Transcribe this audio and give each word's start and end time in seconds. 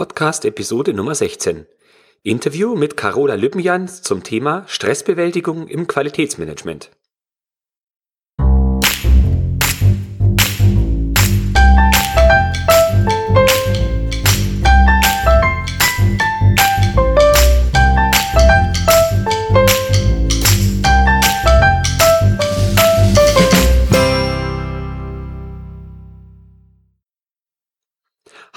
Podcast 0.00 0.46
Episode 0.46 0.94
Nummer 0.94 1.14
16. 1.14 1.66
Interview 2.22 2.74
mit 2.74 2.96
Carola 2.96 3.34
Lübbenjans 3.34 4.00
zum 4.00 4.22
Thema 4.22 4.64
Stressbewältigung 4.66 5.68
im 5.68 5.88
Qualitätsmanagement. 5.88 6.90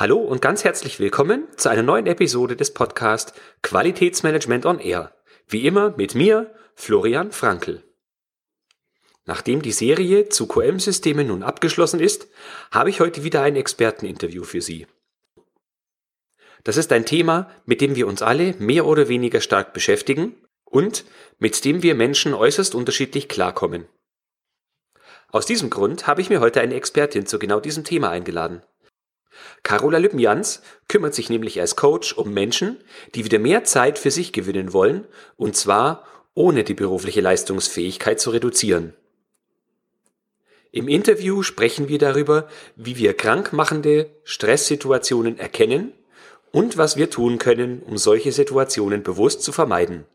Hallo 0.04 0.18
und 0.18 0.42
ganz 0.42 0.66
herzlich 0.66 1.00
willkommen 1.00 1.48
zu 1.56 1.70
einer 1.70 1.82
neuen 1.82 2.08
Episode 2.08 2.58
des 2.58 2.73
Podcasts 2.73 3.32
Qualitätsmanagement 3.62 4.66
on 4.66 4.80
Air. 4.80 5.16
Wie 5.48 5.66
immer 5.66 5.96
mit 5.96 6.14
mir, 6.14 6.54
Florian 6.76 7.32
Frankl. 7.32 7.82
Nachdem 9.24 9.62
die 9.62 9.72
Serie 9.72 10.27
zu 10.27 10.46
QM-Systemen 10.46 11.27
nun 11.27 11.41
abgeschlossen 11.41 12.02
ist, 12.02 12.27
habe 12.70 12.90
ich 12.90 13.00
heute 13.00 13.24
wieder 13.24 13.44
ein 13.44 13.55
Experteninterview 13.55 14.44
für 14.44 14.60
Sie. 14.60 14.88
Das 16.66 16.76
ist 16.76 16.91
ein 16.91 17.05
Thema, 17.05 17.49
mit 17.66 17.80
dem 17.80 17.96
wir 17.96 18.05
uns 18.08 18.22
alle 18.22 18.55
mehr 18.60 18.85
oder 18.85 19.08
weniger 19.08 19.40
stark 19.40 19.72
beschäftigen 19.72 20.35
und 20.66 21.05
mit 21.40 21.63
dem 21.63 21.82
wir 21.82 21.96
Menschen 21.96 22.34
äußerst 22.34 22.76
unterschiedlich 22.76 23.30
klarkommen. 23.30 23.88
Aus 25.30 25.46
diesem 25.46 25.70
Grund 25.70 26.08
habe 26.08 26.20
ich 26.20 26.30
mir 26.30 26.41
heute 26.41 26.60
eine 26.60 26.76
Expertin 26.76 27.26
zu 27.26 27.40
genau 27.40 27.62
diesem 27.62 27.85
Thema 27.85 28.10
eingeladen. 28.10 28.63
Carola 29.64 29.98
Lübbenjans 29.98 30.62
kümmert 30.88 31.14
sich 31.14 31.30
nämlich 31.30 31.60
als 31.60 31.76
Coach 31.76 32.14
um 32.14 32.34
Menschen, 32.34 32.78
die 33.16 33.26
wieder 33.26 33.40
mehr 33.40 33.64
Zeit 33.64 34.00
für 34.00 34.12
sich 34.12 34.34
gewinnen 34.34 34.74
wollen, 34.74 35.05
und 35.38 35.55
zwar 35.55 36.05
ohne 36.34 36.63
die 36.63 36.74
berufliche 36.74 37.21
Leistungsfähigkeit 37.21 38.20
zu 38.20 38.32
reduzieren. 38.32 38.94
Im 40.72 40.88
Interview 40.88 41.44
sprechen 41.44 41.88
wir 41.88 41.99
darüber, 41.99 42.48
wie 42.76 42.98
wir 42.98 43.13
krankmachende 43.13 44.10
Stresssituationen 44.24 45.38
erkennen 45.38 45.94
und 46.52 46.77
was 46.77 46.98
wir 46.98 47.12
tun 47.12 47.38
können, 47.38 47.84
um 47.84 47.98
solche 47.98 48.32
Situationen 48.32 49.04
bewusst 49.04 49.44
zu 49.44 49.52
vermeiden. 49.52 50.05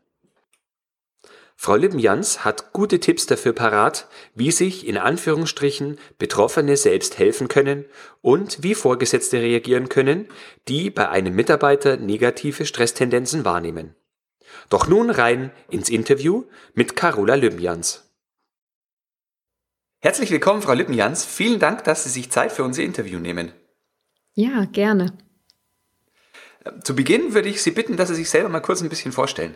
Frau 1.61 1.75
Lippenjans 1.75 2.45
hat 2.45 2.71
gute 2.71 3.01
Tipps 3.01 3.25
dafür 3.25 3.51
parat, 3.51 4.07
wie 4.33 4.49
sich 4.49 4.87
in 4.87 4.97
Anführungsstrichen 4.97 5.99
Betroffene 6.17 6.77
selbst 6.77 7.17
helfen 7.17 7.49
können 7.49 7.83
und 8.21 8.63
wie 8.63 8.73
Vorgesetzte 8.73 9.41
reagieren 9.41 9.89
können, 9.89 10.29
die 10.69 10.89
bei 10.89 11.09
einem 11.09 11.35
Mitarbeiter 11.35 11.97
negative 11.97 12.65
Stresstendenzen 12.65 13.43
wahrnehmen. 13.43 13.93
Doch 14.69 14.87
nun 14.87 15.09
rein 15.09 15.51
ins 15.69 15.89
Interview 15.89 16.45
mit 16.75 16.95
Carola 16.95 17.35
Lippenjans. 17.35 18.09
Herzlich 19.99 20.31
willkommen, 20.31 20.61
Frau 20.61 20.71
Lippenjans. 20.71 21.25
Vielen 21.25 21.59
Dank, 21.59 21.83
dass 21.83 22.05
Sie 22.05 22.09
sich 22.09 22.31
Zeit 22.31 22.53
für 22.53 22.63
unser 22.63 22.83
Interview 22.83 23.19
nehmen. 23.19 23.51
Ja, 24.33 24.63
gerne. 24.63 25.17
Zu 26.85 26.95
Beginn 26.95 27.33
würde 27.33 27.49
ich 27.49 27.61
Sie 27.61 27.71
bitten, 27.71 27.97
dass 27.97 28.07
Sie 28.07 28.15
sich 28.15 28.29
selber 28.29 28.47
mal 28.47 28.61
kurz 28.61 28.79
ein 28.79 28.87
bisschen 28.87 29.11
vorstellen. 29.11 29.55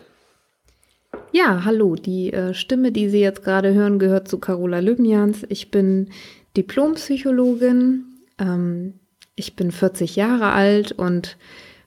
Ja, 1.36 1.64
hallo. 1.64 1.96
Die 1.96 2.32
äh, 2.32 2.54
Stimme, 2.54 2.92
die 2.92 3.08
Sie 3.08 3.18
jetzt 3.18 3.42
gerade 3.42 3.74
hören, 3.74 3.98
gehört 3.98 4.28
zu 4.28 4.38
Carola 4.38 4.78
Lübnians. 4.78 5.44
Ich 5.48 5.72
bin 5.72 6.10
Diplompsychologin. 6.56 8.04
Ähm, 8.38 9.00
ich 9.34 9.56
bin 9.56 9.72
40 9.72 10.14
Jahre 10.14 10.52
alt 10.52 10.92
und 10.92 11.36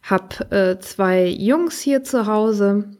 habe 0.03 0.51
äh, 0.51 0.79
zwei 0.79 1.27
Jungs 1.27 1.79
hier 1.79 2.03
zu 2.03 2.27
Hause, 2.27 2.91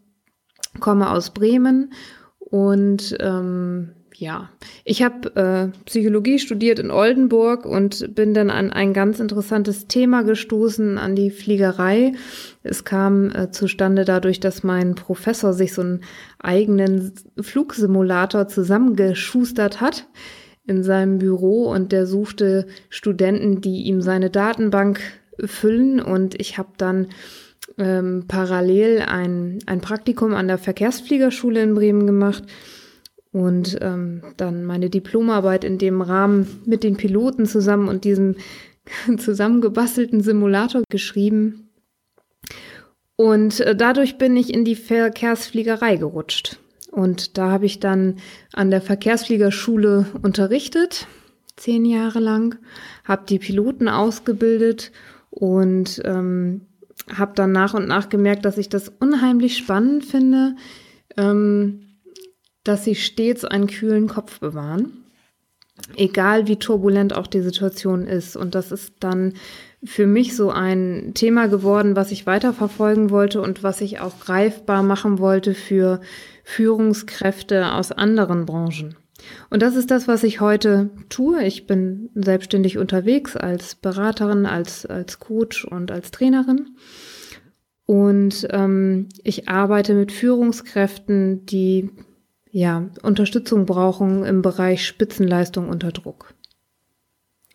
komme 0.80 1.12
aus 1.12 1.32
Bremen 1.32 1.92
und 2.40 3.18
ähm, 3.20 3.97
ja, 4.20 4.50
ich 4.84 5.04
habe 5.04 5.36
äh, 5.36 5.86
Psychologie 5.86 6.40
studiert 6.40 6.80
in 6.80 6.90
Oldenburg 6.90 7.66
und 7.68 8.16
bin 8.16 8.34
dann 8.34 8.50
an 8.50 8.74
ein 8.74 8.94
ganz 8.94 9.20
interessantes 9.20 9.86
Thema 9.86 10.24
gestoßen, 10.24 10.98
an 10.98 11.16
die 11.16 11.30
Fliegerei. 11.30 12.14
Es 12.64 12.84
kam 12.84 13.30
äh, 13.30 13.52
zustande 13.52 14.06
dadurch, 14.06 14.40
dass 14.40 14.64
mein 14.64 14.96
Professor 14.96 15.54
sich 15.54 15.74
so 15.74 15.84
einen 15.84 16.02
eigenen 16.40 17.14
Flugsimulator 17.40 18.48
zusammengeschustert 18.48 19.82
hat 19.82 20.08
in 20.66 20.84
seinem 20.84 21.20
Büro 21.20 21.70
und 21.70 21.92
der 21.92 22.08
suchte 22.08 22.66
Studenten, 22.90 23.62
die 23.62 23.84
ihm 23.84 24.02
seine 24.02 24.32
Datenbank 24.32 25.00
füllen. 25.46 26.02
Und 26.02 26.40
ich 26.42 26.58
habe 26.58 26.70
dann 26.78 27.10
ähm, 27.78 28.26
parallel 28.28 29.04
ein, 29.08 29.60
ein 29.68 29.80
Praktikum 29.80 30.34
an 30.34 30.48
der 30.48 30.58
Verkehrsfliegerschule 30.58 31.62
in 31.62 31.76
Bremen 31.76 32.08
gemacht 32.08 32.44
und 33.38 33.78
ähm, 33.82 34.24
dann 34.36 34.66
meine 34.66 34.90
Diplomarbeit 34.90 35.64
in 35.64 35.78
dem 35.78 36.02
Rahmen 36.02 36.62
mit 36.66 36.84
den 36.84 36.98
Piloten 36.98 37.46
zusammen 37.46 37.88
und 37.88 38.04
diesem 38.04 38.36
zusammengebastelten 39.18 40.22
Simulator 40.22 40.82
geschrieben. 40.90 41.70
Und 43.16 43.60
äh, 43.60 43.76
dadurch 43.76 44.18
bin 44.18 44.36
ich 44.36 44.52
in 44.52 44.66
die 44.66 44.76
Verkehrsfliegerei 44.76 45.98
gerutscht. 45.98 46.58
Und 46.90 47.38
da 47.38 47.52
habe 47.52 47.68
ich 47.68 47.80
dann 47.80 48.16
an 48.54 48.72
der 48.72 48.82
Verkehrsfliegerschule 48.82 50.08
unterrichtet, 50.24 51.06
zehn 51.58 51.86
Jahre 51.86 52.20
lang, 52.20 52.58
habe 53.04 53.26
die 53.30 53.38
Piloten 53.38 53.88
ausgebildet 53.88 54.92
und 55.30 56.02
ähm, 56.06 56.62
habe 57.14 57.34
dann 57.36 57.52
nach 57.52 57.76
und 57.76 57.88
nach 57.88 58.10
gemerkt, 58.10 58.46
dass 58.46 58.58
ich 58.58 58.70
das 58.70 58.90
unheimlich 58.90 59.58
spannend 59.58 60.06
finde. 60.06 60.56
Ähm, 61.18 61.87
dass 62.68 62.84
sie 62.84 62.96
stets 62.96 63.46
einen 63.46 63.68
kühlen 63.68 64.08
Kopf 64.08 64.40
bewahren, 64.40 64.92
egal 65.96 66.48
wie 66.48 66.58
turbulent 66.58 67.16
auch 67.16 67.28
die 67.28 67.42
Situation 67.42 68.06
ist. 68.06 68.36
Und 68.36 68.56
das 68.56 68.72
ist 68.72 68.96
dann 69.00 69.34
für 69.84 70.08
mich 70.08 70.36
so 70.36 70.50
ein 70.50 71.12
Thema 71.14 71.48
geworden, 71.48 71.96
was 71.96 72.12
ich 72.12 72.26
weiterverfolgen 72.26 73.10
wollte 73.10 73.42
und 73.42 73.64
was 73.64 73.82
ich 73.82 74.00
auch 74.00 74.20
greifbar 74.20 74.84
machen 74.84 75.20
wollte 75.20 75.54
für 75.54 76.02
Führungskräfte 76.44 77.74
aus 77.74 77.92
anderen 77.92 78.46
Branchen. 78.46 78.96
Und 79.50 79.62
das 79.62 79.76
ist 79.76 79.92
das, 79.92 80.08
was 80.08 80.24
ich 80.24 80.42
heute 80.42 80.90
tue. 81.10 81.44
Ich 81.44 81.68
bin 81.68 82.10
selbstständig 82.16 82.78
unterwegs 82.78 83.36
als 83.36 83.76
Beraterin, 83.76 84.46
als, 84.46 84.86
als 84.86 85.20
Coach 85.20 85.66
und 85.66 85.92
als 85.92 86.12
Trainerin. 86.12 86.76
Und 87.86 88.48
ähm, 88.52 89.08
ich 89.24 89.48
arbeite 89.48 89.94
mit 89.94 90.12
Führungskräften, 90.12 91.46
die 91.46 91.90
ja, 92.58 92.90
Unterstützung 93.04 93.68
brauchen 93.68 94.26
im 94.26 94.42
Bereich 94.42 94.88
Spitzenleistung 94.88 95.70
unter 95.70 95.92
Druck. 95.92 96.34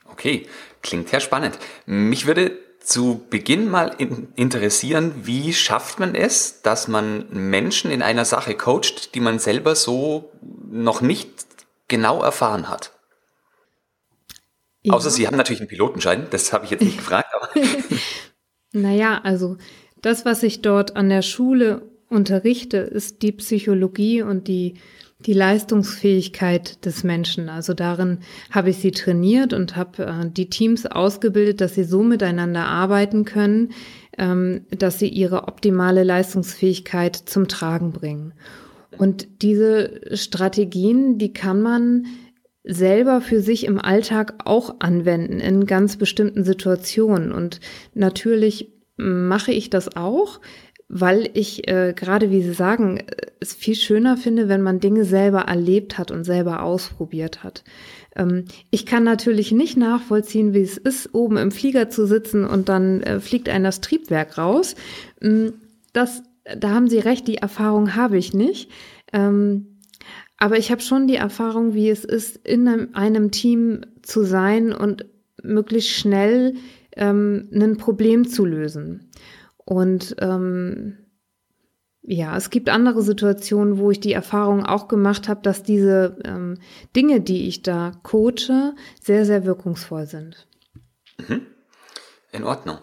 Okay, 0.08 0.46
klingt 0.80 1.10
ja 1.10 1.18
spannend. 1.18 1.58
Mich 1.86 2.26
würde 2.26 2.56
zu 2.78 3.20
Beginn 3.28 3.68
mal 3.68 3.96
interessieren, 4.36 5.12
wie 5.24 5.54
schafft 5.54 5.98
man 5.98 6.14
es, 6.14 6.62
dass 6.62 6.86
man 6.86 7.26
Menschen 7.30 7.90
in 7.90 8.00
einer 8.00 8.24
Sache 8.24 8.54
coacht, 8.54 9.16
die 9.16 9.20
man 9.20 9.40
selber 9.40 9.74
so 9.74 10.30
noch 10.70 11.00
nicht 11.00 11.30
genau 11.88 12.22
erfahren 12.22 12.68
hat? 12.68 12.92
Ja. 14.82 14.94
Außer 14.94 15.10
Sie 15.10 15.26
haben 15.26 15.36
natürlich 15.36 15.62
einen 15.62 15.68
Pilotenschein, 15.68 16.28
das 16.30 16.52
habe 16.52 16.64
ich 16.64 16.70
jetzt 16.70 16.84
nicht 16.84 16.98
gefragt. 16.98 17.34
Aber 17.34 17.48
naja, 18.72 19.20
also 19.24 19.56
das, 20.00 20.24
was 20.24 20.44
ich 20.44 20.62
dort 20.62 20.94
an 20.94 21.08
der 21.08 21.22
Schule 21.22 21.91
unterrichte, 22.12 22.78
ist 22.78 23.22
die 23.22 23.32
Psychologie 23.32 24.22
und 24.22 24.48
die, 24.48 24.74
die 25.20 25.32
Leistungsfähigkeit 25.32 26.84
des 26.84 27.04
Menschen. 27.04 27.48
Also 27.48 27.74
darin 27.74 28.18
habe 28.50 28.70
ich 28.70 28.78
sie 28.78 28.90
trainiert 28.90 29.52
und 29.52 29.76
habe 29.76 30.04
äh, 30.04 30.30
die 30.30 30.50
Teams 30.50 30.86
ausgebildet, 30.86 31.60
dass 31.60 31.74
sie 31.74 31.84
so 31.84 32.02
miteinander 32.02 32.66
arbeiten 32.66 33.24
können, 33.24 33.70
ähm, 34.18 34.66
dass 34.70 34.98
sie 34.98 35.08
ihre 35.08 35.48
optimale 35.48 36.04
Leistungsfähigkeit 36.04 37.16
zum 37.16 37.48
Tragen 37.48 37.92
bringen. 37.92 38.34
Und 38.98 39.42
diese 39.42 40.16
Strategien, 40.16 41.18
die 41.18 41.32
kann 41.32 41.62
man 41.62 42.06
selber 42.64 43.20
für 43.20 43.40
sich 43.40 43.64
im 43.64 43.80
Alltag 43.80 44.34
auch 44.44 44.76
anwenden 44.80 45.40
in 45.40 45.66
ganz 45.66 45.96
bestimmten 45.96 46.44
Situationen. 46.44 47.32
Und 47.32 47.60
natürlich 47.94 48.70
mache 48.96 49.52
ich 49.52 49.70
das 49.70 49.96
auch 49.96 50.40
weil 50.94 51.30
ich 51.32 51.66
äh, 51.68 51.94
gerade, 51.96 52.30
wie 52.30 52.42
Sie 52.42 52.52
sagen, 52.52 53.02
es 53.40 53.54
viel 53.54 53.74
schöner 53.74 54.18
finde, 54.18 54.50
wenn 54.50 54.60
man 54.60 54.78
Dinge 54.78 55.06
selber 55.06 55.40
erlebt 55.40 55.96
hat 55.96 56.10
und 56.10 56.24
selber 56.24 56.62
ausprobiert 56.62 57.42
hat. 57.42 57.64
Ähm, 58.14 58.44
ich 58.70 58.84
kann 58.84 59.02
natürlich 59.02 59.52
nicht 59.52 59.78
nachvollziehen, 59.78 60.52
wie 60.52 60.60
es 60.60 60.76
ist, 60.76 61.14
oben 61.14 61.38
im 61.38 61.50
Flieger 61.50 61.88
zu 61.88 62.06
sitzen 62.06 62.44
und 62.44 62.68
dann 62.68 63.02
äh, 63.02 63.20
fliegt 63.20 63.48
ein 63.48 63.64
das 63.64 63.80
Triebwerk 63.80 64.36
raus. 64.36 64.74
Ähm, 65.22 65.54
das, 65.94 66.22
da 66.58 66.72
haben 66.72 66.90
Sie 66.90 66.98
recht, 66.98 67.26
die 67.26 67.38
Erfahrung 67.38 67.96
habe 67.96 68.18
ich 68.18 68.34
nicht. 68.34 68.70
Ähm, 69.14 69.78
aber 70.36 70.58
ich 70.58 70.70
habe 70.70 70.82
schon 70.82 71.06
die 71.06 71.16
Erfahrung, 71.16 71.72
wie 71.72 71.88
es 71.88 72.04
ist, 72.04 72.36
in 72.46 72.68
einem, 72.68 72.88
einem 72.92 73.30
Team 73.30 73.80
zu 74.02 74.24
sein 74.24 74.74
und 74.74 75.06
möglichst 75.42 75.90
schnell 75.90 76.56
ähm, 76.96 77.48
ein 77.50 77.78
Problem 77.78 78.28
zu 78.28 78.44
lösen. 78.44 79.08
Und 79.64 80.16
ähm, 80.20 80.98
ja, 82.02 82.36
es 82.36 82.50
gibt 82.50 82.68
andere 82.68 83.02
Situationen, 83.02 83.78
wo 83.78 83.90
ich 83.90 84.00
die 84.00 84.12
Erfahrung 84.12 84.66
auch 84.66 84.88
gemacht 84.88 85.28
habe, 85.28 85.40
dass 85.42 85.62
diese 85.62 86.18
ähm, 86.24 86.58
Dinge, 86.96 87.20
die 87.20 87.46
ich 87.46 87.62
da 87.62 87.92
coache, 88.02 88.74
sehr, 89.00 89.24
sehr 89.24 89.44
wirkungsvoll 89.44 90.06
sind. 90.06 90.48
Mhm. 91.28 91.46
In 92.32 92.44
Ordnung. 92.44 92.78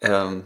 Ähm, 0.00 0.44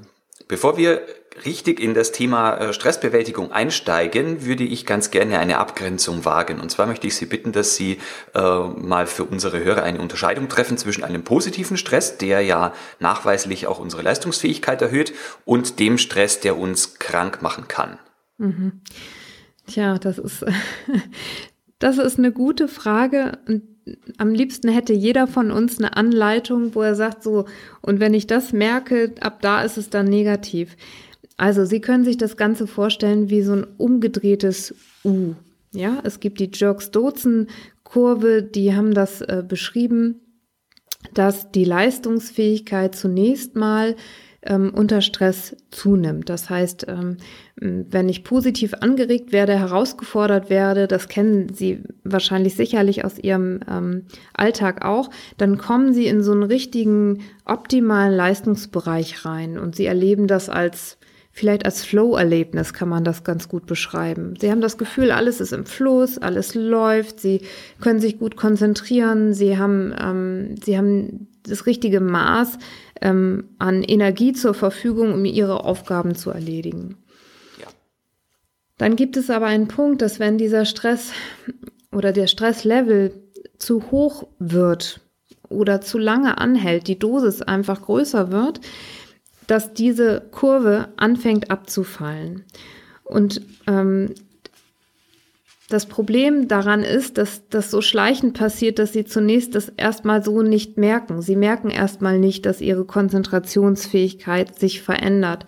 bevor 0.48 0.76
wir 0.78 1.02
richtig 1.44 1.80
in 1.80 1.94
das 1.94 2.12
Thema 2.12 2.56
äh, 2.56 2.72
Stressbewältigung 2.72 3.52
einsteigen, 3.52 4.44
würde 4.44 4.64
ich 4.64 4.86
ganz 4.86 5.10
gerne 5.10 5.38
eine 5.38 5.58
Abgrenzung 5.58 6.24
wagen. 6.24 6.60
Und 6.60 6.70
zwar 6.70 6.86
möchte 6.86 7.06
ich 7.06 7.16
Sie 7.16 7.26
bitten, 7.26 7.52
dass 7.52 7.76
Sie 7.76 7.98
äh, 8.34 8.40
mal 8.40 9.06
für 9.06 9.24
unsere 9.24 9.62
Hörer 9.62 9.82
eine 9.82 10.00
Unterscheidung 10.00 10.48
treffen 10.48 10.78
zwischen 10.78 11.04
einem 11.04 11.24
positiven 11.24 11.76
Stress, 11.76 12.18
der 12.18 12.40
ja 12.40 12.72
nachweislich 13.00 13.66
auch 13.66 13.78
unsere 13.78 14.02
Leistungsfähigkeit 14.02 14.80
erhöht, 14.80 15.12
und 15.44 15.78
dem 15.80 15.98
Stress, 15.98 16.40
der 16.40 16.58
uns 16.58 16.98
krank 16.98 17.42
machen 17.42 17.68
kann. 17.68 17.98
Mhm. 18.38 18.80
Tja, 19.66 19.98
das 19.98 20.18
ist, 20.18 20.44
das 21.78 21.98
ist 21.98 22.18
eine 22.18 22.32
gute 22.32 22.68
Frage. 22.68 23.38
Am 24.16 24.30
liebsten 24.30 24.68
hätte 24.68 24.92
jeder 24.92 25.26
von 25.26 25.50
uns 25.50 25.78
eine 25.78 25.96
Anleitung, 25.96 26.74
wo 26.74 26.82
er 26.82 26.94
sagt, 26.94 27.22
so, 27.22 27.46
und 27.82 28.00
wenn 28.00 28.14
ich 28.14 28.26
das 28.26 28.52
merke, 28.52 29.14
ab 29.20 29.42
da 29.42 29.62
ist 29.62 29.76
es 29.76 29.90
dann 29.90 30.06
negativ. 30.06 30.76
Also, 31.36 31.64
Sie 31.64 31.80
können 31.80 32.04
sich 32.04 32.16
das 32.16 32.36
Ganze 32.36 32.66
vorstellen 32.66 33.30
wie 33.30 33.42
so 33.42 33.52
ein 33.52 33.66
umgedrehtes 33.76 34.74
U. 35.04 35.34
Ja, 35.72 36.00
es 36.04 36.20
gibt 36.20 36.38
die 36.38 36.50
Jerks-Dozen-Kurve, 36.52 38.42
die 38.42 38.74
haben 38.74 38.94
das 38.94 39.20
äh, 39.22 39.42
beschrieben, 39.46 40.20
dass 41.12 41.50
die 41.50 41.64
Leistungsfähigkeit 41.64 42.94
zunächst 42.94 43.56
mal 43.56 43.96
ähm, 44.46 44.72
unter 44.74 45.00
Stress 45.00 45.56
zunimmt. 45.70 46.28
Das 46.28 46.50
heißt, 46.50 46.86
ähm, 46.88 47.16
wenn 47.56 48.08
ich 48.08 48.24
positiv 48.24 48.74
angeregt 48.74 49.32
werde, 49.32 49.58
herausgefordert 49.58 50.50
werde, 50.50 50.86
das 50.86 51.08
kennen 51.08 51.52
Sie 51.52 51.82
wahrscheinlich 52.04 52.54
sicherlich 52.54 53.04
aus 53.04 53.18
Ihrem 53.18 53.60
ähm, 53.68 54.06
Alltag 54.34 54.84
auch, 54.84 55.10
dann 55.38 55.58
kommen 55.58 55.94
Sie 55.94 56.06
in 56.06 56.22
so 56.22 56.32
einen 56.32 56.42
richtigen 56.42 57.20
optimalen 57.44 58.14
Leistungsbereich 58.14 59.24
rein 59.24 59.58
und 59.58 59.76
Sie 59.76 59.86
erleben 59.86 60.26
das 60.26 60.48
als 60.48 60.98
Vielleicht 61.36 61.64
als 61.64 61.84
Flow-Erlebnis 61.84 62.72
kann 62.74 62.88
man 62.88 63.02
das 63.02 63.24
ganz 63.24 63.48
gut 63.48 63.66
beschreiben. 63.66 64.34
Sie 64.40 64.52
haben 64.52 64.60
das 64.60 64.78
Gefühl, 64.78 65.10
alles 65.10 65.40
ist 65.40 65.52
im 65.52 65.66
Fluss, 65.66 66.16
alles 66.16 66.54
läuft, 66.54 67.18
Sie 67.18 67.40
können 67.80 67.98
sich 67.98 68.20
gut 68.20 68.36
konzentrieren, 68.36 69.34
Sie 69.34 69.58
haben, 69.58 69.92
ähm, 70.00 70.54
Sie 70.64 70.78
haben 70.78 71.26
das 71.42 71.66
richtige 71.66 71.98
Maß 71.98 72.58
ähm, 73.00 73.48
an 73.58 73.82
Energie 73.82 74.32
zur 74.32 74.54
Verfügung, 74.54 75.12
um 75.12 75.24
Ihre 75.24 75.64
Aufgaben 75.64 76.14
zu 76.14 76.30
erledigen. 76.30 76.98
Ja. 77.60 77.66
Dann 78.78 78.94
gibt 78.94 79.16
es 79.16 79.28
aber 79.28 79.46
einen 79.46 79.66
Punkt, 79.66 80.02
dass 80.02 80.20
wenn 80.20 80.38
dieser 80.38 80.64
Stress 80.64 81.10
oder 81.90 82.12
der 82.12 82.28
Stresslevel 82.28 83.12
zu 83.58 83.90
hoch 83.90 84.28
wird 84.38 85.00
oder 85.48 85.80
zu 85.80 85.98
lange 85.98 86.38
anhält, 86.38 86.86
die 86.86 86.98
Dosis 86.98 87.42
einfach 87.42 87.82
größer 87.82 88.30
wird, 88.30 88.60
dass 89.46 89.74
diese 89.74 90.22
Kurve 90.30 90.88
anfängt 90.96 91.50
abzufallen. 91.50 92.44
Und 93.04 93.42
ähm, 93.66 94.14
das 95.68 95.86
Problem 95.86 96.46
daran 96.46 96.82
ist, 96.82 97.16
dass 97.16 97.48
das 97.48 97.70
so 97.70 97.80
schleichend 97.80 98.36
passiert, 98.36 98.78
dass 98.78 98.92
sie 98.92 99.04
zunächst 99.04 99.54
das 99.54 99.70
erstmal 99.70 100.22
so 100.22 100.42
nicht 100.42 100.76
merken. 100.76 101.22
Sie 101.22 101.36
merken 101.36 101.70
erstmal 101.70 102.18
nicht, 102.18 102.44
dass 102.44 102.60
ihre 102.60 102.84
Konzentrationsfähigkeit 102.84 104.58
sich 104.58 104.82
verändert, 104.82 105.46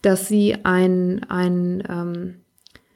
dass 0.00 0.26
sie 0.26 0.56
ein, 0.64 1.24
ein, 1.28 1.82
ähm, 1.88 2.34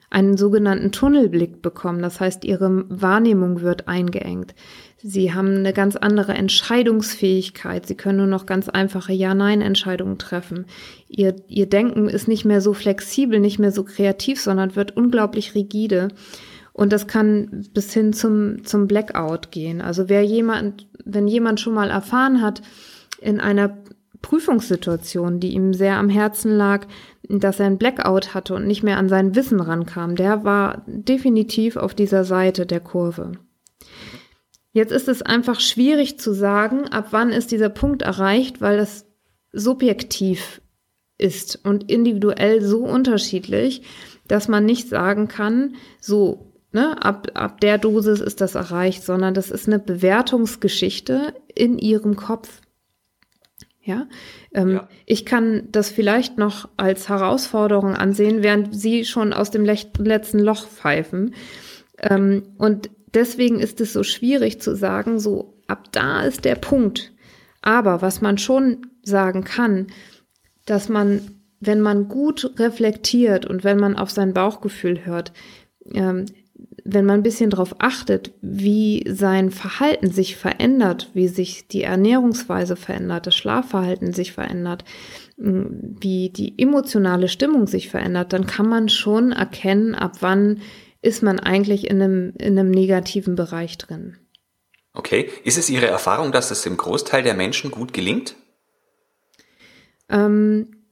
einen 0.09 0.37
sogenannten 0.37 0.93
Tunnelblick 0.93 1.61
bekommen. 1.63 2.01
Das 2.01 2.21
heißt, 2.21 2.45
ihre 2.45 2.85
Wahrnehmung 2.89 3.61
wird 3.61 3.87
eingeengt. 3.87 4.55
Sie 5.05 5.35
haben 5.35 5.57
eine 5.57 5.73
ganz 5.73 5.97
andere 5.97 6.35
Entscheidungsfähigkeit. 6.35 7.87
Sie 7.87 7.97
können 7.97 8.19
nur 8.19 8.29
noch 8.29 8.47
ganz 8.47 8.69
einfache 8.69 9.13
Ja-Nein-Entscheidungen 9.13 10.17
treffen. 10.19 10.67
Ihr, 11.09 11.35
ihr 11.49 11.67
Denken 11.67 12.09
ist 12.09 12.29
nicht 12.29 12.45
mehr 12.45 12.61
so 12.61 12.73
flexibel, 12.73 13.41
nicht 13.41 13.59
mehr 13.59 13.73
so 13.73 13.83
kreativ, 13.83 14.41
sondern 14.41 14.77
wird 14.77 14.97
unglaublich 14.97 15.57
rigide. 15.57 16.09
Und 16.73 16.93
das 16.93 17.09
kann 17.09 17.67
bis 17.75 17.93
hin 17.93 18.13
zum, 18.13 18.65
zum 18.65 18.87
Blackout 18.87 19.51
gehen. 19.51 19.81
Also 19.81 20.09
wer 20.09 20.23
jemand, 20.23 20.87
wenn 21.05 21.27
jemand 21.27 21.59
schon 21.59 21.75
mal 21.75 21.91
erfahren 21.91 22.41
hat, 22.41 22.63
in 23.21 23.41
einer 23.41 23.79
Prüfungssituation, 24.23 25.41
die 25.41 25.53
ihm 25.53 25.75
sehr 25.75 25.97
am 25.97 26.11
Herzen 26.11 26.53
lag, 26.53 26.87
dass 27.29 27.59
er 27.59 27.67
ein 27.67 27.79
Blackout 27.79 28.35
hatte 28.35 28.55
und 28.55 28.69
nicht 28.69 28.85
mehr 28.85 28.99
an 28.99 29.09
sein 29.09 29.35
Wissen 29.35 29.61
rankam, 29.61 30.15
der 30.15 30.45
war 30.45 30.85
definitiv 30.87 31.77
auf 31.77 31.93
dieser 31.93 32.23
Seite 32.23 32.67
der 32.67 32.81
Kurve. 32.81 33.33
Jetzt 34.73 34.93
ist 34.93 35.09
es 35.09 35.23
einfach 35.23 35.61
schwierig 35.61 36.19
zu 36.19 36.33
sagen, 36.33 36.89
ab 36.89 37.09
wann 37.11 37.31
ist 37.31 37.53
dieser 37.53 37.69
Punkt 37.69 38.03
erreicht, 38.03 38.61
weil 38.61 38.79
das 38.79 39.07
subjektiv 39.53 40.63
ist 41.19 41.61
und 41.65 41.91
individuell 41.91 42.63
so 42.63 42.79
unterschiedlich, 42.85 43.83
dass 44.27 44.49
man 44.49 44.65
nicht 44.65 44.89
sagen 44.89 45.29
kann, 45.29 45.75
so, 46.01 46.53
ne, 46.73 47.03
ab, 47.05 47.29
ab 47.35 47.61
der 47.61 47.77
Dosis 47.77 48.21
ist 48.21 48.41
das 48.41 48.55
erreicht, 48.55 49.05
sondern 49.05 49.35
das 49.35 49.51
ist 49.51 49.69
eine 49.69 49.79
Bewertungsgeschichte 49.79 51.35
in 51.55 51.79
ihrem 51.79 52.17
Kopf. 52.17 52.63
Ja? 53.85 54.07
Ähm, 54.55 54.71
ja. 54.71 54.89
ich 55.07 55.27
kann 55.27 55.69
das 55.71 55.91
vielleicht 55.91 56.39
noch 56.39 56.69
als 56.77 57.09
Herausforderung 57.09 57.95
ansehen, 57.95 58.43
während 58.43 58.75
Sie 58.75 59.05
schon 59.05 59.33
aus 59.33 59.51
dem 59.51 59.65
letzten 59.65 60.39
Loch 60.39 60.67
pfeifen. 60.67 61.35
Ähm, 61.99 62.55
und 62.59 62.91
deswegen 63.15 63.61
ist 63.61 63.81
es 63.81 63.93
so 63.93 64.03
schwierig 64.03 64.61
zu 64.61 64.77
sagen, 64.77 65.19
so 65.19 65.55
ab 65.67 65.93
da 65.93 66.23
ist 66.23 66.45
der 66.45 66.57
Punkt. 66.57 67.13
Aber 67.63 68.03
was 68.03 68.21
man 68.21 68.39
schon 68.39 68.87
sagen 69.03 69.45
kann, 69.45 69.87
dass 70.67 70.89
man, 70.89 71.21
wenn 71.61 71.81
man 71.81 72.09
gut 72.09 72.59
reflektiert 72.59 73.47
und 73.47 73.65
wenn 73.65 73.79
man 73.79 73.97
auf 73.97 74.11
sein 74.11 74.35
Bauchgefühl 74.35 75.05
hört, 75.05 75.33
ähm, 75.93 76.27
wenn 76.85 77.05
man 77.05 77.21
ein 77.21 77.23
bisschen 77.23 77.51
darauf 77.51 77.77
achtet, 77.79 78.33
wie 78.41 79.05
sein 79.09 79.51
Verhalten 79.51 80.11
sich 80.11 80.37
verändert, 80.37 81.11
wie 81.15 81.29
sich 81.29 81.69
die 81.69 81.83
Ernährungsweise 81.83 82.77
verändert, 82.77 83.27
das 83.27 83.37
Schlafverhalten 83.37 84.13
sich 84.13 84.33
verändert, 84.33 84.85
wie 85.37 86.31
die 86.31 86.59
emotionale 86.59 87.29
Stimmung 87.29 87.67
sich 87.67 87.89
verändert, 87.89 88.33
dann 88.33 88.47
kann 88.47 88.69
man 88.69 88.89
schon 88.89 89.33
erkennen, 89.33 89.95
ab 89.95 90.19
wann 90.21 90.61
ist 91.03 91.23
man 91.23 91.41
eigentlich 91.41 91.91
in 91.91 92.01
einem, 92.01 92.33
in 92.39 92.59
einem 92.59 92.71
negativen 92.71 93.35
Bereich 93.35 93.77
drin. 93.77 94.17
Okay. 94.95 95.31
Ist 95.45 95.59
es 95.59 95.69
Ihre 95.69 95.87
Erfahrung, 95.87 96.33
dass 96.33 96.49
das 96.49 96.63
dem 96.63 96.77
Großteil 96.77 97.23
der 97.23 97.35
Menschen 97.35 97.71
gut 97.71 97.93
gelingt? 97.93 98.37
Ähm, 100.09 100.85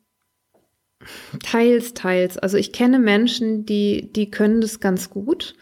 teils, 1.42 1.94
teils. 1.94 2.38
Also 2.38 2.56
ich 2.56 2.72
kenne 2.72 2.98
Menschen, 2.98 3.64
die, 3.66 4.12
die 4.12 4.30
können 4.30 4.60
das 4.60 4.80
ganz 4.80 5.10
gut. 5.10 5.54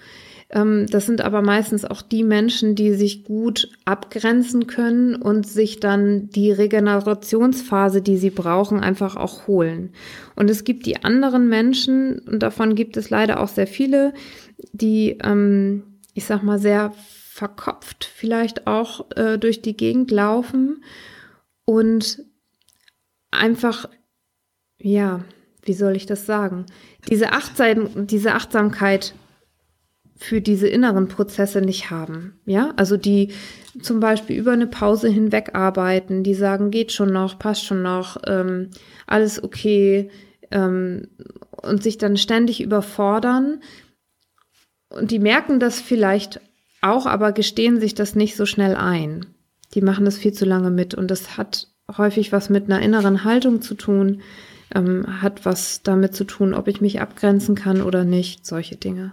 Ähm, 0.50 0.87
das 0.88 1.07
sind 1.07 1.21
aber 1.21 1.43
meistens 1.43 1.85
auch 1.85 2.02
die 2.02 2.25
Menschen, 2.25 2.75
die 2.75 2.95
sich 2.95 3.25
gut 3.25 3.71
abgrenzen 3.85 4.67
können 4.67 5.17
und 5.17 5.47
sich 5.47 5.81
dann 5.81 6.31
die 6.31 6.50
Regenerationsphase, 6.50 8.00
die 8.00 8.17
sie 8.17 8.31
brauchen, 8.31 8.81
einfach 8.81 9.17
auch 9.17 9.47
holen. 9.47 9.93
Und 10.37 10.49
es 10.49 10.64
gibt 10.64 10.87
die 10.87 11.05
anderen 11.05 11.49
Menschen, 11.49 12.21
und 12.21 12.43
davon 12.43 12.75
gibt 12.75 12.97
es 12.97 13.11
leider 13.11 13.40
auch 13.40 13.49
sehr 13.49 13.67
viele, 13.67 14.14
die, 14.73 15.19
ähm, 15.23 15.83
ich 16.14 16.25
sag 16.25 16.43
mal, 16.43 16.59
sehr 16.59 16.93
verkopft 17.38 18.05
vielleicht 18.05 18.67
auch 18.67 19.12
äh, 19.17 19.38
durch 19.38 19.62
die 19.62 19.76
Gegend 19.76 20.11
laufen 20.11 20.83
und 21.64 22.25
einfach, 23.31 23.88
ja, 24.78 25.25
wie 25.62 25.75
soll 25.75 25.95
ich 25.95 26.07
das 26.07 26.26
sagen? 26.26 26.67
Diese, 27.09 27.33
Achtsam 27.33 28.07
diese 28.09 28.35
Achtsamkeit 28.35 29.14
für 30.18 30.40
diese 30.40 30.66
inneren 30.68 31.08
Prozesse 31.08 31.60
nicht 31.60 31.90
haben. 31.90 32.38
Ja, 32.44 32.72
also 32.76 32.96
die 32.96 33.32
zum 33.80 34.00
Beispiel 34.00 34.37
über 34.37 34.52
eine 34.52 34.66
Pause 34.66 35.08
hinweg 35.08 35.54
arbeiten, 35.54 36.25
die 36.25 36.34
sagen, 36.34 36.70
geht 36.70 36.92
schon 36.92 37.12
noch, 37.12 37.38
passt 37.38 37.64
schon 37.64 37.82
noch, 37.82 38.16
ähm, 38.26 38.70
alles 39.06 39.42
okay 39.42 40.10
ähm, 40.50 41.08
und 41.50 41.82
sich 41.82 41.98
dann 41.98 42.16
ständig 42.16 42.60
überfordern. 42.60 43.60
Und 44.90 45.12
die 45.12 45.20
merken 45.20 45.60
das 45.60 45.80
vielleicht 45.80 46.40
auch, 46.82 47.06
aber 47.06 47.32
gestehen 47.32 47.78
sich 47.80 47.94
das 47.94 48.16
nicht 48.16 48.37
so 48.37 48.44
schnell 48.44 48.75
ein. 48.75 49.26
Die 49.75 49.82
machen 49.82 50.04
das 50.04 50.18
viel 50.18 50.32
zu 50.32 50.44
lange 50.44 50.70
mit 50.70 50.94
und 50.94 51.10
das 51.10 51.37
hat 51.37 51.68
häufig 51.96 52.32
was 52.32 52.50
mit 52.50 52.64
einer 52.64 52.80
inneren 52.80 53.22
Haltung 53.22 53.62
zu 53.62 53.75
tun, 53.75 54.20
ähm, 54.75 55.22
hat 55.22 55.44
was 55.44 55.82
damit 55.82 56.14
zu 56.14 56.25
tun, 56.25 56.54
ob 56.54 56.66
ich 56.66 56.80
mich 56.80 57.00
abgrenzen 57.00 57.54
kann 57.54 57.82
oder 57.82 58.04
nicht, 58.04 58.44
solche 58.44 58.76
Dinge. 58.76 59.12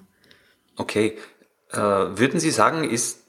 Okay. 0.78 1.18
Äh, 1.72 1.78
würden 1.78 2.40
Sie 2.40 2.52
sagen, 2.52 2.90
ist 2.90 3.26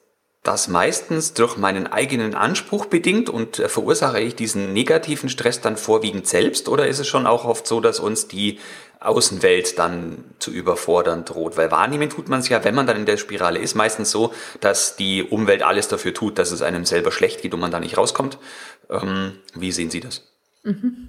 das 0.47 0.69
meistens 0.69 1.35
durch 1.35 1.57
meinen 1.57 1.89
eigenen 1.89 2.35
Anspruch 2.35 2.87
bedingt 2.87 3.29
und 3.29 3.59
äh, 3.59 3.69
verursache 3.69 4.21
ich 4.21 4.37
diesen 4.37 4.73
negativen 4.73 5.29
Stress 5.29 5.61
dann 5.61 5.77
vorwiegend 5.77 6.29
selbst 6.29 6.69
oder 6.69 6.87
ist 6.87 7.01
es 7.01 7.09
schon 7.09 7.27
auch 7.27 7.45
oft 7.45 7.67
so, 7.67 7.81
dass 7.81 7.99
uns 7.99 8.29
die 8.29 8.61
Außenwelt 9.01 9.79
dann 9.79 10.25
zu 10.39 10.53
überfordern 10.53 11.25
droht? 11.25 11.57
Weil 11.57 11.71
wahrnehmen 11.73 12.11
tut 12.11 12.29
man 12.29 12.41
es 12.41 12.49
ja, 12.49 12.63
wenn 12.63 12.77
man 12.77 12.87
dann 12.87 12.97
in 12.97 13.07
der 13.07 13.17
Spirale 13.17 13.59
ist, 13.59 13.75
meistens 13.75 14.13
so, 14.13 14.33
dass 14.61 14.95
die 14.95 15.25
Umwelt 15.25 15.63
alles 15.63 15.89
dafür 15.89 16.15
tut, 16.15 16.39
dass 16.39 16.53
es 16.53 16.63
einem 16.63 16.85
selber 16.85 17.11
schlecht 17.11 17.43
geht 17.43 17.53
und 17.53 17.61
man 17.61 17.73
da 17.73 17.81
nicht 17.81 17.99
rauskommt. 17.99 18.39
Ähm, 18.89 19.33
wie 19.55 19.73
sehen 19.73 19.91
Sie 19.91 20.01
das? 20.01 20.23
Mhm. 20.63 21.09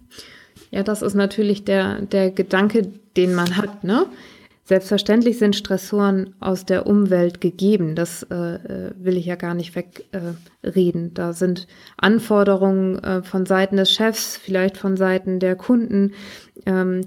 Ja, 0.72 0.84
das 0.84 1.02
ist 1.02 1.14
natürlich 1.14 1.64
der, 1.64 2.02
der 2.02 2.32
Gedanke, 2.32 2.92
den 3.16 3.36
man 3.36 3.56
hat, 3.56 3.84
ne? 3.84 4.08
Selbstverständlich 4.68 5.38
sind 5.38 5.56
Stressoren 5.56 6.36
aus 6.42 6.66
der 6.66 6.88
Umwelt 6.88 7.40
gegeben. 7.40 7.96
Das 7.96 8.24
äh, 8.24 8.36
äh, 8.36 8.92
will 8.98 9.16
ich 9.16 9.26
ja 9.26 9.36
gar 9.36 9.54
nicht 9.54 9.74
wegreden. 9.78 11.06
Äh, 11.06 11.12
da 11.14 11.32
sind 11.32 11.68
Anforderungen 11.96 13.02
äh, 13.02 13.24
von 13.24 13.46
Seiten 13.46 13.78
des 13.78 13.94
Chefs, 13.94 14.36
vielleicht 14.36 14.76
von 14.76 14.98
Seiten 14.98 15.40
der 15.40 15.56
Kunden, 15.56 16.12
ähm, 16.66 17.06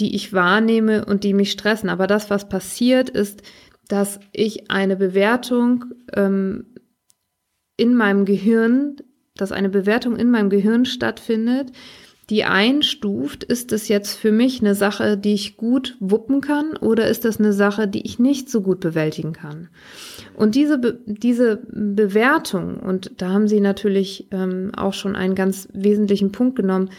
die 0.00 0.16
ich 0.16 0.32
wahrnehme 0.32 1.04
und 1.04 1.22
die 1.22 1.32
mich 1.32 1.52
stressen. 1.52 1.90
Aber 1.90 2.08
das, 2.08 2.28
was 2.28 2.48
passiert, 2.48 3.08
ist, 3.08 3.42
dass 3.86 4.18
ich 4.32 4.72
eine 4.72 4.96
Bewertung 4.96 5.84
ähm, 6.12 6.74
in 7.76 7.94
meinem 7.94 8.24
Gehirn, 8.24 8.96
dass 9.36 9.52
eine 9.52 9.68
Bewertung 9.68 10.16
in 10.16 10.32
meinem 10.32 10.50
Gehirn 10.50 10.84
stattfindet, 10.84 11.70
die 12.28 12.44
einstuft, 12.44 13.44
ist 13.44 13.70
es 13.72 13.86
jetzt 13.86 14.14
für 14.16 14.32
mich 14.32 14.60
eine 14.60 14.74
Sache, 14.74 15.16
die 15.16 15.34
ich 15.34 15.56
gut 15.56 15.96
wuppen 16.00 16.40
kann 16.40 16.76
oder 16.76 17.06
ist 17.06 17.24
das 17.24 17.38
eine 17.38 17.52
Sache, 17.52 17.86
die 17.86 18.04
ich 18.04 18.18
nicht 18.18 18.50
so 18.50 18.62
gut 18.62 18.80
bewältigen 18.80 19.32
kann? 19.32 19.68
Und 20.34 20.56
diese, 20.56 20.78
Be 20.78 20.98
diese 21.06 21.62
Bewertung, 21.70 22.80
und 22.80 23.12
da 23.18 23.30
haben 23.30 23.46
Sie 23.46 23.60
natürlich 23.60 24.26
ähm, 24.32 24.72
auch 24.76 24.92
schon 24.92 25.14
einen 25.14 25.36
ganz 25.36 25.68
wesentlichen 25.72 26.32
Punkt 26.32 26.56
genommen, 26.56 26.90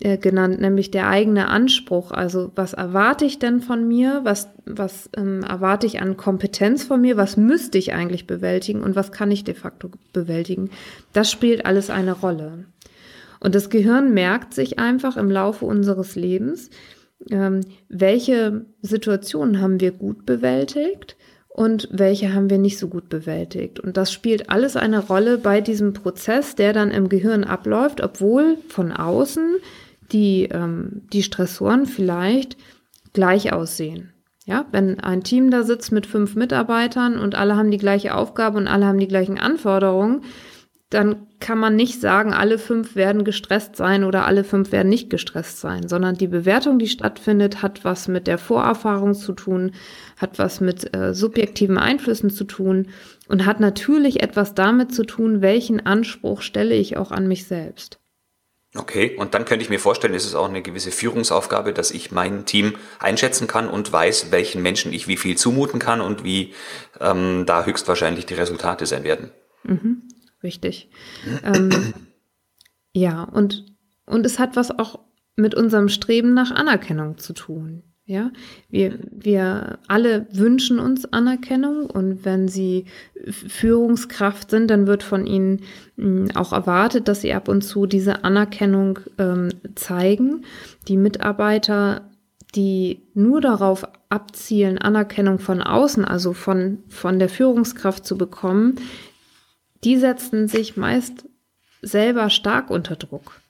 äh, 0.00 0.16
genannt, 0.16 0.60
nämlich 0.60 0.92
der 0.92 1.08
eigene 1.08 1.48
Anspruch. 1.48 2.12
Also 2.12 2.52
was 2.54 2.72
erwarte 2.72 3.24
ich 3.24 3.40
denn 3.40 3.60
von 3.60 3.88
mir? 3.88 4.20
Was, 4.22 4.48
was 4.64 5.10
ähm, 5.16 5.42
erwarte 5.42 5.88
ich 5.88 6.00
an 6.00 6.16
Kompetenz 6.16 6.84
von 6.84 7.00
mir? 7.00 7.16
Was 7.16 7.36
müsste 7.36 7.78
ich 7.78 7.94
eigentlich 7.94 8.28
bewältigen 8.28 8.82
und 8.82 8.94
was 8.94 9.10
kann 9.10 9.32
ich 9.32 9.42
de 9.42 9.54
facto 9.54 9.90
bewältigen? 10.12 10.70
Das 11.12 11.32
spielt 11.32 11.66
alles 11.66 11.90
eine 11.90 12.12
Rolle. 12.12 12.66
Und 13.40 13.54
das 13.54 13.70
Gehirn 13.70 14.12
merkt 14.14 14.54
sich 14.54 14.78
einfach 14.78 15.16
im 15.16 15.30
Laufe 15.30 15.64
unseres 15.64 16.16
Lebens, 16.16 16.70
ähm, 17.30 17.60
welche 17.88 18.66
Situationen 18.82 19.60
haben 19.60 19.80
wir 19.80 19.92
gut 19.92 20.26
bewältigt 20.26 21.16
und 21.48 21.88
welche 21.90 22.34
haben 22.34 22.50
wir 22.50 22.58
nicht 22.58 22.78
so 22.78 22.88
gut 22.88 23.08
bewältigt. 23.08 23.80
Und 23.80 23.96
das 23.96 24.12
spielt 24.12 24.50
alles 24.50 24.76
eine 24.76 25.00
Rolle 25.00 25.38
bei 25.38 25.60
diesem 25.60 25.92
Prozess, 25.92 26.54
der 26.54 26.72
dann 26.72 26.90
im 26.90 27.08
Gehirn 27.08 27.44
abläuft, 27.44 28.00
obwohl 28.00 28.58
von 28.68 28.92
außen 28.92 29.56
die, 30.12 30.44
ähm, 30.44 31.02
die 31.12 31.22
Stressoren 31.22 31.86
vielleicht 31.86 32.56
gleich 33.12 33.52
aussehen. 33.52 34.12
Ja, 34.46 34.64
wenn 34.72 35.00
ein 35.00 35.24
Team 35.24 35.50
da 35.50 35.62
sitzt 35.62 35.92
mit 35.92 36.06
fünf 36.06 36.34
Mitarbeitern 36.34 37.18
und 37.18 37.34
alle 37.34 37.56
haben 37.56 37.70
die 37.70 37.76
gleiche 37.76 38.14
Aufgabe 38.14 38.56
und 38.56 38.66
alle 38.66 38.86
haben 38.86 38.98
die 38.98 39.08
gleichen 39.08 39.38
Anforderungen, 39.38 40.22
dann 40.90 41.26
kann 41.38 41.58
man 41.58 41.76
nicht 41.76 42.00
sagen, 42.00 42.32
alle 42.32 42.58
fünf 42.58 42.96
werden 42.96 43.24
gestresst 43.24 43.76
sein 43.76 44.04
oder 44.04 44.24
alle 44.24 44.42
fünf 44.42 44.72
werden 44.72 44.88
nicht 44.88 45.10
gestresst 45.10 45.60
sein, 45.60 45.86
sondern 45.86 46.16
die 46.16 46.28
Bewertung, 46.28 46.78
die 46.78 46.88
stattfindet, 46.88 47.60
hat 47.62 47.84
was 47.84 48.08
mit 48.08 48.26
der 48.26 48.38
Vorerfahrung 48.38 49.14
zu 49.14 49.34
tun, 49.34 49.72
hat 50.16 50.38
was 50.38 50.60
mit 50.60 50.96
äh, 50.96 51.12
subjektiven 51.12 51.76
Einflüssen 51.76 52.30
zu 52.30 52.44
tun 52.44 52.88
und 53.28 53.44
hat 53.44 53.60
natürlich 53.60 54.22
etwas 54.22 54.54
damit 54.54 54.94
zu 54.94 55.04
tun, 55.04 55.42
welchen 55.42 55.84
Anspruch 55.84 56.40
stelle 56.40 56.74
ich 56.74 56.96
auch 56.96 57.10
an 57.10 57.28
mich 57.28 57.46
selbst. 57.46 58.00
Okay, 58.74 59.16
und 59.16 59.34
dann 59.34 59.44
könnte 59.44 59.62
ich 59.62 59.70
mir 59.70 59.80
vorstellen, 59.80 60.14
ist 60.14 60.26
es 60.26 60.34
auch 60.34 60.48
eine 60.48 60.62
gewisse 60.62 60.90
Führungsaufgabe, 60.90 61.72
dass 61.72 61.90
ich 61.90 62.12
mein 62.12 62.46
Team 62.46 62.76
einschätzen 62.98 63.46
kann 63.46 63.68
und 63.68 63.92
weiß, 63.92 64.30
welchen 64.30 64.62
Menschen 64.62 64.92
ich 64.92 65.06
wie 65.06 65.16
viel 65.16 65.36
zumuten 65.36 65.80
kann 65.80 66.00
und 66.00 66.24
wie 66.24 66.54
ähm, 67.00 67.44
da 67.46 67.64
höchstwahrscheinlich 67.64 68.26
die 68.26 68.34
Resultate 68.34 68.86
sein 68.86 69.04
werden. 69.04 69.30
Mhm 69.64 70.02
richtig. 70.42 70.90
Ähm, 71.44 71.70
ja, 72.92 73.24
und, 73.24 73.66
und 74.06 74.26
es 74.26 74.38
hat 74.38 74.56
was 74.56 74.76
auch 74.76 75.00
mit 75.36 75.54
unserem 75.54 75.88
Streben 75.88 76.34
nach 76.34 76.50
Anerkennung 76.50 77.18
zu 77.18 77.32
tun. 77.32 77.82
Ja, 78.08 78.32
wir, 78.70 78.98
wir 79.10 79.80
alle 79.86 80.26
wünschen 80.32 80.78
uns 80.78 81.04
Anerkennung 81.12 81.90
und 81.90 82.24
wenn 82.24 82.48
sie 82.48 82.86
Führungskraft 83.30 84.50
sind, 84.50 84.70
dann 84.70 84.86
wird 84.86 85.02
von 85.02 85.26
ihnen 85.26 85.60
hm, 85.96 86.30
auch 86.34 86.54
erwartet, 86.54 87.06
dass 87.06 87.20
sie 87.20 87.34
ab 87.34 87.48
und 87.48 87.60
zu 87.60 87.84
diese 87.84 88.24
Anerkennung 88.24 88.98
ähm, 89.18 89.50
zeigen. 89.74 90.46
Die 90.88 90.96
Mitarbeiter, 90.96 92.08
die 92.54 93.02
nur 93.12 93.42
darauf 93.42 93.86
abzielen, 94.08 94.78
Anerkennung 94.78 95.38
von 95.38 95.62
außen, 95.62 96.02
also 96.06 96.32
von, 96.32 96.78
von 96.88 97.18
der 97.18 97.28
Führungskraft 97.28 98.06
zu 98.06 98.16
bekommen, 98.16 98.76
die 99.84 99.96
setzen 99.96 100.48
sich 100.48 100.76
meist 100.76 101.24
selber 101.82 102.30
stark 102.30 102.70
unter 102.70 102.96
Druck. 102.96 103.40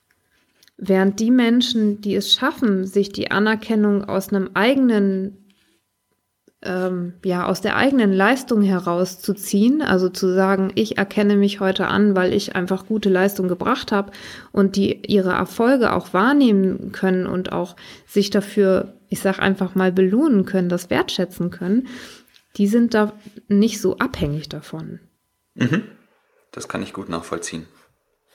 Während 0.77 1.19
die 1.19 1.31
Menschen, 1.31 2.01
die 2.01 2.15
es 2.15 2.33
schaffen, 2.33 2.87
sich 2.87 3.11
die 3.11 3.31
Anerkennung 3.31 4.05
aus 4.05 4.29
einem 4.29 4.51
eigenen, 4.55 5.37
ähm, 6.63 7.15
ja, 7.25 7.47
aus 7.47 7.61
der 7.61 7.77
eigenen 7.77 8.13
Leistung 8.13 8.63
herauszuziehen, 8.63 9.83
also 9.83 10.09
zu 10.09 10.33
sagen, 10.33 10.71
ich 10.77 10.97
erkenne 10.97 11.37
mich 11.37 11.59
heute 11.59 11.89
an, 11.89 12.15
weil 12.15 12.33
ich 12.33 12.55
einfach 12.55 12.87
gute 12.87 13.09
Leistung 13.09 13.49
gebracht 13.49 13.91
habe 13.91 14.13
und 14.53 14.77
die 14.77 15.05
ihre 15.07 15.33
Erfolge 15.33 15.93
auch 15.93 16.15
wahrnehmen 16.15 16.93
können 16.93 17.27
und 17.27 17.51
auch 17.51 17.75
sich 18.07 18.31
dafür, 18.31 18.95
ich 19.09 19.19
sag 19.19 19.41
einfach 19.41 19.75
mal, 19.75 19.91
belohnen 19.91 20.45
können, 20.45 20.69
das 20.69 20.91
wertschätzen 20.91 21.51
können, 21.51 21.89
die 22.57 22.69
sind 22.69 22.95
da 22.95 23.13
nicht 23.49 23.81
so 23.81 23.99
abhängig 23.99 24.49
davon. 24.49 25.01
Mhm. 25.55 25.83
Das 26.53 26.69
kann 26.69 26.83
ich 26.83 26.93
gut 26.93 27.09
nachvollziehen. 27.09 27.67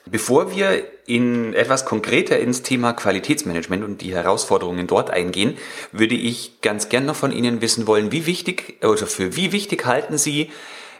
Bevor 0.06 0.54
wir 0.54 0.84
in 1.06 1.54
etwas 1.54 1.86
konkreter 1.86 2.38
ins 2.38 2.62
Thema 2.62 2.92
Qualitätsmanagement 2.92 3.82
und 3.82 4.02
die 4.02 4.14
Herausforderungen 4.14 4.86
dort 4.86 5.10
eingehen, 5.10 5.56
würde 5.92 6.14
ich 6.14 6.60
ganz 6.60 6.90
gern 6.90 7.06
noch 7.06 7.16
von 7.16 7.32
Ihnen 7.32 7.62
wissen 7.62 7.86
wollen, 7.86 8.12
wie 8.12 8.26
wichtig 8.26 8.84
oder 8.84 9.06
für 9.06 9.34
wie 9.36 9.52
wichtig 9.52 9.86
halten 9.86 10.18
Sie 10.18 10.50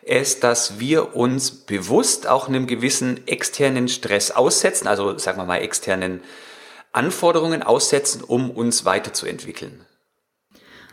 es, 0.06 0.40
dass 0.40 0.80
wir 0.80 1.16
uns 1.16 1.50
bewusst 1.50 2.26
auch 2.26 2.48
einem 2.48 2.66
gewissen 2.66 3.26
externen 3.26 3.88
Stress 3.88 4.30
aussetzen, 4.30 4.86
also 4.86 5.18
sagen 5.18 5.38
wir 5.38 5.44
mal 5.44 5.58
externen 5.58 6.22
Anforderungen 6.92 7.62
aussetzen, 7.62 8.22
um 8.22 8.50
uns 8.50 8.84
weiterzuentwickeln? 8.84 9.84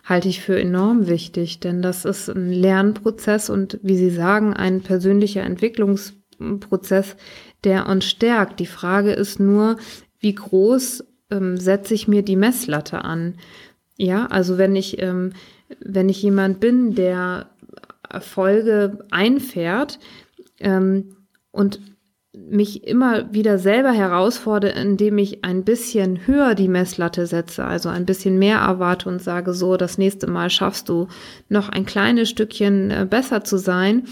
Halte 0.04 0.30
ich 0.30 0.42
für 0.42 0.60
enorm 0.60 1.08
wichtig, 1.08 1.60
denn 1.60 1.82
das 1.82 2.06
ist 2.06 2.30
ein 2.30 2.52
Lernprozess 2.52 3.50
und 3.50 3.80
wie 3.84 3.98
Sie 3.98 4.10
sagen, 4.10 4.54
ein 4.54 4.82
persönlicher 4.82 5.44
Entwicklungsprozess, 5.44 7.16
der 7.64 7.88
uns 7.88 8.06
stärkt. 8.06 8.60
Die 8.60 8.66
Frage 8.66 9.12
ist 9.12 9.40
nur, 9.40 9.78
wie 10.20 10.34
groß 10.34 11.04
ähm, 11.30 11.58
setze 11.58 11.94
ich 11.94 12.08
mir 12.08 12.24
die 12.24 12.36
Messlatte 12.36 13.04
an? 13.04 13.36
Ja, 13.98 14.26
also 14.28 14.58
wenn 14.58 14.76
ich, 14.76 15.02
ähm, 15.02 15.34
wenn 15.80 16.10
ich 16.10 16.22
jemand 16.22 16.60
bin, 16.60 16.96
der 16.96 17.50
Erfolge 18.10 19.06
einfährt 19.12 20.00
ähm, 20.60 21.16
und 21.52 21.80
mich 22.34 22.88
immer 22.88 23.34
wieder 23.34 23.58
selber 23.58 23.92
herausfordere, 23.92 24.80
indem 24.80 25.18
ich 25.18 25.44
ein 25.44 25.66
bisschen 25.66 26.26
höher 26.26 26.56
die 26.56 26.70
Messlatte 26.70 27.28
setze, 27.28 27.66
also 27.66 27.90
ein 27.90 28.06
bisschen 28.06 28.40
mehr 28.40 28.60
erwarte 28.60 29.10
und 29.10 29.22
sage, 29.22 29.54
so, 29.54 29.76
das 29.76 29.98
nächste 29.98 30.28
Mal 30.28 30.50
schaffst 30.50 30.88
du 30.88 31.08
noch 31.50 31.68
ein 31.68 31.86
kleines 31.86 32.30
Stückchen 32.30 32.90
äh, 32.90 33.06
besser 33.10 33.44
zu 33.44 33.58
sein, 33.58 34.04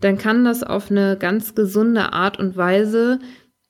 dann 0.00 0.18
kann 0.18 0.44
das 0.44 0.62
auf 0.62 0.90
eine 0.90 1.16
ganz 1.18 1.56
gesunde 1.56 2.12
Art 2.12 2.38
und 2.38 2.56
Weise 2.56 3.18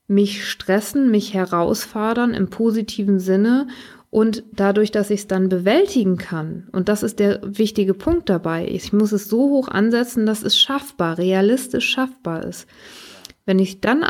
mich 0.07 0.47
stressen, 0.47 1.11
mich 1.11 1.33
herausfordern 1.33 2.35
im 2.35 2.51
positiven 2.51 3.21
Sinne 3.21 3.69
und 4.11 4.45
dadurch, 4.53 4.91
dass 4.91 5.09
ich 5.09 5.21
es 5.21 5.27
dann 5.29 5.49
bewältigen 5.49 6.19
kann, 6.19 6.69
und 6.73 6.91
das 6.91 7.03
ist 7.03 7.21
der 7.21 7.41
wichtige 7.43 7.95
Punkt 7.95 8.29
dabei, 8.29 8.69
ich 8.69 8.93
muss 8.93 9.13
es 9.13 9.31
so 9.31 9.49
hoch 9.49 9.69
ansetzen, 9.69 10.27
dass 10.27 10.43
es 10.43 10.59
schaffbar, 10.59 11.17
realistisch 11.17 11.89
schaffbar 11.89 12.45
ist. 12.45 12.69
Wenn 13.47 13.59
ich 13.59 13.83
dann 13.83 14.03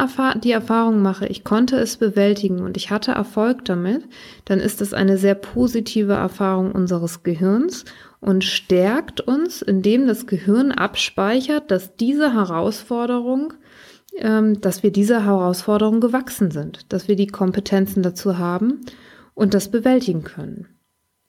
die 0.45 0.53
Erfahrung 0.53 1.03
mache, 1.03 1.26
ich 1.26 1.43
konnte 1.43 1.76
es 1.76 1.97
bewältigen 1.97 2.61
und 2.61 2.76
ich 2.76 2.91
hatte 2.91 3.12
Erfolg 3.12 3.64
damit, 3.64 4.05
dann 4.45 4.61
ist 4.61 4.81
es 4.81 4.95
eine 4.95 5.19
sehr 5.19 5.35
positive 5.35 6.12
Erfahrung 6.12 6.71
unseres 6.71 7.25
Gehirns 7.25 7.85
und 8.21 8.45
stärkt 8.45 9.21
uns, 9.21 9.61
indem 9.61 10.07
das 10.07 10.26
Gehirn 10.26 10.71
abspeichert, 10.71 11.71
dass 11.73 11.97
diese 11.97 12.33
Herausforderung, 12.33 13.55
ähm, 14.17 14.61
dass 14.61 14.85
wir 14.85 14.93
dieser 14.93 15.25
Herausforderung 15.25 16.00
gewachsen 16.00 16.53
sind, 16.53 16.93
dass 16.93 17.09
wir 17.09 17.17
die 17.17 17.26
Kompetenzen 17.26 18.05
dazu 18.05 18.38
haben 18.38 18.83
und 19.35 19.53
das 19.53 19.69
bewältigen 19.69 20.23
können. 20.23 20.74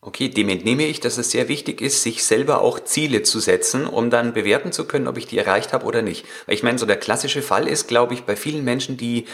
Okay, 0.05 0.29
dem 0.29 0.49
entnehme 0.49 0.85
ich, 0.85 0.99
dass 0.99 1.17
es 1.17 1.31
sehr 1.31 1.47
wichtig 1.47 1.81
ist, 1.81 2.03
sich 2.03 2.23
selber 2.23 2.61
auch 2.61 2.79
Ziele 2.79 3.23
zu 3.23 3.39
setzen, 3.39 3.87
um 3.87 4.11
dann 4.11 4.33
bewerten 4.33 4.71
zu 4.71 4.85
können, 4.85 5.07
ob 5.07 5.17
ich 5.17 5.25
die 5.25 5.39
erreicht 5.39 5.73
habe 5.73 5.83
oder 5.87 6.03
nicht. 6.03 6.27
Weil 6.45 6.53
ich 6.53 6.61
meine, 6.61 6.77
so 6.77 6.85
der 6.85 6.97
klassische 6.97 7.41
Fall 7.41 7.67
ist, 7.67 7.87
glaube 7.87 8.13
ich, 8.13 8.21
bei 8.21 8.35
vielen 8.35 8.63
Menschen, 8.63 8.97
die 8.97 9.25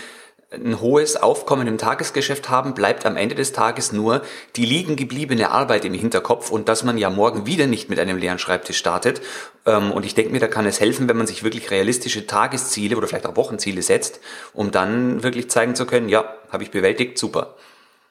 ein 0.50 0.80
hohes 0.80 1.18
Aufkommen 1.18 1.68
im 1.68 1.78
Tagesgeschäft 1.78 2.50
haben, 2.50 2.74
bleibt 2.74 3.06
am 3.06 3.18
Ende 3.18 3.36
des 3.36 3.51
Tages 3.51 3.92
nur 3.92 4.22
die 4.56 4.66
liegen 4.66 4.96
gebliebene 4.96 5.51
Arbeit 5.51 5.84
im 5.84 5.94
Hinterkopf 5.94 6.51
und 6.51 6.70
dass 6.70 6.84
man 6.84 6.98
ja 6.98 7.10
morgen 7.10 7.46
wieder 7.46 7.68
nicht 7.68 7.90
mit 7.90 8.00
einem 8.00 8.18
leeren 8.18 8.40
Schreibtisch 8.40 8.78
startet. 8.78 9.22
Ähm, 9.66 9.92
und 9.92 10.06
ich 10.06 10.16
denke 10.16 10.32
mir, 10.32 10.40
da 10.40 10.48
kann 10.48 10.66
es 10.66 10.80
helfen, 10.80 11.10
wenn 11.10 11.18
man 11.18 11.28
sich 11.28 11.44
wirklich 11.44 11.70
realistische 11.70 12.28
Tagesziele 12.28 12.96
oder 12.96 13.08
vielleicht 13.08 13.28
auch 13.28 13.36
Wochenziele 13.36 13.82
setzt, 13.82 14.22
um 14.54 14.72
dann 14.72 15.22
wirklich 15.22 15.50
zeigen 15.50 15.75
zu 15.75 15.86
können, 15.86 16.08
ja, 16.08 16.34
habe 16.50 16.63
ich 16.63 16.72
bewältigt, 16.72 17.18
super. 17.18 17.58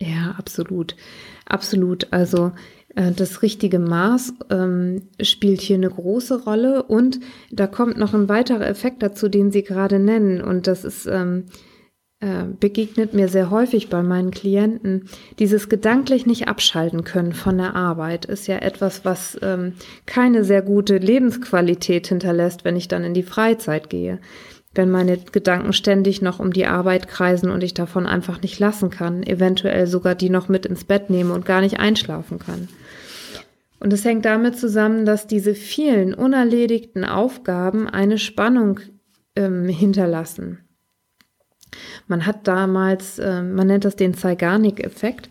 Ja, 0.02 0.35
absolut. 0.38 0.97
Absolut. 1.45 2.12
Also 2.12 2.52
äh, 2.95 3.12
das 3.12 3.42
richtige 3.42 3.78
Maß 3.78 4.35
ähm, 4.50 5.02
spielt 5.21 5.61
hier 5.61 5.76
eine 5.76 5.90
große 5.90 6.45
Rolle 6.45 6.83
und 6.85 7.21
da 7.50 7.66
kommt 7.66 7.99
noch 7.99 8.14
ein 8.14 8.28
weiterer 8.28 8.66
Effekt 8.66 9.02
dazu, 9.02 9.28
den 9.28 9.50
Sie 9.50 9.62
gerade 9.62 9.99
nennen 9.99 10.40
und 10.40 10.66
das 10.66 10.85
ist 10.85 11.07
ähm, 11.07 11.45
äh, 12.21 12.45
begegnet 12.59 13.14
mir 13.14 13.28
sehr 13.28 13.50
häufig 13.50 13.88
bei 13.88 14.02
meinen 14.02 14.30
Klienten. 14.30 15.09
Dieses 15.38 15.69
gedanklich 15.69 16.26
nicht 16.26 16.49
abschalten 16.49 17.04
können 17.04 17.33
von 17.33 17.57
der 17.59 17.75
Arbeit 17.75 18.26
ist 18.26 18.47
ja 18.47 18.59
etwas, 18.59 19.04
was 19.04 19.38
ähm, 19.42 19.75
keine 20.07 20.45
sehr 20.45 20.62
gute 20.62 20.99
Lebensqualität 20.99 22.07
hinterlässt, 22.07 22.64
wenn 22.64 22.76
ich 22.76 22.88
dann 22.88 23.04
in 23.04 23.14
die 23.14 23.23
Freizeit 23.23 23.88
gehe 23.90 24.19
wenn 24.74 24.90
meine 24.90 25.18
Gedanken 25.18 25.72
ständig 25.72 26.22
noch 26.22 26.38
um 26.38 26.52
die 26.52 26.66
Arbeit 26.66 27.08
kreisen 27.08 27.50
und 27.50 27.64
ich 27.64 27.74
davon 27.74 28.06
einfach 28.06 28.40
nicht 28.40 28.58
lassen 28.58 28.90
kann, 28.90 29.22
eventuell 29.24 29.86
sogar 29.86 30.14
die 30.14 30.30
noch 30.30 30.48
mit 30.48 30.64
ins 30.64 30.84
Bett 30.84 31.10
nehme 31.10 31.34
und 31.34 31.44
gar 31.44 31.60
nicht 31.60 31.80
einschlafen 31.80 32.38
kann. 32.38 32.68
Und 33.80 33.92
es 33.92 34.04
hängt 34.04 34.26
damit 34.26 34.58
zusammen, 34.58 35.06
dass 35.06 35.26
diese 35.26 35.54
vielen 35.54 36.14
unerledigten 36.14 37.04
Aufgaben 37.04 37.88
eine 37.88 38.18
Spannung 38.18 38.80
ähm, 39.34 39.68
hinterlassen. 39.68 40.60
Man 42.06 42.26
hat 42.26 42.46
damals, 42.46 43.18
äh, 43.18 43.42
man 43.42 43.66
nennt 43.66 43.84
das 43.84 43.96
den 43.96 44.14
Zeigarnik-Effekt. 44.14 45.30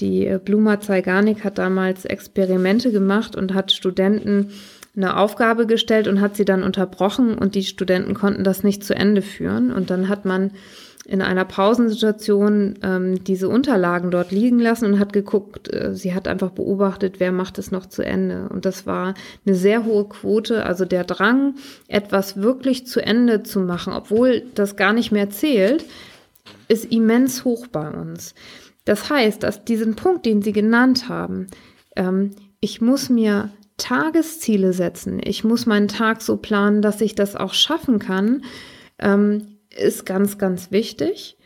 Die 0.00 0.26
äh, 0.26 0.40
Bluma 0.42 0.80
Zeigarnik 0.80 1.44
hat 1.44 1.58
damals 1.58 2.04
Experimente 2.04 2.90
gemacht 2.90 3.36
und 3.36 3.54
hat 3.54 3.70
Studenten 3.70 4.50
eine 4.96 5.16
Aufgabe 5.16 5.66
gestellt 5.66 6.08
und 6.08 6.20
hat 6.20 6.36
sie 6.36 6.44
dann 6.44 6.62
unterbrochen 6.62 7.36
und 7.36 7.54
die 7.54 7.64
Studenten 7.64 8.14
konnten 8.14 8.44
das 8.44 8.62
nicht 8.62 8.84
zu 8.84 8.94
Ende 8.94 9.22
führen. 9.22 9.72
Und 9.72 9.90
dann 9.90 10.08
hat 10.08 10.24
man 10.24 10.52
in 11.06 11.20
einer 11.20 11.44
Pausensituation 11.44 12.78
ähm, 12.82 13.22
diese 13.24 13.48
Unterlagen 13.48 14.10
dort 14.10 14.30
liegen 14.30 14.58
lassen 14.58 14.86
und 14.86 14.98
hat 14.98 15.12
geguckt, 15.12 15.72
äh, 15.72 15.94
sie 15.94 16.14
hat 16.14 16.26
einfach 16.26 16.50
beobachtet, 16.50 17.20
wer 17.20 17.30
macht 17.30 17.58
es 17.58 17.70
noch 17.70 17.86
zu 17.86 18.02
Ende. 18.02 18.48
Und 18.48 18.64
das 18.64 18.86
war 18.86 19.14
eine 19.44 19.54
sehr 19.54 19.84
hohe 19.84 20.08
Quote. 20.08 20.64
Also 20.64 20.84
der 20.86 21.04
Drang, 21.04 21.56
etwas 21.88 22.40
wirklich 22.40 22.86
zu 22.86 23.00
Ende 23.00 23.42
zu 23.42 23.60
machen, 23.60 23.92
obwohl 23.92 24.44
das 24.54 24.76
gar 24.76 24.94
nicht 24.94 25.12
mehr 25.12 25.28
zählt, 25.28 25.84
ist 26.68 26.90
immens 26.90 27.44
hoch 27.44 27.66
bei 27.66 27.90
uns. 27.90 28.34
Das 28.86 29.10
heißt, 29.10 29.42
dass 29.42 29.64
diesen 29.64 29.96
Punkt, 29.96 30.24
den 30.24 30.40
Sie 30.40 30.52
genannt 30.52 31.08
haben, 31.08 31.48
ähm, 31.96 32.30
ich 32.60 32.80
muss 32.80 33.10
mir 33.10 33.50
Tagesziele 33.76 34.72
setzen. 34.72 35.20
Ich 35.22 35.44
muss 35.44 35.66
meinen 35.66 35.88
Tag 35.88 36.22
so 36.22 36.36
planen, 36.36 36.82
dass 36.82 37.00
ich 37.00 37.14
das 37.14 37.36
auch 37.36 37.54
schaffen 37.54 37.98
kann, 37.98 38.44
ähm, 38.98 39.58
ist 39.76 40.06
ganz, 40.06 40.38
ganz 40.38 40.70
wichtig. 40.70 41.36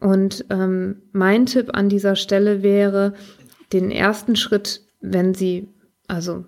Und 0.00 0.44
ähm, 0.50 1.02
mein 1.12 1.46
Tipp 1.46 1.70
an 1.74 1.88
dieser 1.88 2.16
Stelle 2.16 2.62
wäre, 2.62 3.14
den 3.72 3.90
ersten 3.90 4.36
Schritt, 4.36 4.82
wenn 5.00 5.34
Sie, 5.34 5.68
also 6.06 6.44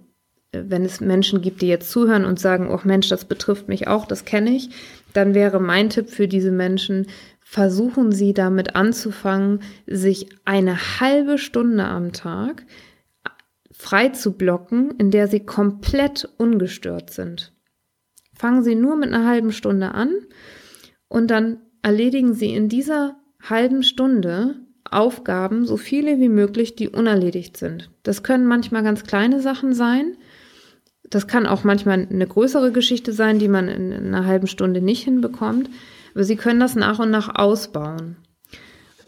wenn 0.53 0.85
es 0.85 1.01
Menschen 1.01 1.43
gibt, 1.43 1.61
die 1.61 1.69
jetzt 1.69 1.91
zuhören 1.91 2.25
und 2.25 2.41
sagen, 2.41 2.71
oh 2.71 2.81
Mensch, 2.85 3.09
das 3.09 3.27
betrifft 3.27 3.69
mich 3.69 3.87
auch, 3.87 4.07
das 4.07 4.25
kenne 4.25 4.51
ich, 4.51 4.71
dann 5.13 5.35
wäre 5.35 5.61
mein 5.61 5.91
Tipp 5.91 6.09
für 6.09 6.29
diese 6.29 6.51
Menschen, 6.51 7.07
versuchen 7.41 8.13
Sie 8.13 8.33
damit 8.33 8.77
anzufangen, 8.77 9.61
sich 9.87 10.29
eine 10.45 11.01
halbe 11.01 11.39
Stunde 11.39 11.85
am 11.85 12.13
Tag 12.13 12.65
frei 13.79 14.09
zu 14.09 14.33
blocken, 14.33 14.91
in 14.99 15.11
der 15.11 15.29
Sie 15.29 15.41
komplett 15.41 16.29
ungestört 16.37 17.11
sind. 17.11 17.53
Fangen 18.35 18.62
Sie 18.62 18.75
nur 18.75 18.97
mit 18.97 19.12
einer 19.12 19.27
halben 19.27 19.53
Stunde 19.53 19.95
an 19.95 20.12
und 21.09 21.31
dann 21.31 21.61
erledigen 21.83 22.35
Sie 22.35 22.55
in 22.55 22.69
dieser 22.69 23.17
halben 23.41 23.83
Stunde 23.83 24.57
Aufgaben, 24.91 25.67
so 25.67 25.77
viele 25.77 26.19
wie 26.19 26.29
möglich, 26.29 26.75
die 26.75 26.88
unerledigt 26.88 27.57
sind. 27.57 27.91
Das 28.03 28.23
können 28.23 28.47
manchmal 28.47 28.83
ganz 28.83 29.05
kleine 29.05 29.41
Sachen 29.41 29.75
sein. 29.75 30.17
Das 31.11 31.27
kann 31.27 31.47
auch 31.47 31.62
manchmal 31.62 32.07
eine 32.11 32.27
größere 32.27 32.73
Geschichte 32.73 33.12
sein, 33.12 33.38
die 33.38 33.49
man 33.49 33.69
in 33.69 33.93
einer 33.93 34.25
halben 34.25 34.47
Stunde 34.47 34.81
nicht 34.81 35.05
hinbekommt. 35.05 35.69
Aber 36.14 36.25
Sie 36.25 36.37
können 36.37 36.61
das 36.61 36.75
nach 36.75 36.99
und 36.99 37.11
nach 37.11 37.35
ausbauen. 37.35 38.17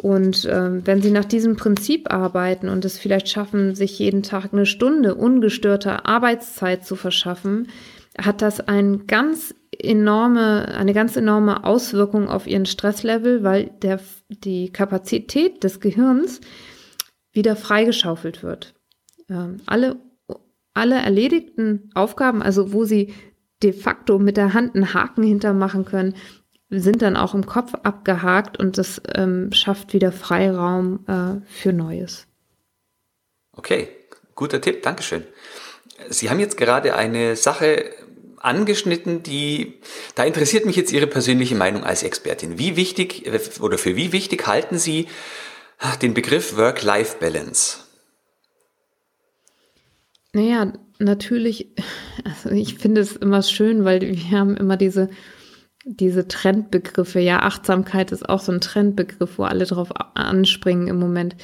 Und 0.00 0.48
ähm, 0.50 0.80
wenn 0.86 1.02
Sie 1.02 1.10
nach 1.10 1.26
diesem 1.26 1.56
Prinzip 1.56 2.10
arbeiten 2.10 2.70
und 2.70 2.86
es 2.86 2.98
vielleicht 2.98 3.28
schaffen, 3.28 3.74
sich 3.74 3.98
jeden 3.98 4.22
Tag 4.22 4.50
eine 4.50 4.64
Stunde 4.64 5.14
ungestörter 5.14 6.06
Arbeitszeit 6.06 6.86
zu 6.86 6.96
verschaffen, 6.96 7.68
hat 8.16 8.40
das 8.40 8.60
ein 8.60 9.06
ganz 9.06 9.54
enorme, 9.78 10.68
eine 10.74 10.94
ganz 10.94 11.16
enorme 11.16 11.64
Auswirkung 11.64 12.30
auf 12.30 12.46
Ihren 12.46 12.64
Stresslevel, 12.64 13.42
weil 13.42 13.72
der, 13.82 14.00
die 14.30 14.72
Kapazität 14.72 15.62
des 15.64 15.80
Gehirns 15.80 16.40
wieder 17.32 17.54
freigeschaufelt 17.54 18.42
wird. 18.42 18.72
Ähm, 19.28 19.58
alle, 19.66 19.96
alle 20.72 20.94
erledigten 20.94 21.90
Aufgaben, 21.94 22.40
also 22.40 22.72
wo 22.72 22.86
Sie 22.86 23.12
de 23.62 23.74
facto 23.74 24.18
mit 24.18 24.38
der 24.38 24.54
Hand 24.54 24.74
einen 24.74 24.94
Haken 24.94 25.24
hintermachen 25.24 25.84
können, 25.84 26.14
sind 26.70 27.02
dann 27.02 27.16
auch 27.16 27.34
im 27.34 27.46
Kopf 27.46 27.74
abgehakt 27.82 28.58
und 28.58 28.78
das 28.78 29.02
ähm, 29.14 29.52
schafft 29.52 29.92
wieder 29.92 30.12
Freiraum 30.12 31.04
äh, 31.06 31.44
für 31.46 31.72
Neues. 31.72 32.26
Okay, 33.52 33.88
guter 34.36 34.60
Tipp, 34.60 34.82
Dankeschön. 34.82 35.24
Sie 36.08 36.30
haben 36.30 36.38
jetzt 36.38 36.56
gerade 36.56 36.94
eine 36.94 37.36
Sache 37.36 37.90
angeschnitten, 38.38 39.22
die, 39.22 39.80
da 40.14 40.24
interessiert 40.24 40.64
mich 40.64 40.76
jetzt 40.76 40.92
Ihre 40.92 41.06
persönliche 41.06 41.56
Meinung 41.56 41.84
als 41.84 42.02
Expertin. 42.02 42.58
Wie 42.58 42.76
wichtig 42.76 43.28
oder 43.60 43.76
für 43.76 43.96
wie 43.96 44.12
wichtig 44.12 44.46
halten 44.46 44.78
Sie 44.78 45.08
den 46.00 46.14
Begriff 46.14 46.56
Work-Life-Balance? 46.56 47.78
Naja, 50.32 50.72
natürlich, 50.98 51.68
also 52.24 52.50
ich 52.50 52.78
finde 52.78 53.00
es 53.00 53.16
immer 53.16 53.42
schön, 53.42 53.84
weil 53.84 54.00
wir 54.00 54.38
haben 54.38 54.56
immer 54.56 54.76
diese 54.76 55.10
diese 55.84 56.28
Trendbegriffe. 56.28 57.20
Ja, 57.20 57.40
Achtsamkeit 57.40 58.12
ist 58.12 58.28
auch 58.28 58.40
so 58.40 58.52
ein 58.52 58.60
Trendbegriff, 58.60 59.38
wo 59.38 59.44
alle 59.44 59.64
drauf 59.64 59.90
anspringen 60.14 60.88
im 60.88 60.98
Moment. 60.98 61.36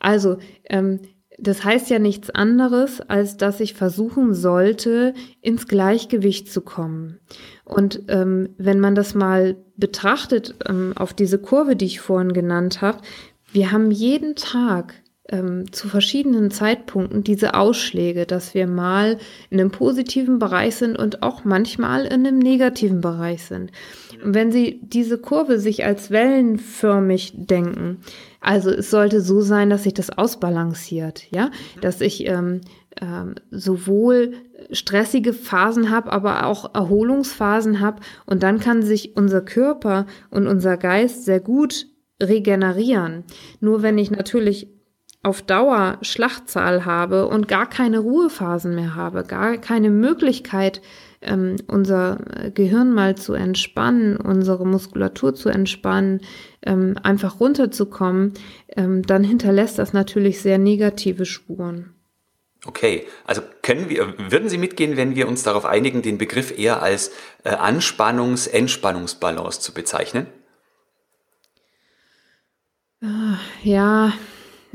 Also, 0.00 0.38
ähm, 0.68 1.00
das 1.38 1.64
heißt 1.64 1.90
ja 1.90 1.98
nichts 1.98 2.30
anderes, 2.30 3.00
als 3.00 3.36
dass 3.36 3.58
ich 3.58 3.74
versuchen 3.74 4.34
sollte, 4.34 5.14
ins 5.40 5.66
Gleichgewicht 5.66 6.50
zu 6.50 6.60
kommen. 6.60 7.18
Und 7.64 8.02
ähm, 8.08 8.50
wenn 8.56 8.78
man 8.78 8.94
das 8.94 9.14
mal 9.14 9.56
betrachtet 9.76 10.54
ähm, 10.68 10.92
auf 10.96 11.12
diese 11.12 11.38
Kurve, 11.38 11.74
die 11.74 11.86
ich 11.86 12.00
vorhin 12.00 12.32
genannt 12.32 12.82
habe, 12.82 12.98
wir 13.52 13.72
haben 13.72 13.90
jeden 13.90 14.36
Tag 14.36 14.94
ähm, 15.34 15.72
zu 15.72 15.88
verschiedenen 15.88 16.50
Zeitpunkten 16.50 17.24
diese 17.24 17.54
Ausschläge, 17.54 18.24
dass 18.24 18.54
wir 18.54 18.66
mal 18.66 19.18
in 19.50 19.60
einem 19.60 19.70
positiven 19.70 20.38
Bereich 20.38 20.76
sind 20.76 20.96
und 20.96 21.22
auch 21.22 21.44
manchmal 21.44 22.04
in 22.04 22.26
einem 22.26 22.38
negativen 22.38 23.00
Bereich 23.00 23.44
sind. 23.44 23.72
Und 24.22 24.34
wenn 24.34 24.52
Sie 24.52 24.80
diese 24.82 25.18
Kurve 25.18 25.58
sich 25.58 25.84
als 25.84 26.10
wellenförmig 26.10 27.32
denken, 27.34 27.98
also 28.40 28.70
es 28.70 28.90
sollte 28.90 29.20
so 29.20 29.40
sein, 29.40 29.70
dass 29.70 29.82
sich 29.82 29.94
das 29.94 30.10
ausbalanciert, 30.10 31.30
ja, 31.30 31.50
dass 31.80 32.00
ich 32.00 32.26
ähm, 32.26 32.60
ähm, 33.00 33.34
sowohl 33.50 34.34
stressige 34.70 35.32
Phasen 35.32 35.90
habe, 35.90 36.12
aber 36.12 36.46
auch 36.46 36.74
Erholungsphasen 36.74 37.80
habe 37.80 38.00
und 38.24 38.42
dann 38.42 38.60
kann 38.60 38.82
sich 38.82 39.16
unser 39.16 39.40
Körper 39.40 40.06
und 40.30 40.46
unser 40.46 40.76
Geist 40.76 41.24
sehr 41.24 41.40
gut 41.40 41.86
regenerieren. 42.22 43.24
Nur 43.60 43.82
wenn 43.82 43.98
ich 43.98 44.10
natürlich 44.10 44.68
auf 45.24 45.42
Dauer 45.42 45.98
Schlachtzahl 46.02 46.84
habe 46.84 47.26
und 47.26 47.48
gar 47.48 47.68
keine 47.68 47.98
Ruhephasen 47.98 48.74
mehr 48.74 48.94
habe, 48.94 49.24
gar 49.24 49.56
keine 49.56 49.90
Möglichkeit, 49.90 50.82
ähm, 51.22 51.56
unser 51.66 52.18
Gehirn 52.54 52.92
mal 52.92 53.16
zu 53.16 53.32
entspannen, 53.32 54.16
unsere 54.16 54.66
Muskulatur 54.66 55.34
zu 55.34 55.48
entspannen, 55.48 56.20
ähm, 56.62 56.96
einfach 57.02 57.40
runterzukommen, 57.40 58.34
ähm, 58.76 59.02
dann 59.02 59.24
hinterlässt 59.24 59.78
das 59.78 59.92
natürlich 59.92 60.40
sehr 60.40 60.58
negative 60.58 61.24
Spuren. 61.24 61.94
Okay, 62.66 63.06
also 63.24 63.42
können 63.62 63.90
wir, 63.90 64.14
würden 64.30 64.48
Sie 64.48 64.58
mitgehen, 64.58 64.96
wenn 64.96 65.14
wir 65.14 65.28
uns 65.28 65.42
darauf 65.42 65.66
einigen, 65.66 66.02
den 66.02 66.18
Begriff 66.18 66.56
eher 66.56 66.82
als 66.82 67.10
äh, 67.44 67.50
Anspannungs-Entspannungsbalance 67.50 69.60
zu 69.60 69.74
bezeichnen? 69.74 70.26
Ah, 73.02 73.36
ja, 73.62 74.14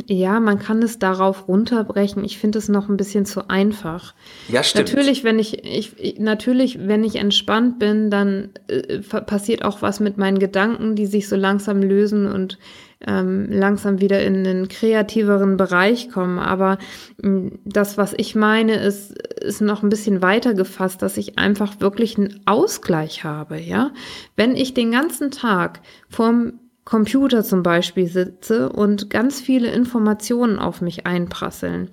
Ja, 0.08 0.40
man 0.40 0.60
kann 0.60 0.82
es 0.82 1.00
darauf 1.00 1.48
runterbrechen. 1.48 2.24
Ich 2.24 2.38
finde 2.38 2.60
es 2.60 2.70
noch 2.70 2.90
ein 2.90 2.98
bisschen 2.98 3.26
zu 3.26 3.50
einfach. 3.50 4.14
Ja, 4.48 4.64
stimmt. 4.64 4.90
Natürlich, 4.90 5.24
wenn 5.24 5.40
ich, 5.40 5.64
ich 5.66 6.20
natürlich, 6.20 6.88
wenn 6.88 7.04
ich 7.04 7.16
entspannt 7.16 7.80
bin, 7.80 8.10
dann 8.10 8.50
äh, 8.68 9.00
passiert 9.00 9.64
auch 9.64 9.82
was 9.82 10.00
mit 10.00 10.18
meinen 10.18 10.40
Gedanken, 10.40 10.96
die 10.96 11.06
sich 11.06 11.28
so 11.28 11.36
langsam 11.36 11.82
lösen 11.82 12.28
und 12.28 12.58
ähm, 13.06 13.48
langsam 13.50 14.02
wieder 14.02 14.22
in 14.24 14.46
einen 14.46 14.68
kreativeren 14.68 15.58
Bereich 15.58 16.10
kommen. 16.10 16.40
Aber 16.40 16.78
mh, 17.22 17.30
mm, 17.30 17.60
das, 17.66 17.98
was 17.98 18.14
ich 18.18 18.36
meine, 18.36 18.76
ist, 18.76 19.18
ist 19.42 19.62
noch 19.62 19.84
ein 19.84 19.90
bisschen 19.90 20.22
weiter 20.22 20.54
gefasst, 20.54 21.02
dass 21.02 21.18
ich 21.18 21.38
einfach 21.38 21.80
wirklich 21.80 22.18
einen 22.18 22.42
Ausgleich 22.46 23.24
habe. 23.24 23.60
Ja, 23.60 23.92
wenn 24.36 24.56
ich 24.56 24.74
den 24.74 24.92
ganzen 24.92 25.32
Tag 25.32 25.82
vorm 26.10 26.54
Computer 26.90 27.44
zum 27.44 27.62
Beispiel 27.62 28.08
sitze 28.08 28.70
und 28.70 29.12
ganz 29.12 29.40
viele 29.40 29.72
Informationen 29.72 30.58
auf 30.58 30.82
mich 30.82 31.06
einprasseln, 31.06 31.90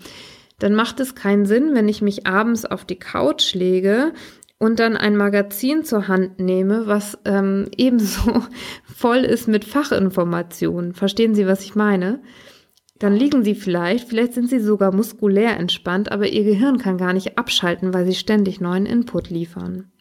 dann 0.58 0.74
macht 0.74 1.00
es 1.00 1.14
keinen 1.14 1.44
Sinn, 1.44 1.74
wenn 1.74 1.86
ich 1.86 2.00
mich 2.00 2.26
abends 2.26 2.64
auf 2.64 2.86
die 2.86 2.98
Couch 2.98 3.52
lege 3.52 4.14
und 4.58 4.80
dann 4.80 4.96
ein 4.96 5.14
Magazin 5.14 5.84
zur 5.84 6.08
Hand 6.08 6.40
nehme, 6.40 6.86
was 6.86 7.18
ähm, 7.26 7.68
ebenso 7.76 8.42
voll 8.84 9.18
ist 9.18 9.48
mit 9.48 9.66
Fachinformationen. 9.66 10.94
Verstehen 10.94 11.34
Sie, 11.34 11.46
was 11.46 11.60
ich 11.60 11.74
meine? 11.74 12.22
Dann 12.98 13.14
liegen 13.14 13.44
Sie 13.44 13.54
vielleicht, 13.54 14.08
vielleicht 14.08 14.32
sind 14.32 14.48
Sie 14.48 14.60
sogar 14.60 14.94
muskulär 14.94 15.58
entspannt, 15.58 16.10
aber 16.10 16.28
Ihr 16.28 16.44
Gehirn 16.44 16.78
kann 16.78 16.96
gar 16.96 17.12
nicht 17.12 17.36
abschalten, 17.36 17.92
weil 17.92 18.06
Sie 18.06 18.14
ständig 18.14 18.62
neuen 18.62 18.86
Input 18.86 19.28
liefern. 19.28 19.92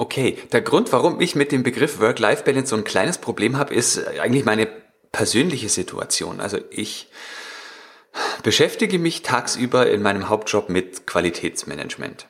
Okay, 0.00 0.38
der 0.50 0.62
Grund, 0.62 0.92
warum 0.92 1.20
ich 1.20 1.34
mit 1.34 1.52
dem 1.52 1.62
Begriff 1.62 2.00
Work-Life-Balance 2.00 2.70
so 2.70 2.76
ein 2.76 2.84
kleines 2.84 3.18
Problem 3.18 3.58
habe, 3.58 3.74
ist 3.74 4.02
eigentlich 4.18 4.46
meine 4.46 4.66
persönliche 5.12 5.68
Situation. 5.68 6.40
Also 6.40 6.56
ich 6.70 7.08
beschäftige 8.42 8.98
mich 8.98 9.20
tagsüber 9.20 9.90
in 9.90 10.00
meinem 10.00 10.30
Hauptjob 10.30 10.70
mit 10.70 11.06
Qualitätsmanagement. 11.06 12.28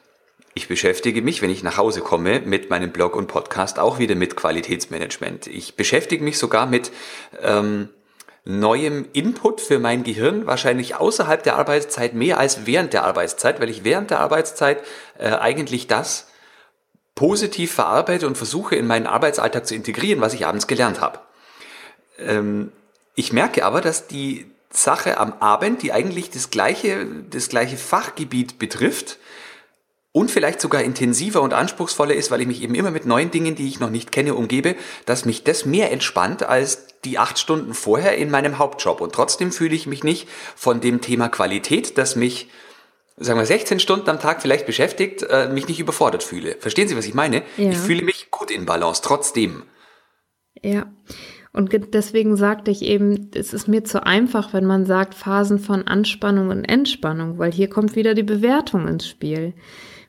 Ich 0.52 0.66
beschäftige 0.66 1.22
mich, 1.22 1.42
wenn 1.42 1.50
ich 1.50 1.62
nach 1.62 1.76
Hause 1.76 2.00
komme, 2.00 2.40
mit 2.40 2.70
meinem 2.70 2.90
Blog 2.90 3.14
und 3.14 3.28
Podcast 3.28 3.78
auch 3.78 4.00
wieder 4.00 4.16
mit 4.16 4.34
Qualitätsmanagement. 4.34 5.46
Ich 5.46 5.76
beschäftige 5.76 6.24
mich 6.24 6.38
sogar 6.38 6.66
mit 6.66 6.90
ähm, 7.40 7.88
neuem 8.44 9.06
Input 9.12 9.60
für 9.60 9.78
mein 9.78 10.02
Gehirn, 10.02 10.44
wahrscheinlich 10.44 10.96
außerhalb 10.96 11.44
der 11.44 11.54
Arbeitszeit 11.54 12.14
mehr 12.14 12.40
als 12.40 12.66
während 12.66 12.94
der 12.94 13.04
Arbeitszeit, 13.04 13.60
weil 13.60 13.70
ich 13.70 13.84
während 13.84 14.10
der 14.10 14.18
Arbeitszeit 14.18 14.82
äh, 15.18 15.28
eigentlich 15.28 15.86
das 15.86 16.29
positiv 17.14 17.72
verarbeite 17.72 18.26
und 18.26 18.36
versuche 18.36 18.76
in 18.76 18.86
meinen 18.86 19.06
Arbeitsalltag 19.06 19.66
zu 19.66 19.74
integrieren, 19.74 20.20
was 20.20 20.34
ich 20.34 20.46
abends 20.46 20.66
gelernt 20.66 21.00
habe. 21.00 21.20
Ähm, 22.18 22.72
ich 23.14 23.32
merke 23.32 23.64
aber, 23.64 23.80
dass 23.80 24.06
die 24.06 24.50
Sache 24.70 25.18
am 25.18 25.34
Abend, 25.40 25.82
die 25.82 25.92
eigentlich 25.92 26.30
das 26.30 26.50
gleiche, 26.50 27.06
das 27.28 27.48
gleiche 27.48 27.76
Fachgebiet 27.76 28.58
betrifft, 28.58 29.18
und 30.12 30.30
vielleicht 30.30 30.60
sogar 30.60 30.82
intensiver 30.82 31.40
und 31.40 31.54
anspruchsvoller 31.54 32.14
ist, 32.14 32.30
weil 32.30 32.40
ich 32.40 32.46
mich 32.46 32.62
eben 32.62 32.74
immer 32.74 32.90
mit 32.90 33.06
neuen 33.06 33.30
Dingen, 33.30 33.54
die 33.54 33.68
ich 33.68 33.78
noch 33.78 33.90
nicht 33.90 34.10
kenne, 34.10 34.34
umgebe, 34.34 34.74
dass 35.06 35.24
mich 35.24 35.44
das 35.44 35.64
mehr 35.64 35.92
entspannt 35.92 36.42
als 36.42 36.86
die 37.04 37.18
acht 37.18 37.38
Stunden 37.38 37.74
vorher 37.74 38.16
in 38.18 38.30
meinem 38.30 38.58
Hauptjob. 38.58 39.00
Und 39.00 39.14
trotzdem 39.14 39.52
fühle 39.52 39.74
ich 39.74 39.86
mich 39.86 40.02
nicht 40.02 40.28
von 40.56 40.80
dem 40.80 41.00
Thema 41.00 41.28
Qualität, 41.28 41.96
das 41.96 42.16
mich 42.16 42.48
sagen 43.20 43.38
wir 43.38 43.46
16 43.46 43.78
Stunden 43.78 44.08
am 44.10 44.18
Tag 44.18 44.42
vielleicht 44.42 44.66
beschäftigt, 44.66 45.22
äh, 45.22 45.48
mich 45.48 45.68
nicht 45.68 45.78
überfordert 45.78 46.22
fühle. 46.22 46.56
Verstehen 46.58 46.88
Sie, 46.88 46.96
was 46.96 47.06
ich 47.06 47.14
meine? 47.14 47.42
Ja. 47.56 47.70
Ich 47.70 47.76
fühle 47.76 48.02
mich 48.02 48.30
gut 48.30 48.50
in 48.50 48.66
Balance, 48.66 49.02
trotzdem. 49.04 49.64
Ja. 50.62 50.90
Und 51.52 51.72
deswegen 51.94 52.36
sagte 52.36 52.70
ich 52.70 52.82
eben, 52.82 53.30
es 53.34 53.52
ist 53.52 53.66
mir 53.66 53.82
zu 53.82 54.06
einfach, 54.06 54.52
wenn 54.52 54.64
man 54.64 54.86
sagt 54.86 55.14
Phasen 55.14 55.58
von 55.58 55.86
Anspannung 55.86 56.48
und 56.48 56.64
Entspannung, 56.64 57.38
weil 57.38 57.52
hier 57.52 57.68
kommt 57.68 57.96
wieder 57.96 58.14
die 58.14 58.22
Bewertung 58.22 58.86
ins 58.86 59.08
Spiel. 59.08 59.54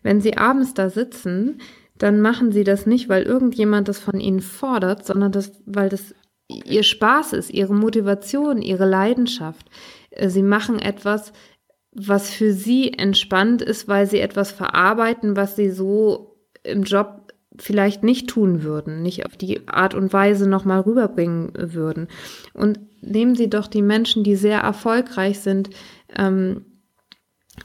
Wenn 0.04 0.22
Sie 0.22 0.38
abends 0.38 0.74
da 0.74 0.90
sitzen, 0.90 1.60
dann 1.98 2.22
machen 2.22 2.52
Sie 2.52 2.64
das 2.64 2.86
nicht, 2.86 3.10
weil 3.10 3.24
irgendjemand 3.24 3.88
das 3.88 4.00
von 4.00 4.20
Ihnen 4.20 4.42
fordert, 4.42 5.06
sondern 5.06 5.32
das, 5.32 5.52
weil 5.66 5.90
das 5.90 6.14
Ihr 6.48 6.84
Spaß 6.84 7.34
ist, 7.34 7.50
Ihre 7.50 7.74
Motivation, 7.74 8.62
Ihre 8.62 8.86
Leidenschaft. 8.86 9.68
Äh, 10.12 10.30
Sie 10.30 10.44
machen 10.44 10.80
etwas, 10.80 11.34
was 11.94 12.30
für 12.30 12.54
sie 12.54 12.94
entspannt 12.94 13.62
ist, 13.62 13.88
weil 13.88 14.08
sie 14.08 14.20
etwas 14.20 14.52
verarbeiten, 14.52 15.36
was 15.36 15.56
sie 15.56 15.70
so 15.70 16.38
im 16.64 16.84
Job 16.84 17.34
vielleicht 17.58 18.04
nicht 18.04 18.30
tun 18.30 18.64
würden, 18.64 19.02
nicht 19.02 19.26
auf 19.26 19.36
die 19.36 19.68
Art 19.68 19.94
und 19.94 20.14
Weise 20.14 20.50
nochmal 20.50 20.82
rüberbringen 20.82 21.52
würden. 21.56 22.08
Und 22.54 22.80
nehmen 23.02 23.36
Sie 23.36 23.50
doch 23.50 23.68
die 23.68 23.82
Menschen, 23.82 24.24
die 24.24 24.36
sehr 24.36 24.60
erfolgreich 24.60 25.40
sind, 25.40 25.70
ähm, 26.16 26.66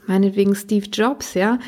meinetwegen 0.06 0.54
Steve 0.54 0.86
Jobs, 0.92 1.34
ja, 1.34 1.58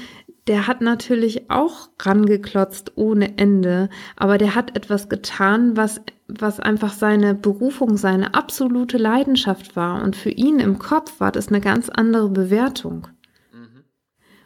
der 0.49 0.67
hat 0.67 0.81
natürlich 0.81 1.51
auch 1.51 1.91
rangeklotzt 2.01 2.93
ohne 2.97 3.37
Ende, 3.37 3.91
aber 4.17 4.39
der 4.39 4.55
hat 4.55 4.77
etwas 4.77 5.09
getan, 5.09 5.77
was, 5.77 6.01
was 6.29 6.61
einfach 6.61 6.93
seine 6.93 7.35
Berufung, 7.35 7.97
seine 7.97 8.35
absolute 8.35 8.99
Leidenschaft 8.99 9.77
war. 9.77 10.03
Und 10.03 10.15
für 10.15 10.31
ihn 10.31 10.61
im 10.61 10.79
Kopf 10.79 11.21
war 11.21 11.33
das 11.33 11.49
eine 11.49 11.61
ganz 11.61 11.89
andere 11.89 12.29
Bewertung. 12.29 13.09
Mhm. 13.53 13.85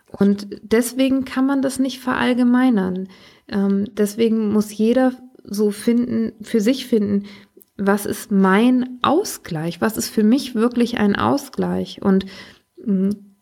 Und 0.06 0.46
deswegen 0.62 1.24
kann 1.24 1.46
man 1.46 1.60
das 1.60 1.78
nicht 1.78 2.00
verallgemeinern. 2.00 3.08
Ähm, 3.48 3.86
deswegen 3.92 4.52
muss 4.52 4.72
jeder 4.72 5.12
so 5.44 5.70
finden, 5.70 6.32
für 6.42 6.60
sich 6.60 6.86
finden, 6.86 7.24
was 7.76 8.06
ist 8.06 8.30
mein 8.30 8.98
Ausgleich? 9.02 9.80
Was 9.80 9.96
ist 9.96 10.08
für 10.08 10.22
mich 10.22 10.54
wirklich 10.54 10.98
ein 10.98 11.16
Ausgleich? 11.16 12.00
Und 12.00 12.26
mh, 12.76 13.08
mm, 13.08 13.32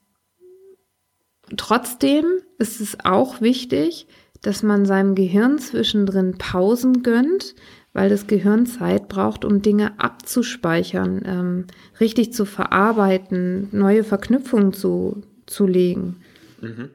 Trotzdem 1.56 2.24
ist 2.58 2.80
es 2.80 2.98
auch 3.04 3.40
wichtig, 3.40 4.06
dass 4.42 4.62
man 4.62 4.86
seinem 4.86 5.14
Gehirn 5.14 5.58
zwischendrin 5.58 6.38
Pausen 6.38 7.02
gönnt, 7.02 7.54
weil 7.92 8.08
das 8.08 8.26
Gehirn 8.26 8.66
Zeit 8.66 9.08
braucht, 9.08 9.44
um 9.44 9.62
Dinge 9.62 9.98
abzuspeichern, 9.98 11.22
ähm, 11.24 11.66
richtig 11.98 12.32
zu 12.32 12.44
verarbeiten, 12.44 13.68
neue 13.72 14.04
Verknüpfungen 14.04 14.72
zu, 14.72 15.22
zu 15.46 15.66
legen. 15.66 16.22
Mhm. 16.60 16.90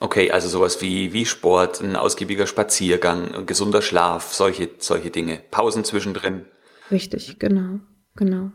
Okay, 0.00 0.30
also 0.30 0.48
sowas 0.48 0.80
wie, 0.80 1.12
wie 1.12 1.26
Sport, 1.26 1.80
ein 1.80 1.96
ausgiebiger 1.96 2.46
Spaziergang, 2.46 3.46
gesunder 3.46 3.82
Schlaf, 3.82 4.32
solche, 4.32 4.70
solche 4.78 5.10
Dinge. 5.10 5.40
Pausen 5.50 5.84
zwischendrin. 5.84 6.44
Richtig, 6.90 7.38
genau, 7.38 7.80
genau. 8.14 8.52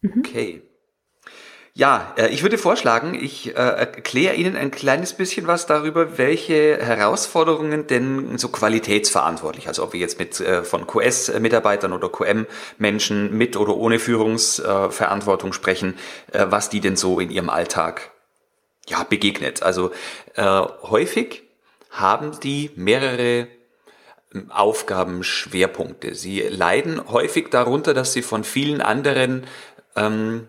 Mhm. 0.00 0.14
Okay. 0.18 0.62
Ja, 1.74 2.12
äh, 2.18 2.28
ich 2.28 2.42
würde 2.42 2.58
vorschlagen, 2.58 3.14
ich 3.14 3.48
äh, 3.48 3.52
erkläre 3.52 4.34
Ihnen 4.34 4.56
ein 4.56 4.70
kleines 4.70 5.14
bisschen 5.14 5.46
was 5.46 5.64
darüber, 5.64 6.18
welche 6.18 6.76
Herausforderungen 6.76 7.86
denn 7.86 8.36
so 8.36 8.50
qualitätsverantwortlich, 8.50 9.68
also 9.68 9.84
ob 9.84 9.94
wir 9.94 10.00
jetzt 10.00 10.18
mit 10.18 10.38
äh, 10.40 10.64
von 10.64 10.86
QS-Mitarbeitern 10.86 11.94
oder 11.94 12.10
QM-Menschen 12.10 13.36
mit 13.38 13.56
oder 13.56 13.74
ohne 13.74 13.98
Führungsverantwortung 13.98 15.54
sprechen, 15.54 15.96
was 16.32 16.68
die 16.68 16.80
denn 16.80 16.96
so 16.96 17.20
in 17.20 17.30
ihrem 17.30 17.48
Alltag 17.48 18.10
ja 18.86 19.04
begegnet. 19.04 19.62
Also 19.62 19.92
äh, 20.34 20.42
häufig 20.42 21.42
haben 21.90 22.38
die 22.40 22.70
mehrere 22.74 23.48
ähm, 24.34 24.50
Aufgabenschwerpunkte. 24.50 26.14
Sie 26.14 26.40
leiden 26.40 27.08
häufig 27.08 27.48
darunter, 27.50 27.94
dass 27.94 28.12
sie 28.12 28.22
von 28.22 28.44
vielen 28.44 28.82
anderen 28.82 29.46
ähm, 29.96 30.48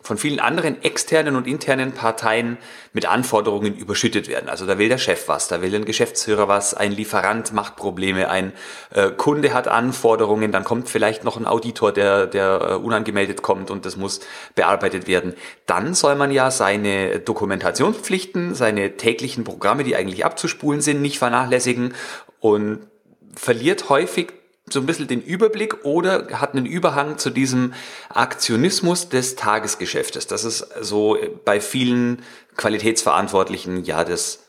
von 0.00 0.16
vielen 0.16 0.38
anderen 0.38 0.82
externen 0.82 1.36
und 1.36 1.46
internen 1.46 1.92
Parteien 1.92 2.56
mit 2.92 3.06
Anforderungen 3.06 3.76
überschüttet 3.76 4.28
werden. 4.28 4.48
Also 4.48 4.64
da 4.64 4.78
will 4.78 4.88
der 4.88 4.98
Chef 4.98 5.28
was, 5.28 5.48
da 5.48 5.60
will 5.60 5.74
ein 5.74 5.84
Geschäftsführer 5.84 6.48
was, 6.48 6.72
ein 6.72 6.92
Lieferant 6.92 7.52
macht 7.52 7.76
Probleme, 7.76 8.30
ein 8.30 8.52
äh, 8.94 9.10
Kunde 9.10 9.52
hat 9.52 9.66
Anforderungen, 9.68 10.52
dann 10.52 10.64
kommt 10.64 10.88
vielleicht 10.88 11.24
noch 11.24 11.36
ein 11.36 11.46
Auditor, 11.46 11.92
der, 11.92 12.26
der 12.26 12.60
äh, 12.60 12.74
unangemeldet 12.74 13.42
kommt 13.42 13.70
und 13.70 13.86
das 13.86 13.96
muss 13.96 14.20
bearbeitet 14.54 15.08
werden. 15.08 15.34
Dann 15.66 15.94
soll 15.94 16.14
man 16.14 16.30
ja 16.30 16.50
seine 16.50 17.18
Dokumentationspflichten, 17.18 18.54
seine 18.54 18.96
täglichen 18.96 19.44
Programme, 19.44 19.84
die 19.84 19.96
eigentlich 19.96 20.24
abzuspulen 20.24 20.80
sind, 20.80 21.02
nicht 21.02 21.18
vernachlässigen 21.18 21.94
und 22.40 22.86
verliert 23.34 23.88
häufig 23.88 24.32
so 24.72 24.80
ein 24.80 24.86
bisschen 24.86 25.08
den 25.08 25.22
Überblick 25.22 25.84
oder 25.84 26.40
hat 26.40 26.54
einen 26.54 26.66
Überhang 26.66 27.18
zu 27.18 27.30
diesem 27.30 27.74
Aktionismus 28.08 29.08
des 29.08 29.36
Tagesgeschäftes. 29.36 30.26
Das 30.26 30.44
ist 30.44 30.66
so 30.80 31.18
bei 31.44 31.60
vielen 31.60 32.22
Qualitätsverantwortlichen 32.56 33.84
ja 33.84 34.04
das, 34.04 34.46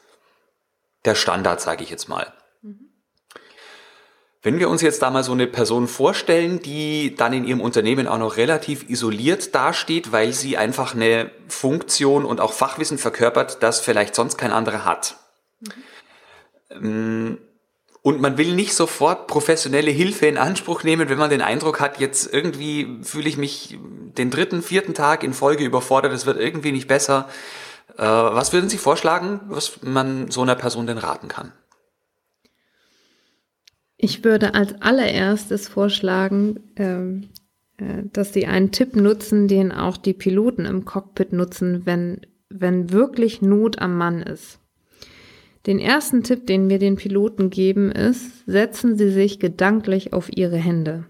der 1.05 1.15
Standard, 1.15 1.61
sage 1.61 1.83
ich 1.83 1.89
jetzt 1.89 2.09
mal. 2.09 2.33
Wenn 4.41 4.57
wir 4.57 4.69
uns 4.69 4.81
jetzt 4.81 5.01
da 5.01 5.09
mal 5.09 5.23
so 5.23 5.33
eine 5.33 5.47
Person 5.47 5.87
vorstellen, 5.87 6.61
die 6.61 7.13
dann 7.15 7.33
in 7.33 7.43
ihrem 7.43 7.59
Unternehmen 7.59 8.07
auch 8.07 8.17
noch 8.17 8.37
relativ 8.37 8.89
isoliert 8.89 9.53
dasteht, 9.53 10.13
weil 10.13 10.31
sie 10.31 10.55
einfach 10.55 10.95
eine 10.95 11.29
Funktion 11.49 12.23
und 12.23 12.39
auch 12.39 12.53
Fachwissen 12.53 12.97
verkörpert, 12.97 13.61
das 13.61 13.81
vielleicht 13.81 14.15
sonst 14.15 14.37
kein 14.37 14.53
anderer 14.53 14.85
hat. 14.85 15.17
Mhm 16.73 17.39
Und 18.01 18.21
man 18.21 18.37
will 18.37 18.55
nicht 18.55 18.73
sofort 18.73 19.27
professionelle 19.27 19.91
Hilfe 19.91 20.27
in 20.27 20.37
Anspruch 20.37 20.83
nehmen, 20.83 21.09
wenn 21.09 21.17
man 21.17 21.29
den 21.29 21.41
Eindruck 21.41 21.81
hat, 21.81 21.99
jetzt 21.99 22.33
irgendwie 22.33 22.99
fühle 23.03 23.27
ich 23.27 23.37
mich 23.37 23.77
den 24.17 24.29
dritten, 24.29 24.61
vierten 24.61 24.93
Tag 24.93 25.23
in 25.23 25.33
Folge 25.33 25.65
überfordert, 25.65 26.13
es 26.13 26.25
wird 26.25 26.39
irgendwie 26.39 26.71
nicht 26.71 26.87
besser. 26.87 27.27
Äh, 27.97 28.03
was 28.03 28.53
würden 28.53 28.69
Sie 28.69 28.77
vorschlagen, 28.77 29.41
was 29.47 29.81
man 29.81 30.31
so 30.31 30.41
einer 30.41 30.55
Person 30.55 30.87
denn 30.87 30.97
raten 30.97 31.27
kann? 31.27 31.51
Ich 33.97 34.23
würde 34.23 34.53
als 34.53 34.81
allererstes 34.81 35.67
vorschlagen, 35.67 36.71
ähm, 36.77 37.29
äh, 37.77 38.03
dass 38.13 38.31
Sie 38.31 38.45
einen 38.47 38.71
Tipp 38.71 38.95
nutzen, 38.95 39.49
den 39.49 39.73
auch 39.73 39.97
die 39.97 40.13
Piloten 40.13 40.63
im 40.63 40.85
Cockpit 40.85 41.33
nutzen, 41.33 41.85
wenn, 41.85 42.21
wenn 42.47 42.93
wirklich 42.93 43.41
Not 43.41 43.79
am 43.79 43.97
Mann 43.97 44.21
ist. 44.21 44.58
Den 45.65 45.79
ersten 45.79 46.23
Tipp, 46.23 46.47
den 46.47 46.69
wir 46.69 46.79
den 46.79 46.95
Piloten 46.95 47.49
geben, 47.49 47.91
ist, 47.91 48.45
setzen 48.45 48.97
Sie 48.97 49.09
sich 49.11 49.39
gedanklich 49.39 50.13
auf 50.13 50.29
Ihre 50.35 50.57
Hände. 50.57 51.05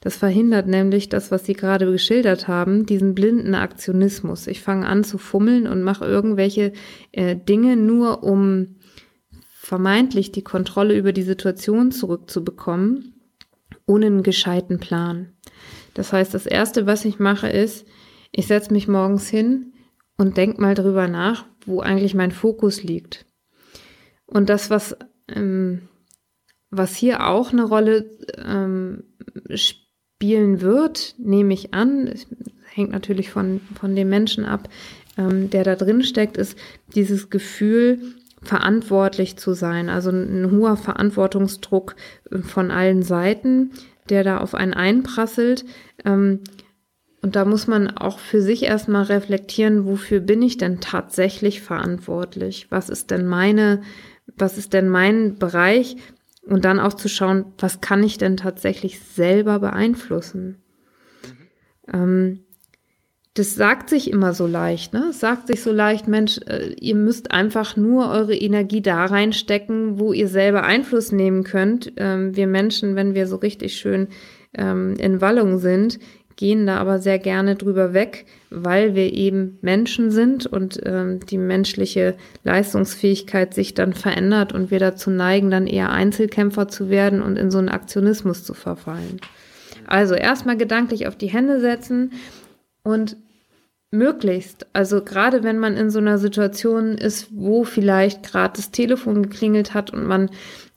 Das 0.00 0.16
verhindert 0.16 0.66
nämlich 0.66 1.08
das, 1.08 1.30
was 1.30 1.44
Sie 1.44 1.52
gerade 1.52 1.90
geschildert 1.90 2.48
haben, 2.48 2.86
diesen 2.86 3.14
blinden 3.14 3.54
Aktionismus. 3.54 4.46
Ich 4.46 4.62
fange 4.62 4.86
an 4.86 5.04
zu 5.04 5.18
fummeln 5.18 5.66
und 5.66 5.82
mache 5.82 6.06
irgendwelche 6.06 6.72
äh, 7.12 7.36
Dinge 7.36 7.76
nur, 7.76 8.22
um 8.22 8.76
vermeintlich 9.68 10.32
die 10.32 10.42
Kontrolle 10.42 10.96
über 10.96 11.12
die 11.12 11.22
Situation 11.22 11.90
zurückzubekommen, 11.90 13.14
ohne 13.84 14.06
einen 14.06 14.22
gescheiten 14.22 14.78
Plan. 14.78 15.34
Das 15.92 16.12
heißt, 16.12 16.32
das 16.32 16.46
Erste, 16.46 16.86
was 16.86 17.04
ich 17.04 17.18
mache, 17.18 17.48
ist, 17.48 17.86
ich 18.32 18.46
setze 18.46 18.72
mich 18.72 18.88
morgens 18.88 19.28
hin 19.28 19.74
und 20.16 20.36
denke 20.36 20.60
mal 20.60 20.74
drüber 20.74 21.08
nach, 21.08 21.44
wo 21.66 21.80
eigentlich 21.80 22.14
mein 22.14 22.30
Fokus 22.30 22.82
liegt. 22.82 23.26
Und 24.28 24.48
das, 24.48 24.70
was, 24.70 24.96
ähm, 25.28 25.88
was 26.70 26.94
hier 26.94 27.26
auch 27.26 27.52
eine 27.52 27.64
Rolle 27.64 28.10
ähm, 28.36 29.04
spielen 29.54 30.60
wird, 30.60 31.14
nehme 31.18 31.54
ich 31.54 31.74
an, 31.74 32.12
hängt 32.72 32.92
natürlich 32.92 33.30
von, 33.30 33.60
von 33.78 33.96
dem 33.96 34.08
Menschen 34.08 34.44
ab, 34.44 34.68
ähm, 35.16 35.50
der 35.50 35.64
da 35.64 35.74
drin 35.74 36.02
steckt, 36.02 36.36
ist 36.36 36.56
dieses 36.94 37.30
Gefühl, 37.30 38.00
verantwortlich 38.42 39.36
zu 39.36 39.52
sein. 39.52 39.88
Also 39.88 40.10
ein 40.10 40.50
hoher 40.52 40.76
Verantwortungsdruck 40.76 41.96
äh, 42.30 42.38
von 42.38 42.70
allen 42.70 43.02
Seiten, 43.02 43.72
der 44.08 44.24
da 44.24 44.38
auf 44.38 44.54
einen 44.54 44.74
einprasselt. 44.74 45.64
Ähm, 46.04 46.40
und 47.20 47.34
da 47.34 47.44
muss 47.44 47.66
man 47.66 47.90
auch 47.96 48.18
für 48.18 48.40
sich 48.40 48.62
erstmal 48.62 49.04
reflektieren, 49.04 49.86
wofür 49.86 50.20
bin 50.20 50.40
ich 50.40 50.56
denn 50.56 50.80
tatsächlich 50.80 51.60
verantwortlich? 51.62 52.68
Was 52.70 52.88
ist 52.88 53.10
denn 53.10 53.26
meine 53.26 53.82
was 54.36 54.58
ist 54.58 54.72
denn 54.72 54.88
mein 54.88 55.36
Bereich 55.36 55.96
und 56.46 56.64
dann 56.64 56.80
auch 56.80 56.94
zu 56.94 57.08
schauen, 57.08 57.46
was 57.58 57.80
kann 57.80 58.02
ich 58.02 58.18
denn 58.18 58.36
tatsächlich 58.36 59.00
selber 59.00 59.58
beeinflussen. 59.58 60.62
Mhm. 61.22 61.94
Ähm, 61.94 62.40
das 63.38 63.54
sagt 63.54 63.88
sich 63.88 64.10
immer 64.10 64.32
so 64.32 64.48
leicht, 64.48 64.92
ne? 64.92 65.06
Es 65.10 65.20
sagt 65.20 65.46
sich 65.46 65.62
so 65.62 65.70
leicht, 65.70 66.08
Mensch, 66.08 66.40
äh, 66.48 66.72
ihr 66.80 66.96
müsst 66.96 67.30
einfach 67.30 67.76
nur 67.76 68.10
eure 68.10 68.34
Energie 68.34 68.82
da 68.82 69.04
reinstecken, 69.04 70.00
wo 70.00 70.12
ihr 70.12 70.26
selber 70.26 70.64
Einfluss 70.64 71.12
nehmen 71.12 71.44
könnt. 71.44 71.92
Ähm, 71.98 72.34
wir 72.34 72.48
Menschen, 72.48 72.96
wenn 72.96 73.14
wir 73.14 73.28
so 73.28 73.36
richtig 73.36 73.76
schön 73.76 74.08
ähm, 74.54 74.96
in 74.98 75.20
Wallung 75.20 75.58
sind, 75.58 76.00
gehen 76.38 76.68
da 76.68 76.76
aber 76.76 77.00
sehr 77.00 77.18
gerne 77.18 77.56
drüber 77.56 77.92
weg, 77.94 78.24
weil 78.48 78.94
wir 78.94 79.12
eben 79.12 79.58
Menschen 79.60 80.12
sind 80.12 80.46
und 80.46 80.78
ähm, 80.86 81.18
die 81.26 81.36
menschliche 81.36 82.14
Leistungsfähigkeit 82.44 83.54
sich 83.54 83.74
dann 83.74 83.92
verändert 83.92 84.52
und 84.52 84.70
wir 84.70 84.78
dazu 84.78 85.10
neigen, 85.10 85.50
dann 85.50 85.66
eher 85.66 85.90
Einzelkämpfer 85.90 86.68
zu 86.68 86.90
werden 86.90 87.22
und 87.22 87.36
in 87.36 87.50
so 87.50 87.58
einen 87.58 87.68
Aktionismus 87.68 88.44
zu 88.44 88.54
verfallen. 88.54 89.20
Also 89.88 90.14
erstmal 90.14 90.56
gedanklich 90.56 91.08
auf 91.08 91.16
die 91.16 91.26
Hände 91.26 91.58
setzen 91.58 92.12
und 92.84 93.16
möglichst, 93.90 94.66
also 94.72 95.02
gerade 95.02 95.42
wenn 95.42 95.58
man 95.58 95.76
in 95.76 95.90
so 95.90 95.98
einer 95.98 96.18
Situation 96.18 96.94
ist, 96.94 97.30
wo 97.32 97.64
vielleicht 97.64 98.22
gerade 98.22 98.52
das 98.54 98.70
Telefon 98.70 99.24
geklingelt 99.24 99.74
hat 99.74 99.92
und 99.92 100.06
man 100.06 100.30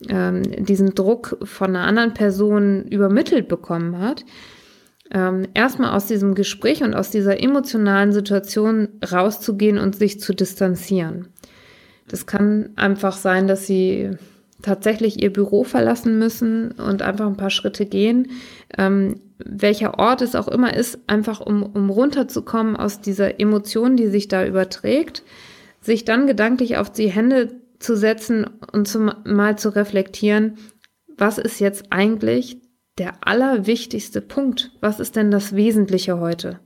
ähm, 0.09 0.41
diesen 0.65 0.95
Druck 0.95 1.37
von 1.43 1.75
einer 1.75 1.85
anderen 1.85 2.15
Person 2.15 2.85
übermittelt 2.85 3.47
bekommen 3.47 3.99
hat, 3.99 4.25
ähm, 5.13 5.47
erstmal 5.53 5.95
aus 5.95 6.05
diesem 6.07 6.35
Gespräch 6.35 6.83
und 6.83 6.93
aus 6.93 7.09
dieser 7.09 7.41
emotionalen 7.41 8.13
Situation 8.13 8.89
rauszugehen 9.11 9.77
und 9.77 9.95
sich 9.95 10.19
zu 10.19 10.33
distanzieren. 10.33 11.27
Das 12.07 12.25
kann 12.25 12.71
einfach 12.75 13.17
sein, 13.17 13.47
dass 13.47 13.67
sie 13.67 14.11
tatsächlich 14.61 15.21
ihr 15.21 15.33
Büro 15.33 15.63
verlassen 15.63 16.19
müssen 16.19 16.71
und 16.71 17.01
einfach 17.01 17.27
ein 17.27 17.37
paar 17.37 17.49
Schritte 17.49 17.85
gehen. 17.85 18.31
Ähm, 18.77 19.21
welcher 19.43 19.97
Ort 19.97 20.21
es 20.21 20.35
auch 20.35 20.47
immer 20.47 20.75
ist, 20.75 20.99
einfach 21.07 21.41
um, 21.41 21.63
um 21.63 21.89
runterzukommen 21.89 22.75
aus 22.75 23.01
dieser 23.01 23.39
Emotion, 23.39 23.97
die 23.97 24.07
sich 24.07 24.27
da 24.27 24.45
überträgt, 24.45 25.23
sich 25.81 26.05
dann 26.05 26.27
gedanklich 26.27 26.77
auf 26.77 26.91
die 26.91 27.09
Hände 27.09 27.59
zu 27.79 27.97
setzen 27.97 28.45
und 28.71 28.87
zum, 28.87 29.11
mal 29.25 29.57
zu 29.57 29.69
reflektieren, 29.75 30.57
was 31.17 31.37
ist 31.37 31.59
jetzt 31.59 31.85
eigentlich 31.89 32.57
der 32.97 33.25
allerwichtigste 33.27 34.21
Punkt. 34.21 34.71
Was 34.81 34.99
ist 34.99 35.15
denn 35.15 35.31
das 35.31 35.55
Wesentliche 35.55 36.19
heute? 36.19 36.59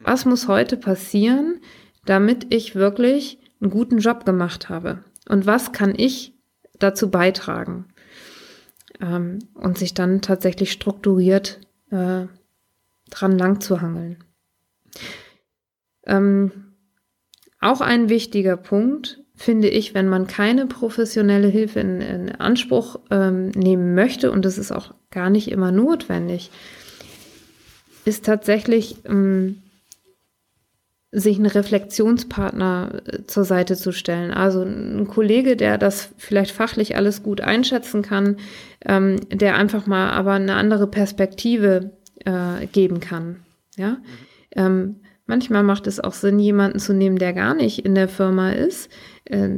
Was 0.00 0.24
muss 0.24 0.48
heute 0.48 0.76
passieren, 0.76 1.60
damit 2.04 2.52
ich 2.54 2.74
wirklich 2.74 3.38
einen 3.60 3.70
guten 3.70 3.98
Job 3.98 4.24
gemacht 4.24 4.68
habe? 4.68 5.04
Und 5.28 5.46
was 5.46 5.72
kann 5.72 5.94
ich 5.96 6.34
dazu 6.78 7.10
beitragen? 7.10 7.86
Ähm, 9.00 9.40
und 9.54 9.78
sich 9.78 9.94
dann 9.94 10.22
tatsächlich 10.22 10.72
strukturiert 10.72 11.60
äh, 11.90 12.26
dran 13.10 13.38
lang 13.38 13.60
zu 13.60 13.80
hangeln. 13.80 14.24
Ähm, 16.04 16.74
auch 17.60 17.80
ein 17.80 18.08
wichtiger 18.08 18.56
Punkt, 18.56 19.22
finde 19.38 19.68
ich, 19.68 19.94
wenn 19.94 20.08
man 20.08 20.26
keine 20.26 20.66
professionelle 20.66 21.48
Hilfe 21.48 21.80
in, 21.80 22.00
in 22.00 22.30
Anspruch 22.32 22.98
ähm, 23.10 23.50
nehmen 23.50 23.94
möchte, 23.94 24.32
und 24.32 24.44
das 24.44 24.58
ist 24.58 24.72
auch 24.72 24.92
gar 25.10 25.30
nicht 25.30 25.50
immer 25.50 25.70
notwendig, 25.70 26.50
ist 28.04 28.24
tatsächlich 28.24 28.96
ähm, 29.04 29.62
sich 31.12 31.36
einen 31.36 31.46
Reflexionspartner 31.46 33.02
äh, 33.06 33.24
zur 33.26 33.44
Seite 33.44 33.76
zu 33.76 33.92
stellen. 33.92 34.32
Also 34.32 34.62
ein 34.62 35.06
Kollege, 35.06 35.56
der 35.56 35.78
das 35.78 36.10
vielleicht 36.16 36.50
fachlich 36.50 36.96
alles 36.96 37.22
gut 37.22 37.40
einschätzen 37.40 38.02
kann, 38.02 38.38
ähm, 38.84 39.20
der 39.30 39.56
einfach 39.56 39.86
mal 39.86 40.10
aber 40.10 40.32
eine 40.32 40.54
andere 40.54 40.88
Perspektive 40.88 41.92
äh, 42.24 42.66
geben 42.66 42.98
kann. 42.98 43.36
Ja. 43.76 43.90
Mhm. 43.90 43.98
Ähm, 44.56 44.96
manchmal 45.28 45.62
macht 45.62 45.86
es 45.86 46.00
auch 46.00 46.14
Sinn, 46.14 46.40
jemanden 46.40 46.80
zu 46.80 46.92
nehmen, 46.92 47.18
der 47.18 47.32
gar 47.32 47.54
nicht 47.54 47.84
in 47.84 47.94
der 47.94 48.08
Firma 48.08 48.50
ist, 48.50 48.90
äh, 49.24 49.48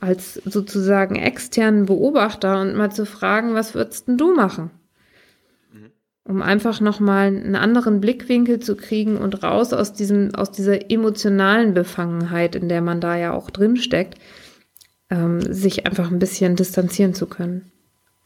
als 0.00 0.34
sozusagen 0.34 1.16
externen 1.16 1.86
Beobachter 1.86 2.60
und 2.60 2.74
mal 2.74 2.90
zu 2.90 3.06
fragen, 3.06 3.54
was 3.54 3.74
würdest 3.74 4.08
denn 4.08 4.16
du 4.16 4.34
machen? 4.34 4.70
Mhm. 5.72 5.90
Um 6.24 6.42
einfach 6.42 6.80
nochmal 6.80 7.28
einen 7.28 7.56
anderen 7.56 8.00
Blickwinkel 8.00 8.58
zu 8.58 8.74
kriegen 8.74 9.18
und 9.18 9.42
raus 9.42 9.72
aus 9.72 9.92
diesem, 9.92 10.34
aus 10.34 10.50
dieser 10.50 10.90
emotionalen 10.90 11.74
Befangenheit, 11.74 12.56
in 12.56 12.68
der 12.68 12.80
man 12.80 13.00
da 13.00 13.16
ja 13.16 13.32
auch 13.32 13.50
drin 13.50 13.76
steckt, 13.76 14.18
ähm, 15.10 15.40
sich 15.40 15.86
einfach 15.86 16.10
ein 16.10 16.18
bisschen 16.18 16.56
distanzieren 16.56 17.14
zu 17.14 17.26
können. 17.26 17.70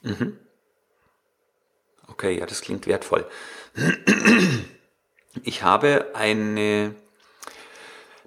Mhm. 0.03 0.35
Okay, 2.07 2.39
ja, 2.39 2.47
das 2.47 2.61
klingt 2.61 2.87
wertvoll. 2.87 3.27
Ich 5.45 5.63
habe 5.63 6.07
eine 6.15 6.95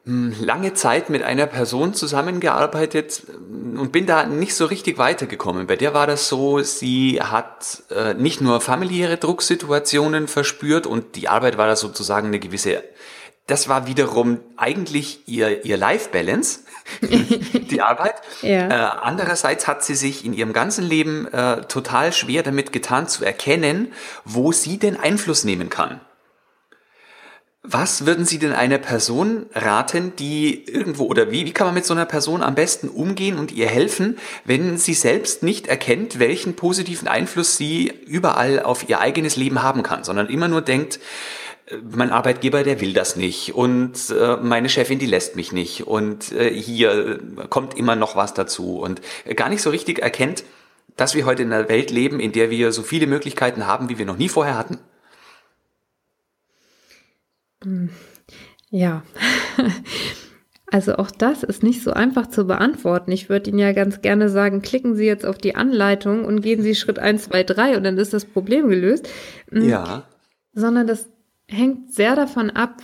hm, 0.05 0.35
lange 0.39 0.73
Zeit 0.73 1.09
mit 1.09 1.23
einer 1.23 1.47
Person 1.47 1.93
zusammengearbeitet 1.93 3.23
hm, 3.27 3.79
und 3.79 3.91
bin 3.91 4.05
da 4.05 4.25
nicht 4.25 4.55
so 4.55 4.65
richtig 4.65 4.97
weitergekommen. 4.97 5.67
Bei 5.67 5.75
der 5.75 5.93
war 5.93 6.07
das 6.07 6.27
so, 6.27 6.59
sie 6.59 7.21
hat 7.21 7.83
äh, 7.89 8.13
nicht 8.13 8.41
nur 8.41 8.59
familiäre 8.61 9.17
Drucksituationen 9.17 10.27
verspürt 10.27 10.87
und 10.87 11.15
die 11.15 11.29
Arbeit 11.29 11.57
war 11.57 11.67
da 11.67 11.75
sozusagen 11.75 12.27
eine 12.27 12.39
gewisse, 12.39 12.83
das 13.47 13.67
war 13.67 13.87
wiederum 13.87 14.39
eigentlich 14.55 15.27
ihr, 15.27 15.65
ihr 15.65 15.77
Life-Balance, 15.77 16.61
die 17.01 17.81
Arbeit. 17.81 18.15
Ja. 18.41 18.67
Äh, 18.67 18.99
andererseits 19.01 19.67
hat 19.67 19.85
sie 19.85 19.95
sich 19.95 20.25
in 20.25 20.33
ihrem 20.33 20.51
ganzen 20.51 20.83
Leben 20.83 21.27
äh, 21.27 21.61
total 21.61 22.11
schwer 22.11 22.43
damit 22.43 22.73
getan 22.73 23.07
zu 23.07 23.23
erkennen, 23.23 23.93
wo 24.25 24.51
sie 24.51 24.77
den 24.77 24.99
Einfluss 24.99 25.45
nehmen 25.45 25.69
kann. 25.69 26.01
Was 27.65 28.05
würden 28.05 28.25
Sie 28.25 28.39
denn 28.39 28.51
einer 28.51 28.77
Person 28.77 29.45
raten, 29.53 30.13
die 30.17 30.65
irgendwo 30.65 31.05
oder 31.05 31.31
wie, 31.31 31.45
wie 31.45 31.53
kann 31.53 31.65
man 31.65 31.73
mit 31.73 31.85
so 31.85 31.93
einer 31.93 32.05
Person 32.05 32.43
am 32.43 32.55
besten 32.55 32.89
umgehen 32.89 33.39
und 33.39 33.53
ihr 33.53 33.67
helfen, 33.67 34.17
wenn 34.43 34.77
sie 34.77 34.93
selbst 34.93 35.43
nicht 35.43 35.67
erkennt, 35.67 36.19
welchen 36.19 36.57
positiven 36.57 37.07
Einfluss 37.07 37.55
sie 37.55 37.93
überall 38.05 38.61
auf 38.61 38.89
ihr 38.89 38.99
eigenes 38.99 39.37
Leben 39.37 39.63
haben 39.63 39.81
kann, 39.81 40.03
sondern 40.03 40.27
immer 40.27 40.49
nur 40.49 40.61
denkt, 40.61 40.99
äh, 41.67 41.77
mein 41.89 42.11
Arbeitgeber, 42.11 42.63
der 42.63 42.81
will 42.81 42.91
das 42.91 43.15
nicht 43.15 43.55
und 43.55 44.09
äh, 44.09 44.35
meine 44.35 44.67
Chefin, 44.67 44.99
die 44.99 45.05
lässt 45.05 45.37
mich 45.37 45.53
nicht 45.53 45.87
und 45.87 46.33
äh, 46.33 46.53
hier 46.53 47.21
kommt 47.49 47.77
immer 47.77 47.95
noch 47.95 48.17
was 48.17 48.33
dazu 48.33 48.81
und 48.81 48.99
gar 49.37 49.47
nicht 49.47 49.61
so 49.61 49.69
richtig 49.69 49.99
erkennt, 49.99 50.43
dass 50.97 51.15
wir 51.15 51.25
heute 51.25 51.43
in 51.43 51.53
einer 51.53 51.69
Welt 51.69 51.91
leben, 51.91 52.19
in 52.19 52.33
der 52.33 52.49
wir 52.49 52.73
so 52.73 52.83
viele 52.83 53.07
Möglichkeiten 53.07 53.67
haben, 53.67 53.87
wie 53.87 53.97
wir 53.97 54.05
noch 54.05 54.17
nie 54.17 54.27
vorher 54.27 54.57
hatten? 54.57 54.79
Ja, 58.69 59.03
also 60.71 60.95
auch 60.95 61.11
das 61.11 61.43
ist 61.43 61.63
nicht 61.63 61.83
so 61.83 61.91
einfach 61.91 62.27
zu 62.27 62.45
beantworten. 62.45 63.11
Ich 63.11 63.29
würde 63.29 63.49
Ihnen 63.49 63.59
ja 63.59 63.71
ganz 63.73 64.01
gerne 64.01 64.29
sagen, 64.29 64.61
klicken 64.61 64.95
Sie 64.95 65.05
jetzt 65.05 65.25
auf 65.25 65.37
die 65.37 65.55
Anleitung 65.55 66.25
und 66.25 66.41
gehen 66.41 66.61
Sie 66.61 66.75
Schritt 66.75 66.99
1, 66.99 67.25
2, 67.25 67.43
3 67.43 67.77
und 67.77 67.83
dann 67.83 67.97
ist 67.97 68.13
das 68.13 68.25
Problem 68.25 68.69
gelöst. 68.69 69.07
Hm, 69.49 69.69
ja. 69.69 70.03
Sondern 70.53 70.87
das 70.87 71.07
hängt 71.47 71.93
sehr 71.93 72.15
davon 72.15 72.49
ab, 72.49 72.81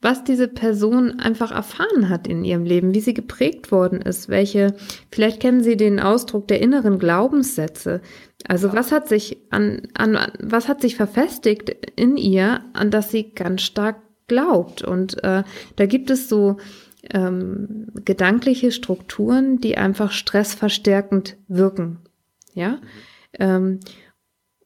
was 0.00 0.24
diese 0.24 0.46
Person 0.46 1.18
einfach 1.18 1.50
erfahren 1.50 2.08
hat 2.08 2.28
in 2.28 2.44
ihrem 2.44 2.64
Leben, 2.64 2.94
wie 2.94 3.00
sie 3.00 3.14
geprägt 3.14 3.72
worden 3.72 4.00
ist, 4.00 4.28
welche, 4.28 4.76
vielleicht 5.10 5.40
kennen 5.40 5.62
Sie 5.62 5.76
den 5.76 5.98
Ausdruck 5.98 6.46
der 6.46 6.60
inneren 6.60 6.98
Glaubenssätze. 6.98 8.02
Also 8.46 8.72
was 8.72 8.92
hat 8.92 9.08
sich 9.08 9.38
an, 9.50 9.88
an, 9.94 10.18
was 10.38 10.68
hat 10.68 10.80
sich 10.80 10.96
verfestigt 10.96 11.70
in 11.96 12.16
ihr, 12.16 12.60
an 12.74 12.90
das 12.90 13.10
sie 13.10 13.32
ganz 13.32 13.62
stark 13.62 13.96
glaubt. 14.26 14.82
Und 14.82 15.22
äh, 15.24 15.42
da 15.76 15.86
gibt 15.86 16.10
es 16.10 16.28
so 16.28 16.56
ähm, 17.10 17.88
gedankliche 18.04 18.72
Strukturen, 18.72 19.60
die 19.60 19.76
einfach 19.76 20.12
stressverstärkend 20.12 21.36
wirken. 21.48 21.98
Ja. 22.54 22.78
Ähm, 23.38 23.80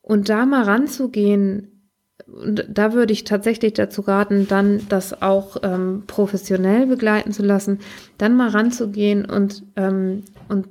und 0.02 0.28
da 0.28 0.46
mal 0.46 0.62
ranzugehen, 0.62 1.90
da 2.26 2.92
würde 2.92 3.12
ich 3.12 3.24
tatsächlich 3.24 3.74
dazu 3.74 4.02
raten, 4.02 4.46
dann 4.48 4.86
das 4.88 5.20
auch 5.20 5.56
ähm, 5.62 6.04
professionell 6.06 6.86
begleiten 6.86 7.32
zu 7.32 7.42
lassen, 7.42 7.80
dann 8.18 8.36
mal 8.36 8.50
ranzugehen 8.50 9.24
und, 9.24 9.64
ähm, 9.76 10.24
und 10.48 10.68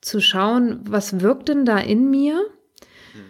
zu 0.00 0.20
schauen, 0.20 0.80
was 0.88 1.20
wirkt 1.20 1.48
denn 1.48 1.64
da 1.64 1.78
in 1.78 2.10
mir? 2.10 2.34
Mhm. 2.34 3.20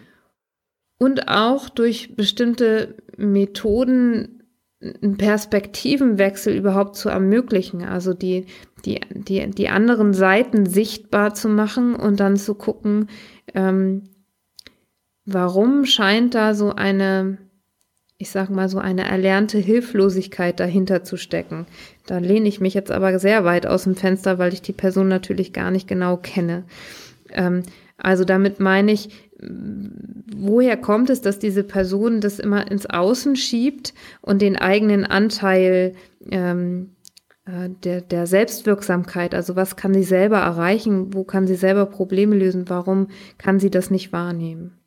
Und 0.97 1.27
auch 1.27 1.69
durch 1.69 2.15
bestimmte 2.15 2.95
Methoden 3.17 4.38
einen 4.81 5.17
Perspektivenwechsel 5.17 6.55
überhaupt 6.55 6.95
zu 6.95 7.09
ermöglichen, 7.09 7.83
also 7.83 8.13
die, 8.13 8.45
die, 8.85 9.01
die, 9.09 9.49
die 9.49 9.69
anderen 9.69 10.13
Seiten 10.13 10.65
sichtbar 10.65 11.33
zu 11.33 11.49
machen 11.49 11.95
und 11.95 12.19
dann 12.19 12.37
zu 12.37 12.55
gucken, 12.55 13.09
ähm, 13.53 14.03
warum 15.25 15.85
scheint 15.85 16.33
da 16.33 16.53
so 16.53 16.73
eine, 16.73 17.37
ich 18.17 18.31
sag 18.31 18.49
mal, 18.49 18.69
so 18.69 18.79
eine 18.79 19.03
erlernte 19.03 19.57
Hilflosigkeit 19.57 20.59
dahinter 20.59 21.03
zu 21.03 21.17
stecken. 21.17 21.65
Da 22.05 22.19
lehne 22.19 22.47
ich 22.47 22.61
mich 22.61 22.73
jetzt 22.73 22.91
aber 22.91 23.19
sehr 23.19 23.43
weit 23.43 23.65
aus 23.65 23.83
dem 23.83 23.95
Fenster, 23.95 24.39
weil 24.39 24.53
ich 24.53 24.61
die 24.61 24.73
Person 24.73 25.09
natürlich 25.09 25.51
gar 25.51 25.71
nicht 25.71 25.87
genau 25.87 26.15
kenne. 26.15 26.63
Ähm, 27.31 27.63
also 27.97 28.23
damit 28.23 28.61
meine 28.61 28.93
ich, 28.93 29.28
woher 29.41 30.77
kommt 30.77 31.09
es, 31.09 31.21
dass 31.21 31.39
diese 31.39 31.63
Person 31.63 32.21
das 32.21 32.39
immer 32.39 32.69
ins 32.69 32.85
Außen 32.85 33.35
schiebt 33.35 33.93
und 34.21 34.41
den 34.41 34.57
eigenen 34.57 35.05
Anteil 35.05 35.93
ähm, 36.29 36.95
äh, 37.45 37.69
der, 37.83 38.01
der 38.01 38.27
Selbstwirksamkeit, 38.27 39.33
also 39.33 39.55
was 39.55 39.75
kann 39.75 39.93
sie 39.93 40.03
selber 40.03 40.39
erreichen, 40.39 41.13
wo 41.13 41.23
kann 41.23 41.47
sie 41.47 41.55
selber 41.55 41.85
Probleme 41.85 42.35
lösen, 42.35 42.65
warum 42.67 43.07
kann 43.37 43.59
sie 43.59 43.69
das 43.69 43.89
nicht 43.89 44.11
wahrnehmen? 44.11 44.77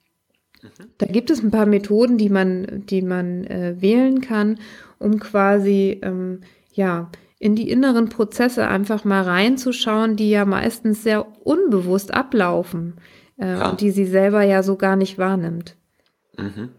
Mhm. 0.62 0.68
Da 0.98 1.06
gibt 1.06 1.30
es 1.30 1.42
ein 1.42 1.50
paar 1.50 1.66
Methoden, 1.66 2.18
die 2.18 2.28
man, 2.28 2.84
die 2.86 3.02
man 3.02 3.44
äh, 3.44 3.76
wählen 3.80 4.20
kann, 4.20 4.58
um 4.98 5.18
quasi 5.18 5.98
ähm, 6.02 6.40
ja 6.72 7.10
in 7.38 7.56
die 7.56 7.70
inneren 7.70 8.08
Prozesse 8.08 8.68
einfach 8.68 9.04
mal 9.04 9.22
reinzuschauen, 9.22 10.14
die 10.14 10.30
ja 10.30 10.44
meistens 10.44 11.02
sehr 11.02 11.26
unbewusst 11.44 12.14
ablaufen 12.14 12.94
äh, 13.38 13.46
ja. 13.46 13.70
und 13.70 13.80
die 13.80 13.90
sie 13.90 14.06
selber 14.06 14.42
ja 14.42 14.62
so 14.62 14.76
gar 14.76 14.96
nicht 14.96 15.18
wahrnimmt. 15.18 15.76
Mhm. 16.36 16.70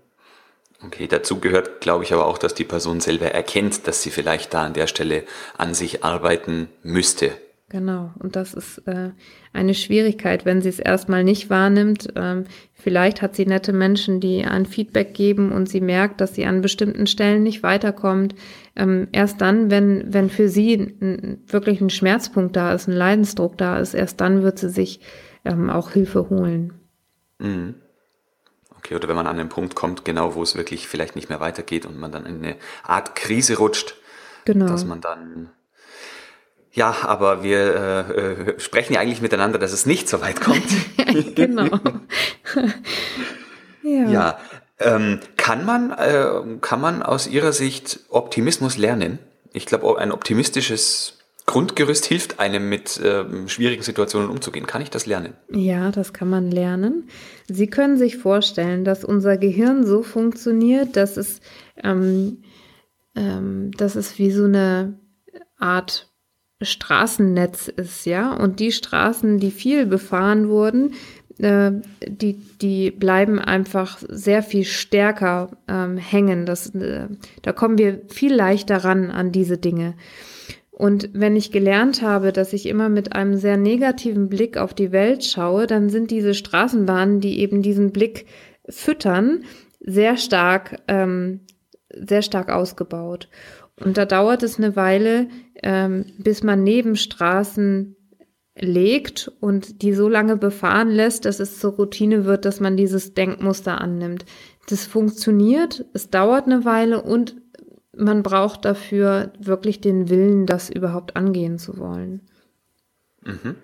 Okay, 0.86 1.08
dazu 1.08 1.40
gehört, 1.40 1.80
glaube 1.80 2.04
ich, 2.04 2.14
aber 2.14 2.26
auch, 2.26 2.38
dass 2.38 2.54
die 2.54 2.66
Person 2.66 3.00
selber 3.00 3.28
erkennt, 3.28 3.88
dass 3.88 4.02
sie 4.02 4.10
vielleicht 4.10 4.54
da 4.54 4.64
an 4.64 4.74
der 4.74 4.88
Stelle 4.88 5.24
an 5.58 5.74
sich 5.74 6.04
arbeiten 6.04 6.68
müsste. 6.82 7.32
Genau, 7.70 8.12
und 8.20 8.36
das 8.36 8.54
ist 8.54 8.80
äh, 8.86 9.10
eine 9.52 9.74
Schwierigkeit, 9.74 10.46
wenn 10.46 10.62
sie 10.62 10.70
es 10.70 10.78
erstmal 10.78 11.24
nicht 11.24 11.50
wahrnimmt. 11.50 12.10
Ähm, 12.16 12.44
vielleicht 12.74 13.24
hat 13.24 13.36
sie 13.36 13.48
nette 13.48 13.74
Menschen, 13.74 14.20
die 14.20 14.46
ein 14.46 14.68
Feedback 14.68 15.16
geben 15.16 15.52
und 15.52 15.68
sie 15.68 15.82
merkt, 15.82 16.22
dass 16.22 16.36
sie 16.36 16.46
an 16.46 16.62
bestimmten 16.62 17.08
Stellen 17.08 17.42
nicht 17.42 17.64
weiterkommt. 17.64 18.36
Ähm, 18.76 19.08
erst 19.12 19.42
dann, 19.42 19.72
wenn, 19.72 20.14
wenn 20.14 20.30
für 20.30 20.50
sie 20.50 20.94
wirklich 21.48 21.82
ein 21.82 21.90
Schmerzpunkt 21.90 22.56
da 22.56 22.74
ist, 22.74 22.88
ein 22.88 22.94
Leidensdruck 22.94 23.58
da 23.58 23.80
ist, 23.80 23.96
erst 23.96 24.22
dann 24.22 24.44
wird 24.44 24.60
sie 24.60 24.70
sich 24.70 25.00
ähm, 25.46 25.70
auch 25.70 25.92
Hilfe 25.92 26.30
holen. 26.30 26.74
Mhm. 27.40 27.76
Okay, 28.78 28.96
oder 28.96 29.08
wenn 29.08 29.16
man 29.16 29.28
an 29.28 29.38
den 29.38 29.50
Punkt 29.50 29.76
kommt, 29.76 30.04
genau 30.04 30.36
wo 30.36 30.44
es 30.44 30.56
wirklich 30.56 30.88
vielleicht 30.88 31.16
nicht 31.16 31.30
mehr 31.30 31.40
weitergeht 31.40 31.86
und 31.86 31.98
man 32.00 32.12
dann 32.12 32.26
in 32.26 32.44
eine 32.44 32.56
Art 32.84 33.16
Krise 33.16 33.58
rutscht, 33.58 33.96
genau. 34.46 34.68
dass 34.68 34.86
man 34.86 35.02
dann 35.02 35.50
ja, 36.76 36.96
aber 37.04 37.44
wir 37.44 37.76
äh, 37.76 38.54
äh, 38.54 38.60
sprechen 38.60 38.94
ja 38.94 39.00
eigentlich 39.00 39.22
miteinander, 39.22 39.60
dass 39.60 39.74
es 39.74 39.86
nicht 39.86 40.10
so 40.10 40.22
weit 40.22 40.42
kommt. 40.42 40.66
genau. 41.36 41.66
ja. 43.84 44.10
ja 44.10 44.40
ähm, 44.80 45.20
kann 45.38 45.66
man 45.66 45.92
äh, 45.92 46.58
kann 46.62 46.82
man 46.82 47.04
aus 47.04 47.28
Ihrer 47.28 47.54
Sicht 47.54 48.00
Optimismus 48.10 48.78
lernen? 48.78 49.20
Ich 49.54 49.68
glaube, 49.68 50.00
ein 50.00 50.12
optimistisches 50.12 51.20
Grundgerüst 51.46 52.06
hilft 52.06 52.40
einem 52.40 52.70
mit 52.70 53.00
äh, 53.00 53.26
schwierigen 53.48 53.84
Situationen 53.84 54.30
umzugehen. 54.30 54.66
Kann 54.66 54.82
ich 54.82 54.90
das 54.90 55.06
lernen? 55.06 55.34
Ja, 55.52 55.92
das 55.92 56.14
kann 56.14 56.30
man 56.30 56.52
lernen. 56.52 57.10
Sie 57.48 57.68
können 57.68 57.98
sich 57.98 58.18
vorstellen, 58.18 58.86
dass 58.86 59.04
unser 59.04 59.38
Gehirn 59.38 59.86
so 59.86 60.04
funktioniert, 60.04 60.96
dass 60.96 61.18
es, 61.18 61.42
ähm, 61.84 62.44
ähm, 63.16 63.72
dass 63.72 63.96
es 63.96 64.18
wie 64.18 64.32
so 64.32 64.46
eine 64.46 65.00
Art 65.58 66.10
Straßennetz 66.62 67.68
ist, 67.68 68.06
ja. 68.06 68.34
Und 68.34 68.60
die 68.60 68.72
Straßen, 68.72 69.38
die 69.38 69.52
viel 69.52 69.86
befahren 69.86 70.48
wurden, 70.48 70.94
äh, 71.40 71.72
die, 72.08 72.36
die 72.62 72.92
bleiben 72.92 73.40
einfach 73.40 73.98
sehr 74.08 74.44
viel 74.44 74.64
stärker 74.66 75.52
ähm, 75.68 75.98
hängen. 75.98 76.46
Das, 76.46 76.74
äh, 76.76 77.08
da 77.42 77.52
kommen 77.52 77.78
wir 77.78 78.02
viel 78.08 78.34
leichter 78.34 78.78
ran 78.84 79.12
an 79.12 79.32
diese 79.32 79.58
Dinge. 79.58 79.96
Und 80.76 81.12
wenn 81.14 81.36
ich 81.36 81.52
gelernt 81.52 82.02
habe, 82.02 82.32
dass 82.32 82.52
ich 82.52 82.66
immer 82.66 82.90
mit 82.90 83.14
einem 83.16 83.36
sehr 83.36 83.58
negativen 83.58 84.28
Blick 84.28 84.58
auf 84.58 84.74
die 84.74 84.92
Welt 84.92 85.24
schaue, 85.24 85.68
dann 85.68 85.90
sind 85.90 86.10
diese 86.10 86.34
Straßenbahnen, 86.34 87.20
die 87.20 87.40
eben 87.40 87.62
diesen 87.62 87.92
Blick 87.92 88.26
füttern, 88.68 89.44
sehr 89.80 90.18
stark, 90.18 90.82
ähm, 90.88 91.42
sehr 91.90 92.24
stark 92.24 92.52
ausgebaut. 92.52 93.30
Und 93.80 93.98
da 93.98 94.06
dauert 94.06 94.42
es 94.42 94.58
eine 94.58 94.76
Weile, 94.76 95.28
ähm, 95.62 96.06
bis 96.18 96.42
man 96.42 96.64
Nebenstraßen 96.64 97.96
legt 98.56 99.32
und 99.40 99.84
die 99.84 99.94
so 99.94 100.10
lange 100.10 100.38
befahren 100.38 100.90
lässt, 100.90 101.26
dass 101.26 101.40
es 101.40 101.60
zur 101.60 101.74
Routine 101.74 102.26
wird, 102.26 102.46
dass 102.46 102.60
man 102.60 102.78
dieses 102.78 103.14
Denkmuster 103.14 103.80
annimmt. 103.80 104.26
Das 104.70 104.86
funktioniert, 104.86 105.86
es 105.94 106.10
dauert 106.10 106.46
eine 106.46 106.66
Weile 106.66 107.02
und 107.02 107.36
man 107.96 108.24
braucht 108.24 108.66
dafür 108.66 109.32
wirklich 109.40 109.82
den 109.82 110.10
Willen, 110.10 110.46
das 110.46 110.70
überhaupt 110.70 111.16
angehen 111.16 111.60
zu 111.60 111.78
wollen. 111.78 112.22
Mhm. 113.22 113.56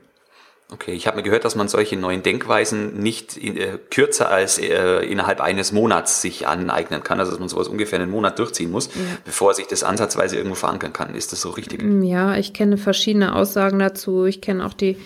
Okay, 0.72 0.92
ich 0.92 1.08
habe 1.08 1.18
mir 1.18 1.24
gehört, 1.24 1.46
dass 1.46 1.56
man 1.56 1.68
solche 1.68 1.98
neuen 1.98 2.22
Denkweisen 2.22 3.00
nicht 3.00 3.38
in, 3.38 3.58
äh, 3.58 3.80
kürzer 3.90 4.30
als 4.30 4.60
äh, 4.60 5.00
innerhalb 5.00 5.42
eines 5.42 5.72
Monats 5.72 6.22
sich 6.22 6.48
aneignen 6.48 7.02
kann, 7.02 7.20
also 7.20 7.32
dass 7.32 7.40
man 7.40 7.50
sowas 7.50 7.68
ungefähr 7.68 8.00
einen 8.00 8.12
Monat 8.12 8.38
durchziehen 8.38 8.70
muss, 8.70 8.86
ja. 8.94 9.02
bevor 9.26 9.56
sich 9.56 9.66
das 9.66 9.84
ansatzweise 9.84 10.36
irgendwo 10.36 10.56
verankern 10.56 10.94
kann. 10.94 11.16
Ist 11.16 11.32
das 11.32 11.42
so 11.42 11.50
richtig? 11.50 11.82
Mm, 11.82 12.04
ja, 12.04 12.38
ich 12.38 12.54
kenne 12.54 12.78
verschiedene 12.78 13.36
Aussagen 13.36 13.80
dazu. 13.80 14.26
Ich 14.26 14.42
kenne 14.42 14.64
auch 14.64 14.76
die 14.76 14.98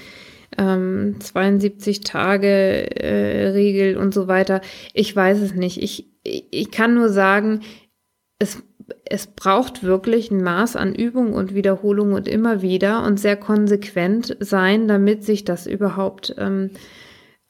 ähm, 0.58 1.16
72 1.22 2.02
Tage 2.02 2.48
äh, 3.02 3.48
Regel 3.52 3.96
und 3.96 4.14
so 4.14 4.28
weiter. 4.28 4.60
Ich 4.94 5.16
weiß 5.16 5.40
es 5.40 5.54
nicht. 5.54 5.82
Ich, 5.82 6.10
ich 6.24 6.72
kann 6.72 6.94
nur 6.94 7.08
sagen, 7.08 7.62
es 8.38 8.62
es 9.06 9.28
braucht 9.28 9.84
wirklich 9.84 10.32
ein 10.32 10.44
Maß 10.44 10.76
an 10.76 10.96
Übung 10.96 11.34
und 11.34 11.54
Wiederholung 11.54 12.14
und 12.14 12.28
immer 12.28 12.62
wieder 12.62 13.04
und 13.04 13.20
sehr 13.20 13.38
konsequent 13.38 14.38
sein, 14.40 14.88
damit 14.88 15.24
sich 15.24 15.46
das 15.46 15.68
überhaupt 15.68 16.36
ähm, 16.38 16.72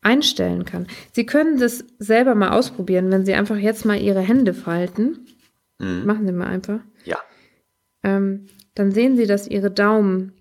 einstellen 0.01 0.65
kann. 0.65 0.87
Sie 1.11 1.25
können 1.25 1.59
das 1.59 1.85
selber 1.99 2.35
mal 2.35 2.51
ausprobieren, 2.51 3.11
wenn 3.11 3.25
Sie 3.25 3.33
einfach 3.33 3.57
jetzt 3.57 3.85
mal 3.85 3.99
Ihre 3.99 4.21
Hände 4.21 4.53
falten. 4.53 5.25
Mhm. 5.79 6.05
Machen 6.05 6.27
Sie 6.27 6.33
mal 6.33 6.47
einfach. 6.47 6.79
Ja. 7.05 7.17
Ähm, 8.03 8.47
dann 8.75 8.91
sehen 8.91 9.15
Sie, 9.15 9.25
dass 9.25 9.47
Ihre 9.47 9.71
Daumen 9.71 10.33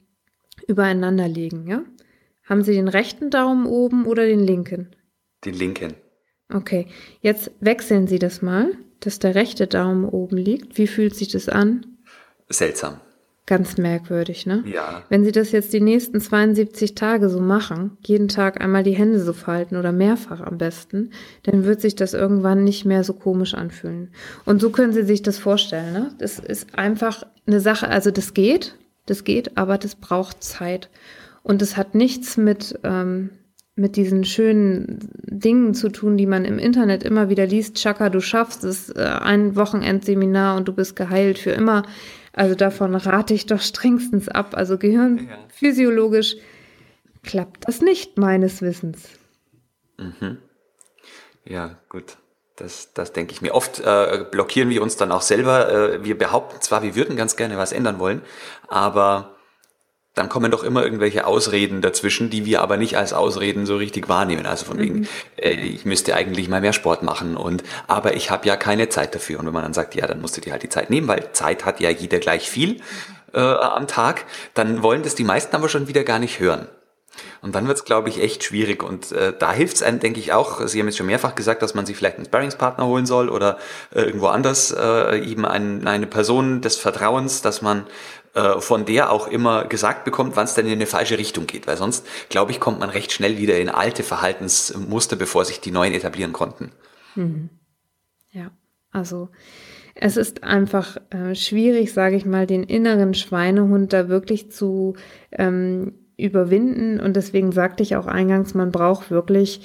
übereinander 0.67 1.29
liegen, 1.29 1.67
ja? 1.67 1.85
Haben 2.45 2.63
Sie 2.63 2.73
den 2.73 2.89
rechten 2.89 3.31
Daumen 3.31 3.67
oben 3.67 4.05
oder 4.05 4.27
den 4.27 4.41
linken? 4.41 4.97
Den 5.45 5.55
linken. 5.55 5.95
Okay, 6.53 6.87
jetzt 7.21 7.53
wechseln 7.61 8.09
Sie 8.09 8.19
das 8.19 8.43
mal 8.43 8.77
dass 9.05 9.19
der 9.19 9.35
rechte 9.35 9.67
Daumen 9.67 10.05
oben 10.05 10.37
liegt. 10.37 10.79
Wie 10.79 10.87
fühlt 10.87 11.15
sich 11.15 11.29
das 11.29 11.49
an? 11.49 11.87
Seltsam. 12.49 13.01
Ganz 13.45 13.77
merkwürdig, 13.77 14.47
ne? 14.47 14.63
Ja. 14.67 15.03
Wenn 15.09 15.25
Sie 15.25 15.33
das 15.33 15.51
jetzt 15.51 15.73
die 15.73 15.81
nächsten 15.81 16.21
72 16.21 16.95
Tage 16.95 17.29
so 17.29 17.41
machen, 17.41 17.99
jeden 18.01 18.29
Tag 18.29 18.61
einmal 18.61 18.85
die 18.85 18.97
Hände 18.97 19.19
so 19.19 19.33
falten 19.33 19.77
oder 19.77 19.91
mehrfach 19.91 20.41
am 20.41 20.59
besten, 20.59 21.11
dann 21.43 21.65
wird 21.65 21.81
sich 21.81 21.97
das 21.97 22.15
irgendwann 22.15 22.63
nicht 22.63 22.85
mehr 22.85 23.03
so 23.03 23.15
komisch 23.15 23.55
anfühlen. 23.55 24.13
Und 24.45 24.61
so 24.61 24.71
können 24.71 24.93
Sie 24.93 25.03
sich 25.03 25.23
das 25.23 25.39
vorstellen, 25.39 25.93
ne? 25.93 26.15
Das 26.19 26.39
ist 26.39 26.79
einfach 26.79 27.25
eine 27.45 27.59
Sache, 27.59 27.89
also 27.89 28.13
das 28.13 28.33
geht, 28.33 28.79
das 29.07 29.25
geht, 29.25 29.57
aber 29.57 29.77
das 29.77 29.97
braucht 29.97 30.45
Zeit. 30.45 30.89
Und 31.43 31.63
es 31.63 31.77
hat 31.77 31.97
nichts 31.97 32.37
mit, 32.37 32.79
ähm, 32.85 33.31
mit 33.75 33.97
diesen 33.97 34.25
schönen 34.25 35.11
Dingen 35.23 35.75
zu 35.75 35.89
tun, 35.89 36.17
die 36.17 36.27
man 36.27 36.45
im 36.45 36.59
Internet 36.59 37.03
immer 37.03 37.29
wieder 37.31 37.47
liest. 37.47 37.77
Chaka, 37.77 38.11
du 38.11 38.21
schaffst 38.21 38.65
es, 38.65 38.91
äh, 38.91 39.03
ein 39.03 39.57
Wochenendseminar 39.57 40.57
und 40.57 40.69
du 40.69 40.73
bist 40.73 40.95
geheilt 40.95 41.39
für 41.39 41.53
immer. 41.53 41.85
Also 42.35 42.55
davon 42.55 42.95
rate 42.95 43.35
ich 43.35 43.47
doch 43.47 43.61
strengstens 43.61 44.29
ab. 44.29 44.55
Also 44.55 44.77
gehirnphysiologisch 44.77 46.37
klappt 47.23 47.67
das 47.67 47.81
nicht, 47.81 48.19
meines 48.19 48.61
Wissens. 48.63 49.09
Mhm. 49.99 50.39
Ja, 51.45 51.79
gut. 51.89 52.17
Das, 52.57 52.93
das 52.93 53.13
denke 53.13 53.33
ich 53.33 53.41
mir. 53.41 53.55
Oft 53.55 53.81
äh, 53.81 54.27
blockieren 54.31 54.69
wir 54.69 54.83
uns 54.83 54.97
dann 54.97 55.11
auch 55.11 55.23
selber. 55.23 55.95
Äh, 55.95 56.05
wir 56.05 56.19
behaupten 56.19 56.61
zwar, 56.61 56.83
wir 56.83 56.95
würden 56.95 57.17
ganz 57.17 57.37
gerne 57.37 57.57
was 57.57 57.73
ändern 57.73 57.99
wollen, 57.99 58.21
aber 58.69 59.37
dann 60.15 60.29
kommen 60.29 60.51
doch 60.51 60.63
immer 60.63 60.85
irgendwelche 60.85 61.27
Ausreden 61.27 61.81
dazwischen, 61.81 62.29
die 62.29 62.45
wir 62.45 62.61
aber 62.61 62.77
nicht 62.77 62.97
als 62.97 63.13
Ausreden 63.13 63.65
so 63.65 63.77
richtig 63.77 64.09
wahrnehmen. 64.09 64.45
Also 64.45 64.67
von 64.67 64.79
wegen, 64.79 65.01
mhm. 65.01 65.09
äh, 65.37 65.53
ich 65.53 65.85
müsste 65.85 66.15
eigentlich 66.15 66.49
mal 66.49 66.61
mehr 66.61 66.75
Sport 66.75 67.03
machen 67.03 67.37
und 67.37 67.63
aber 67.87 68.15
ich 68.15 68.31
habe 68.31 68.47
ja 68.47 68.57
keine 68.57 68.89
Zeit 68.89 69.15
dafür. 69.15 69.41
Und 69.41 69.47
wenn 69.47 69.55
man 69.55 69.63
dann 69.63 69.75
sagt, 69.75 69.95
ja, 69.95 70.07
dann 70.07 70.21
musst 70.21 70.37
du 70.37 70.41
dir 70.41 70.53
halt 70.53 70.63
die 70.63 70.69
Zeit 70.69 70.91
nehmen, 70.91 71.09
weil 71.09 71.33
Zeit 71.33 71.65
hat 71.65 71.81
ja 71.81 71.91
jeder 71.91 72.19
gleich 72.19 72.51
viel 72.51 72.81
äh, 73.33 73.41
am 73.41 73.87
Tag, 73.87 74.27
dann 74.55 74.83
wollen 74.83 75.03
das 75.03 75.15
die 75.15 75.25
meisten 75.25 75.57
aber 75.57 75.69
schon 75.69 75.89
wieder 75.89 76.05
gar 76.05 76.19
nicht 76.19 76.41
hören. 76.41 76.69
Und 77.43 77.55
dann 77.55 77.67
wird 77.67 77.79
es, 77.79 77.85
glaube 77.85 78.09
ich, 78.09 78.23
echt 78.23 78.45
schwierig. 78.45 78.83
Und 78.83 79.13
äh, 79.13 79.35
da 79.37 79.53
hilft 79.53 79.77
es 79.77 79.83
einem, 79.83 80.01
denke 80.01 80.21
ich, 80.21 80.33
auch. 80.33 80.67
Sie 80.67 80.79
haben 80.79 80.87
jetzt 80.87 80.97
schon 80.97 81.07
mehrfach 81.07 81.35
gesagt, 81.35 81.63
dass 81.63 81.75
man 81.75 81.85
sich 81.85 81.97
vielleicht 81.97 82.17
einen 82.17 82.25
Sparringspartner 82.25 82.87
holen 82.87 83.05
soll 83.05 83.29
oder 83.29 83.59
äh, 83.95 84.03
irgendwo 84.03 84.29
anders 84.29 84.71
äh, 84.71 85.19
eben 85.19 85.45
ein, 85.45 85.87
eine 85.87 86.07
Person 86.07 86.61
des 86.61 86.77
Vertrauens, 86.77 87.43
dass 87.43 87.61
man 87.61 87.87
äh, 88.35 88.61
von 88.61 88.85
der 88.85 89.11
auch 89.13 89.29
immer 89.29 89.65
gesagt 89.67 90.05
bekommt, 90.05 90.37
wann 90.37 90.45
es 90.45 90.55
denn 90.55 90.67
in 90.67 90.73
eine 90.73 90.87
falsche 90.87 91.19
Richtung 91.19 91.47
geht. 91.47 91.67
Weil 91.67 91.77
sonst, 91.77 92.07
glaube 92.29 92.51
ich, 92.51 92.61
kommt 92.61 92.81
man 92.81 92.91
recht 92.91 93.13
schnell 93.13 93.39
wieder 93.39 93.59
in 93.59 93.69
alte 93.69 94.03
Verhaltensmuster, 94.03 95.17
bevor 95.17 95.45
sich 95.45 95.61
die 95.61 95.71
neuen 95.71 95.93
etablieren 95.93 96.33
konnten. 96.33 96.73
Mhm. 97.15 97.51
Ja, 98.31 98.51
also 98.91 99.29
es 99.95 100.17
ist 100.17 100.43
einfach 100.43 100.97
äh, 101.11 101.35
schwierig, 101.35 101.93
sage 101.93 102.17
ich 102.17 102.25
mal, 102.25 102.47
den 102.47 102.63
inneren 102.63 103.15
Schweinehund 103.15 103.93
da 103.93 104.09
wirklich 104.09 104.51
zu 104.51 104.97
ähm, 105.33 105.93
überwinden. 106.17 107.01
Und 107.01 107.17
deswegen 107.17 107.53
sagte 107.53 107.83
ich 107.83 107.97
auch 107.97 108.07
eingangs, 108.07 108.55
man 108.55 108.73
braucht 108.73 109.11
wirklich 109.11 109.61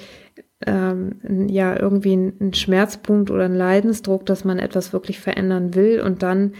ähm, 0.66 1.46
ja 1.48 1.78
irgendwie 1.78 2.12
einen 2.12 2.52
Schmerzpunkt 2.52 3.30
oder 3.30 3.44
einen 3.44 3.56
Leidensdruck, 3.56 4.26
dass 4.26 4.44
man 4.44 4.58
etwas 4.58 4.92
wirklich 4.92 5.20
verändern 5.20 5.74
will 5.74 6.00
und 6.00 6.22
dann 6.22 6.52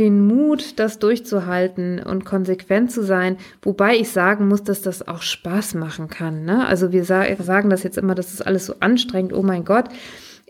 den 0.00 0.26
Mut, 0.26 0.78
das 0.78 0.98
durchzuhalten 0.98 2.00
und 2.02 2.24
konsequent 2.24 2.90
zu 2.90 3.04
sein, 3.04 3.36
wobei 3.62 3.96
ich 3.96 4.08
sagen 4.08 4.48
muss, 4.48 4.64
dass 4.64 4.80
das 4.80 5.06
auch 5.06 5.20
Spaß 5.20 5.74
machen 5.74 6.08
kann. 6.08 6.44
Ne? 6.44 6.66
Also 6.66 6.90
wir 6.90 7.04
sagen 7.04 7.70
das 7.70 7.82
jetzt 7.82 7.98
immer, 7.98 8.14
das 8.14 8.32
ist 8.32 8.40
alles 8.40 8.66
so 8.66 8.74
anstrengend, 8.80 9.34
oh 9.34 9.42
mein 9.42 9.64
Gott. 9.64 9.90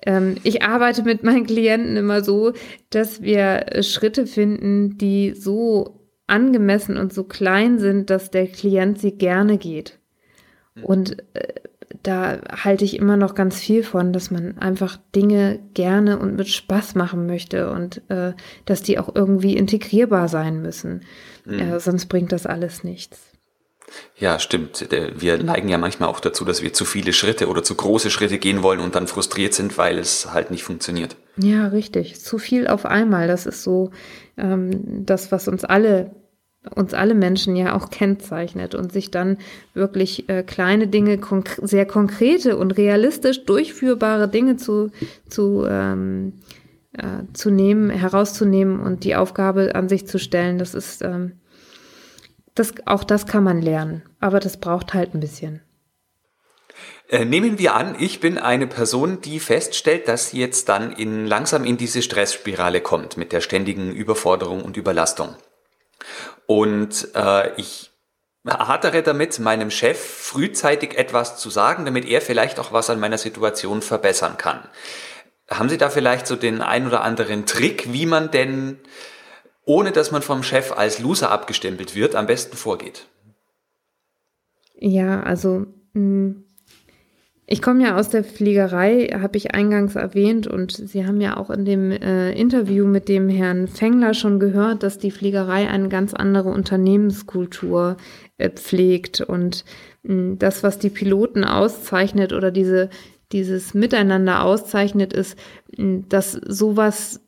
Ähm, 0.07 0.37
ich 0.45 0.63
arbeite 0.63 1.03
mit 1.03 1.25
meinen 1.25 1.47
Klienten 1.47 1.97
immer 1.97 2.23
so, 2.23 2.53
dass 2.91 3.23
wir 3.23 3.67
Schritte 3.83 4.27
finden, 4.27 4.97
die 4.97 5.35
so 5.35 6.07
angemessen 6.29 6.97
und 6.97 7.13
so 7.13 7.25
klein 7.25 7.81
sind, 7.81 8.09
dass 8.09 8.31
der 8.31 8.47
Klient 8.47 9.01
sie 9.01 9.19
gerne 9.19 9.59
geht. 9.59 9.99
Hm. 10.77 10.85
Und 10.85 11.17
äh, 11.35 11.55
da 12.03 12.41
halte 12.53 12.85
ich 12.85 12.97
immer 12.97 13.17
noch 13.17 13.35
ganz 13.35 13.59
viel 13.59 13.83
von, 13.83 14.13
dass 14.13 14.31
man 14.31 14.59
einfach 14.59 14.99
Dinge 15.15 15.59
gerne 15.75 16.19
und 16.19 16.37
mit 16.37 16.49
Spaß 16.49 16.95
machen 16.95 17.27
möchte 17.27 17.71
und 17.71 18.03
äh, 18.09 18.33
dass 18.65 18.83
die 18.83 18.99
auch 18.99 19.15
irgendwie 19.15 19.57
integrierbar 19.57 20.29
sein 20.29 20.63
müssen. 20.63 21.03
Mhm. 21.45 21.59
Äh, 21.59 21.81
sonst 21.81 22.07
bringt 22.07 22.33
das 22.33 22.47
alles 22.47 22.85
nichts. 22.85 23.19
Ja, 24.17 24.39
stimmt. 24.39 24.87
Wir 24.91 25.43
neigen 25.43 25.69
ja 25.69 25.77
manchmal 25.77 26.09
auch 26.09 26.21
dazu, 26.21 26.45
dass 26.45 26.63
wir 26.63 26.73
zu 26.73 26.85
viele 26.85 27.13
Schritte 27.13 27.49
oder 27.49 27.65
zu 27.65 27.75
große 27.75 28.11
Schritte 28.11 28.39
gehen 28.39 28.63
wollen 28.63 28.79
und 28.79 28.95
dann 28.95 29.09
frustriert 29.09 29.53
sind, 29.53 29.79
weil 29.79 29.99
es 29.99 30.33
halt 30.33 30.53
nicht 30.53 30.63
funktioniert. 30.63 31.17
Ja, 31.37 31.67
richtig. 31.69 32.21
Zu 32.21 32.39
viel 32.39 32.69
auf 32.69 32.87
einmal. 32.87 33.27
Das 33.27 33.47
ist 33.47 33.65
so 33.65 33.91
ähm, 34.37 35.05
das, 35.07 35.33
was 35.33 35.49
uns 35.49 35.65
alle 35.65 36.13
uns 36.75 36.93
alle 36.93 37.15
Menschen 37.15 37.57
ja 37.57 37.75
auch 37.75 37.91
kennzeichnet 37.91 38.75
und 38.75 38.93
sich 38.93 39.11
dann 39.11 39.39
wirklich 39.73 40.29
äh, 40.29 40.43
kleine 40.43 40.89
Dinge, 40.89 41.19
konk 41.19 41.59
sehr 41.63 41.87
konkrete 41.87 42.57
und 42.59 42.73
realistisch 42.73 43.45
durchführbare 43.47 44.29
Dinge 44.29 44.57
zu, 44.57 44.91
zu, 45.29 45.65
ähm, 45.67 46.35
äh, 46.93 47.25
zu 47.33 47.51
nehmen, 47.51 47.89
herauszunehmen 47.89 48.81
und 48.81 49.05
die 49.05 49.17
Aufgabe 49.17 49.75
an 49.75 49.89
sich 49.89 50.07
zu 50.07 50.19
stellen, 50.19 50.59
das 50.59 50.75
ist, 50.75 51.01
ähm, 51.03 51.41
das, 52.55 52.75
auch 52.85 53.05
das 53.05 53.27
kann 53.27 53.45
man 53.45 53.63
lernen, 53.63 54.03
aber 54.19 54.39
das 54.39 54.59
braucht 54.59 54.93
halt 54.93 55.15
ein 55.15 55.21
bisschen. 55.21 55.63
Äh, 57.09 57.25
nehmen 57.25 57.59
wir 57.59 57.75
an, 57.75 57.97
ich 57.99 58.21
bin 58.21 58.39
eine 58.39 58.67
Person, 58.67 59.21
die 59.23 59.41
feststellt, 59.41 60.09
dass 60.09 60.31
sie 60.31 60.39
jetzt 60.39 60.69
dann 60.69 60.93
in, 60.93 61.27
langsam 61.27 61.65
in 61.65 61.79
diese 61.79 62.03
Stressspirale 62.03 62.83
kommt 62.83 63.17
mit 63.17 63.33
der 63.33 63.41
ständigen 63.41 63.93
Überforderung 63.93 64.63
und 64.63 64.77
Überlastung. 64.77 65.35
Und 66.51 67.11
äh, 67.15 67.55
ich 67.61 67.93
hadere 68.45 69.05
damit, 69.05 69.39
meinem 69.39 69.71
Chef 69.71 70.01
frühzeitig 70.01 70.99
etwas 70.99 71.37
zu 71.37 71.49
sagen, 71.49 71.85
damit 71.85 72.05
er 72.05 72.21
vielleicht 72.21 72.59
auch 72.59 72.73
was 72.73 72.91
an 72.91 72.99
meiner 72.99 73.19
Situation 73.19 73.83
verbessern 73.83 74.37
kann. 74.37 74.59
Haben 75.49 75.69
Sie 75.69 75.79
da 75.79 75.91
vielleicht 75.91 76.27
so 76.27 76.35
den 76.35 76.61
ein 76.61 76.89
oder 76.89 77.05
anderen 77.05 77.47
Trick, 77.47 77.93
wie 77.93 78.05
man 78.05 78.33
denn, 78.33 78.81
ohne 79.65 79.93
dass 79.93 80.11
man 80.11 80.23
vom 80.23 80.43
Chef 80.43 80.73
als 80.73 80.99
Loser 80.99 81.31
abgestempelt 81.31 81.95
wird, 81.95 82.17
am 82.17 82.27
besten 82.27 82.57
vorgeht? 82.57 83.07
Ja, 84.75 85.23
also 85.23 85.67
mh, 85.93 86.01
mm, 86.01 86.45
ich 87.53 87.61
komme 87.61 87.83
ja 87.83 87.99
aus 87.99 88.09
der 88.09 88.23
Fliegerei, 88.23 89.09
habe 89.21 89.37
ich 89.37 89.55
eingangs 89.55 89.97
erwähnt, 89.97 90.47
und 90.47 90.71
Sie 90.71 91.05
haben 91.05 91.21
ja 91.21 91.37
auch 91.37 91.51
in 91.51 91.65
dem 91.65 91.91
äh, 91.91 92.31
Interview 92.33 92.87
mit 92.87 93.09
dem 93.09 93.29
Herrn 93.29 93.67
Fengler 93.67 94.15
schon 94.15 94.39
gehört, 94.39 94.85
dass 94.85 94.99
die 94.99 95.11
Fliegerei 95.11 95.69
eine 95.69 95.89
ganz 95.89 96.15
andere 96.15 96.51
Unternehmenskultur 96.51 97.97
äh, 98.39 98.51
pflegt. 98.51 99.21
Und 99.21 99.65
mh, 100.05 100.37
das, 100.39 100.63
was 100.63 100.79
die 100.79 100.91
Piloten 100.91 101.43
auszeichnet 101.43 102.33
oder 102.33 102.53
diese, 102.53 102.89
dieses 103.33 103.75
Miteinander 103.75 104.45
auszeichnet, 104.45 105.13
ist, 105.13 105.37
mh, 105.77 106.05
dass 106.09 106.33
sowas 106.33 107.21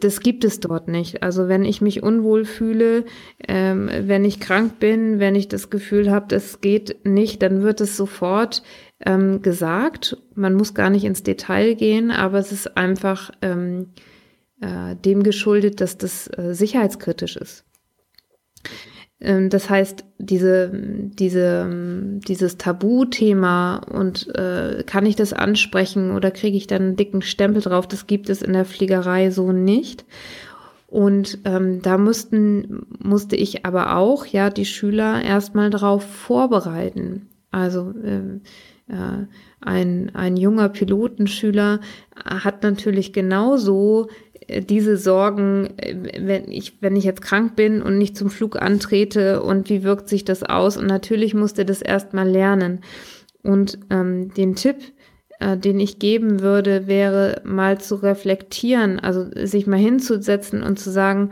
das 0.00 0.20
gibt 0.20 0.44
es 0.44 0.60
dort 0.60 0.88
nicht. 0.88 1.22
Also 1.22 1.48
wenn 1.48 1.64
ich 1.64 1.80
mich 1.80 2.02
unwohl 2.02 2.44
fühle, 2.44 3.04
ähm, 3.48 3.90
wenn 3.92 4.24
ich 4.24 4.38
krank 4.38 4.78
bin, 4.78 5.18
wenn 5.18 5.34
ich 5.34 5.48
das 5.48 5.70
Gefühl 5.70 6.10
habe, 6.10 6.26
das 6.28 6.60
geht 6.60 7.04
nicht, 7.04 7.42
dann 7.42 7.62
wird 7.62 7.80
es 7.80 7.96
sofort 7.96 8.62
ähm, 9.06 9.42
gesagt. 9.42 10.16
Man 10.34 10.54
muss 10.54 10.74
gar 10.74 10.90
nicht 10.90 11.04
ins 11.04 11.22
Detail 11.22 11.74
gehen, 11.74 12.10
aber 12.10 12.38
es 12.38 12.52
ist 12.52 12.76
einfach 12.76 13.30
ähm, 13.42 13.88
äh, 14.60 14.96
dem 14.96 15.22
geschuldet, 15.22 15.80
dass 15.80 15.98
das 15.98 16.28
äh, 16.28 16.54
sicherheitskritisch 16.54 17.36
ist. 17.36 17.64
Ähm, 19.20 19.50
das 19.50 19.70
heißt, 19.70 20.04
diese, 20.18 20.70
diese, 20.72 22.20
dieses 22.26 22.58
Tabuthema 22.58 23.76
und 23.76 24.34
äh, 24.34 24.82
kann 24.84 25.06
ich 25.06 25.16
das 25.16 25.32
ansprechen 25.32 26.12
oder 26.12 26.30
kriege 26.30 26.56
ich 26.56 26.66
dann 26.66 26.82
einen 26.82 26.96
dicken 26.96 27.22
Stempel 27.22 27.62
drauf, 27.62 27.86
das 27.86 28.06
gibt 28.06 28.28
es 28.28 28.42
in 28.42 28.52
der 28.52 28.64
Fliegerei 28.64 29.30
so 29.30 29.52
nicht. 29.52 30.04
Und 30.88 31.38
ähm, 31.46 31.80
da 31.80 31.96
mussten, 31.96 32.86
musste 32.98 33.34
ich 33.34 33.64
aber 33.64 33.96
auch 33.96 34.26
ja 34.26 34.50
die 34.50 34.66
Schüler 34.66 35.22
erstmal 35.22 35.70
darauf 35.70 36.04
vorbereiten. 36.04 37.28
Also 37.50 37.94
ähm, 38.04 38.42
äh, 38.92 39.26
ein, 39.60 40.14
ein 40.14 40.36
junger 40.36 40.68
Pilotenschüler 40.68 41.80
hat 42.24 42.62
natürlich 42.62 43.12
genauso 43.12 44.08
äh, 44.48 44.62
diese 44.62 44.96
Sorgen, 44.96 45.68
äh, 45.78 45.96
wenn 46.20 46.50
ich, 46.50 46.78
wenn 46.80 46.96
ich 46.96 47.04
jetzt 47.04 47.22
krank 47.22 47.56
bin 47.56 47.82
und 47.82 47.98
nicht 47.98 48.16
zum 48.16 48.30
Flug 48.30 48.60
antrete 48.60 49.42
und 49.42 49.68
wie 49.70 49.82
wirkt 49.82 50.08
sich 50.08 50.24
das 50.24 50.42
aus? 50.42 50.76
Und 50.76 50.86
natürlich 50.86 51.34
musste 51.34 51.64
das 51.64 51.82
erstmal 51.82 52.28
lernen. 52.28 52.80
Und 53.42 53.78
ähm, 53.90 54.32
den 54.34 54.54
Tipp, 54.54 54.76
äh, 55.40 55.56
den 55.56 55.80
ich 55.80 55.98
geben 55.98 56.40
würde, 56.40 56.86
wäre 56.86 57.40
mal 57.44 57.80
zu 57.80 57.96
reflektieren, 57.96 59.00
also 59.00 59.26
sich 59.34 59.66
mal 59.66 59.78
hinzusetzen 59.78 60.62
und 60.62 60.78
zu 60.78 60.90
sagen, 60.90 61.30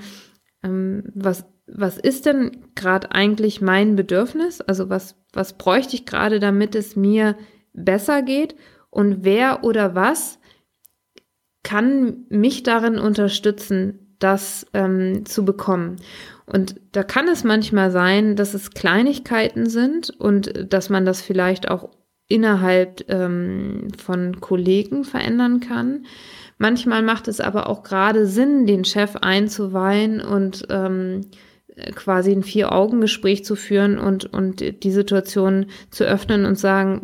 ähm, 0.62 1.04
was, 1.14 1.44
was 1.72 1.98
ist 1.98 2.26
denn 2.26 2.66
gerade 2.74 3.12
eigentlich 3.12 3.60
mein 3.60 3.96
Bedürfnis? 3.96 4.60
Also 4.60 4.90
was, 4.90 5.16
was 5.32 5.56
bräuchte 5.56 5.94
ich 5.96 6.06
gerade, 6.06 6.40
damit 6.40 6.74
es 6.74 6.96
mir 6.96 7.36
besser 7.72 8.22
geht? 8.22 8.56
Und 8.90 9.24
wer 9.24 9.62
oder 9.64 9.94
was 9.94 10.38
kann 11.62 12.24
mich 12.28 12.62
darin 12.62 12.98
unterstützen, 12.98 14.16
das 14.18 14.66
ähm, 14.74 15.24
zu 15.24 15.44
bekommen. 15.44 15.96
Und 16.46 16.80
da 16.92 17.02
kann 17.02 17.28
es 17.28 17.44
manchmal 17.44 17.90
sein, 17.90 18.36
dass 18.36 18.54
es 18.54 18.70
Kleinigkeiten 18.70 19.68
sind 19.68 20.10
und 20.10 20.72
dass 20.72 20.90
man 20.90 21.04
das 21.04 21.22
vielleicht 21.22 21.70
auch 21.70 21.90
innerhalb 22.28 23.04
ähm, 23.08 23.88
von 23.96 24.40
Kollegen 24.40 25.04
verändern 25.04 25.60
kann. 25.60 26.06
Manchmal 26.58 27.02
macht 27.02 27.28
es 27.28 27.40
aber 27.40 27.68
auch 27.68 27.82
gerade 27.82 28.26
Sinn, 28.26 28.66
den 28.66 28.84
Chef 28.84 29.16
einzuweihen 29.16 30.20
und 30.20 30.66
ähm, 30.70 31.22
quasi 31.94 32.32
ein 32.32 32.42
Vier-Augen-Gespräch 32.42 33.44
zu 33.44 33.56
führen 33.56 33.98
und, 33.98 34.26
und 34.26 34.82
die 34.82 34.90
Situation 34.90 35.66
zu 35.90 36.04
öffnen 36.04 36.44
und 36.44 36.58
sagen, 36.58 37.02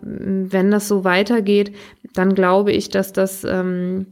wenn 0.51 0.71
das 0.71 0.89
so 0.89 1.05
weitergeht, 1.05 1.75
dann 2.15 2.35
glaube 2.35 2.73
ich, 2.73 2.89
dass 2.89 3.13
das, 3.13 3.45
ähm, 3.45 4.07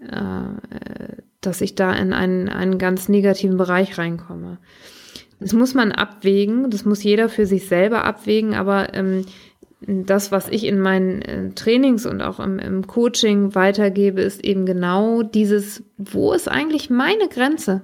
äh, 0.00 1.16
dass 1.40 1.60
ich 1.60 1.74
da 1.74 1.92
in 1.92 2.12
einen, 2.12 2.48
einen 2.48 2.78
ganz 2.78 3.08
negativen 3.08 3.56
Bereich 3.56 3.98
reinkomme. 3.98 4.58
Das 5.38 5.52
muss 5.52 5.74
man 5.74 5.92
abwägen, 5.92 6.70
das 6.70 6.84
muss 6.84 7.02
jeder 7.02 7.28
für 7.28 7.46
sich 7.46 7.68
selber 7.68 8.04
abwägen, 8.04 8.54
aber 8.54 8.94
ähm, 8.94 9.26
das, 9.80 10.32
was 10.32 10.48
ich 10.48 10.64
in 10.64 10.80
meinen 10.80 11.22
äh, 11.22 11.50
Trainings 11.50 12.06
und 12.06 12.22
auch 12.22 12.40
im, 12.40 12.58
im 12.58 12.86
Coaching 12.86 13.54
weitergebe, 13.54 14.22
ist 14.22 14.42
eben 14.42 14.64
genau 14.64 15.22
dieses, 15.22 15.84
wo 15.98 16.32
ist 16.32 16.48
eigentlich 16.48 16.88
meine 16.88 17.28
Grenze? 17.28 17.82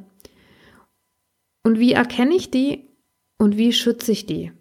Und 1.62 1.78
wie 1.78 1.92
erkenne 1.92 2.34
ich 2.34 2.50
die 2.50 2.88
und 3.38 3.56
wie 3.56 3.72
schütze 3.72 4.12
ich 4.12 4.26
die? 4.26 4.52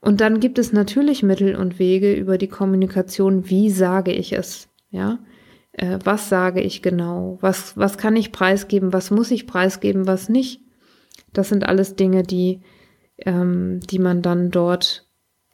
Und 0.00 0.20
dann 0.20 0.38
gibt 0.38 0.58
es 0.58 0.72
natürlich 0.72 1.22
Mittel 1.22 1.56
und 1.56 1.78
Wege 1.78 2.14
über 2.14 2.38
die 2.38 2.48
Kommunikation, 2.48 3.50
wie 3.50 3.70
sage 3.70 4.12
ich 4.12 4.32
es? 4.32 4.68
Ja, 4.90 5.18
äh, 5.72 5.98
was 6.04 6.28
sage 6.28 6.60
ich 6.60 6.80
genau? 6.80 7.38
Was, 7.40 7.76
was 7.76 7.98
kann 7.98 8.14
ich 8.14 8.30
preisgeben? 8.30 8.92
Was 8.92 9.10
muss 9.10 9.30
ich 9.32 9.46
preisgeben? 9.46 10.06
Was 10.06 10.28
nicht? 10.28 10.60
Das 11.32 11.48
sind 11.48 11.66
alles 11.66 11.96
Dinge, 11.96 12.22
die, 12.22 12.60
ähm, 13.18 13.80
die 13.80 13.98
man 13.98 14.22
dann 14.22 14.50
dort 14.50 15.08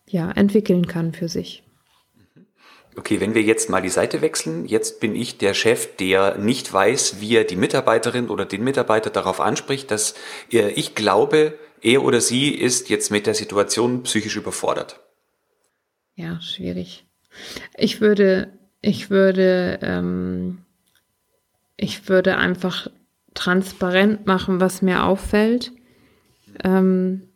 ja 0.06 0.30
entwickeln 0.30 0.86
kann 0.86 1.12
für 1.12 1.28
sich. 1.28 1.64
Okay, 2.95 3.20
wenn 3.20 3.34
wir 3.34 3.43
jetzt 3.43 3.70
mal 3.70 3.80
die 3.80 3.88
Seite 3.88 4.20
wechseln, 4.20 4.66
jetzt 4.66 5.01
bin 5.01 5.16
ich 5.16 5.38
der 5.38 5.55
Chef, 5.55 5.97
der 5.97 6.36
nicht 6.36 6.70
weiß, 6.72 7.20
wie 7.20 7.36
er 7.36 7.45
die 7.45 7.57
Mitarbeiterin 7.57 8.28
oder 8.28 8.45
den 8.45 8.62
Mitarbeiter 8.64 9.09
darauf 9.09 9.40
anspricht, 9.40 9.90
dass 9.90 10.14
er, 10.51 10.76
ich 10.76 10.95
glaube, 10.95 11.59
er 11.80 12.05
oder 12.05 12.20
sie 12.20 12.51
ist 12.51 12.90
jetzt 12.90 13.11
mit 13.11 13.26
der 13.26 13.34
Situation 13.34 14.03
psychisch 14.03 14.36
überfordert. 14.36 15.01
Ja, 16.14 16.40
schwierig. 16.43 17.07
Ich 17.76 18.03
würde, 18.03 18.53
ich 18.82 19.09
würde, 19.09 19.78
ähm, 19.80 20.59
ich 21.78 22.09
würde 22.11 22.36
einfach 22.36 22.88
transparent 23.32 24.26
machen, 24.26 24.61
was 24.61 24.82
mir 24.82 25.05
auffällt. 25.05 25.72
Ähm, 26.62 27.28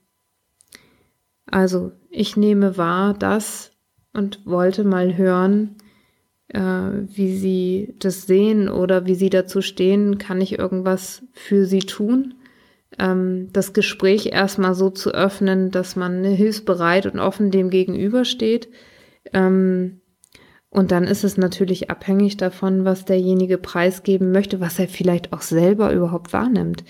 also 1.46 1.92
ich 2.11 2.36
nehme 2.36 2.76
wahr, 2.76 3.14
dass 3.14 3.72
und 4.16 4.40
wollte 4.46 4.84
mal 4.84 5.16
hören, 5.16 5.76
äh, 6.48 6.60
wie 6.60 7.36
Sie 7.36 7.94
das 7.98 8.26
sehen 8.26 8.68
oder 8.68 9.06
wie 9.06 9.14
Sie 9.14 9.30
dazu 9.30 9.60
stehen. 9.60 10.18
Kann 10.18 10.40
ich 10.40 10.58
irgendwas 10.58 11.22
für 11.32 11.66
Sie 11.66 11.80
tun? 11.80 12.34
Ähm, 12.98 13.48
das 13.52 13.72
Gespräch 13.72 14.26
erstmal 14.32 14.74
so 14.74 14.90
zu 14.90 15.12
öffnen, 15.12 15.70
dass 15.70 15.96
man 15.96 16.24
hilfsbereit 16.24 17.06
und 17.06 17.18
offen 17.18 17.50
dem 17.50 17.70
gegenübersteht. 17.70 18.68
Ähm, 19.32 20.00
und 20.70 20.90
dann 20.90 21.04
ist 21.04 21.24
es 21.24 21.36
natürlich 21.36 21.90
abhängig 21.90 22.36
davon, 22.36 22.84
was 22.84 23.04
derjenige 23.04 23.58
preisgeben 23.58 24.30
möchte, 24.30 24.60
was 24.60 24.78
er 24.78 24.88
vielleicht 24.88 25.32
auch 25.32 25.42
selber 25.42 25.92
überhaupt 25.92 26.32
wahrnimmt. 26.32 26.84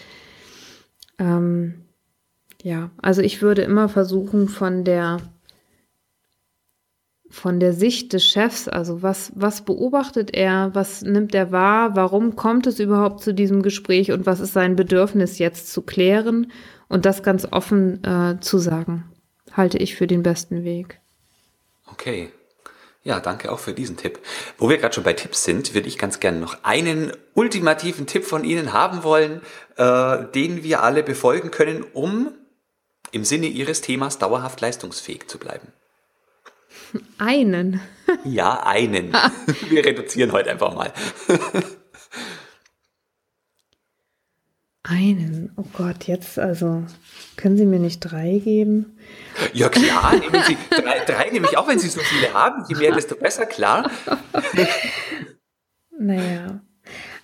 Ähm, 1.18 1.86
ja, 2.62 2.90
also 3.00 3.22
ich 3.22 3.42
würde 3.42 3.62
immer 3.62 3.88
versuchen, 3.88 4.48
von 4.48 4.82
der 4.84 5.18
von 7.36 7.60
der 7.60 7.74
Sicht 7.74 8.14
des 8.14 8.26
Chefs, 8.26 8.66
also 8.66 9.02
was, 9.02 9.30
was 9.34 9.62
beobachtet 9.62 10.34
er, 10.34 10.70
was 10.72 11.02
nimmt 11.02 11.34
er 11.34 11.52
wahr, 11.52 11.94
warum 11.94 12.34
kommt 12.34 12.66
es 12.66 12.80
überhaupt 12.80 13.22
zu 13.22 13.34
diesem 13.34 13.62
Gespräch 13.62 14.10
und 14.10 14.24
was 14.24 14.40
ist 14.40 14.54
sein 14.54 14.74
Bedürfnis 14.74 15.38
jetzt 15.38 15.70
zu 15.70 15.82
klären 15.82 16.50
und 16.88 17.04
das 17.04 17.22
ganz 17.22 17.46
offen 17.50 18.02
äh, 18.04 18.40
zu 18.40 18.56
sagen, 18.58 19.04
halte 19.52 19.76
ich 19.76 19.96
für 19.96 20.06
den 20.06 20.22
besten 20.22 20.64
Weg. 20.64 20.98
Okay. 21.92 22.30
Ja, 23.02 23.20
danke 23.20 23.52
auch 23.52 23.60
für 23.60 23.72
diesen 23.72 23.96
Tipp. 23.96 24.18
Wo 24.58 24.68
wir 24.68 24.78
gerade 24.78 24.94
schon 24.94 25.04
bei 25.04 25.12
Tipps 25.12 25.44
sind, 25.44 25.74
würde 25.74 25.86
ich 25.86 25.98
ganz 25.98 26.18
gerne 26.18 26.40
noch 26.40 26.64
einen 26.64 27.12
ultimativen 27.34 28.06
Tipp 28.06 28.24
von 28.24 28.42
Ihnen 28.42 28.72
haben 28.72 29.04
wollen, 29.04 29.42
äh, 29.76 30.24
den 30.34 30.64
wir 30.64 30.82
alle 30.82 31.04
befolgen 31.04 31.52
können, 31.52 31.84
um 31.92 32.32
im 33.12 33.24
Sinne 33.24 33.46
Ihres 33.46 33.82
Themas 33.82 34.18
dauerhaft 34.18 34.60
leistungsfähig 34.60 35.28
zu 35.28 35.38
bleiben. 35.38 35.68
Einen. 37.18 37.80
Ja, 38.24 38.62
einen. 38.64 39.12
Wir 39.68 39.84
reduzieren 39.84 40.32
heute 40.32 40.50
einfach 40.50 40.74
mal. 40.74 40.92
Einen. 44.82 45.52
Oh 45.56 45.64
Gott, 45.72 46.04
jetzt 46.04 46.38
also. 46.38 46.84
Können 47.36 47.56
Sie 47.56 47.66
mir 47.66 47.80
nicht 47.80 48.00
drei 48.00 48.40
geben? 48.42 48.96
Ja, 49.52 49.68
klar. 49.68 50.14
Nehmen 50.14 50.42
Sie 50.46 50.56
drei, 50.70 51.04
drei 51.04 51.30
nehme 51.30 51.48
ich 51.50 51.58
auch, 51.58 51.66
wenn 51.66 51.78
Sie 51.78 51.88
so 51.88 52.00
viele 52.00 52.32
haben. 52.32 52.64
Je 52.68 52.76
mehr, 52.76 52.92
desto 52.92 53.16
besser, 53.16 53.46
klar. 53.46 53.90
naja. 55.98 56.60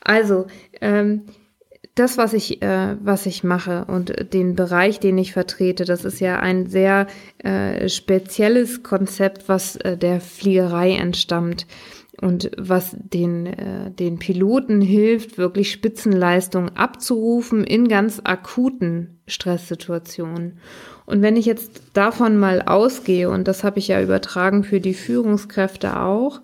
Also, 0.01 0.49
ähm, 0.81 1.27
das, 1.95 2.16
was 2.16 2.32
ich, 2.32 2.62
äh, 2.62 2.97
was 3.03 3.26
ich 3.26 3.45
mache 3.45 3.84
und 3.84 4.32
den 4.32 4.55
Bereich, 4.55 4.99
den 4.99 5.18
ich 5.18 5.32
vertrete, 5.32 5.84
das 5.84 6.05
ist 6.05 6.20
ja 6.20 6.40
ein 6.40 6.66
sehr 6.66 7.07
äh, 7.38 7.88
spezielles 7.88 8.82
Konzept, 8.82 9.49
was 9.49 9.76
äh, 9.76 9.99
der 9.99 10.20
Fliegerei 10.20 10.93
entstammt 10.95 11.66
und 12.20 12.51
was 12.57 12.97
den, 12.99 13.47
äh, 13.47 13.90
den 13.90 14.18
Piloten 14.18 14.80
hilft, 14.80 15.36
wirklich 15.36 15.70
Spitzenleistungen 15.70 16.76
abzurufen 16.76 17.64
in 17.64 17.88
ganz 17.88 18.20
akuten 18.24 19.20
Stresssituationen. 19.26 20.61
Und 21.05 21.20
wenn 21.20 21.36
ich 21.36 21.45
jetzt 21.45 21.82
davon 21.93 22.38
mal 22.38 22.62
ausgehe, 22.62 23.28
und 23.28 23.49
das 23.49 23.64
habe 23.64 23.78
ich 23.80 23.88
ja 23.88 24.01
übertragen 24.01 24.64
für 24.64 24.80
die 24.80 24.95
Führungskräfte 24.95 26.01
auch, 26.01 26.40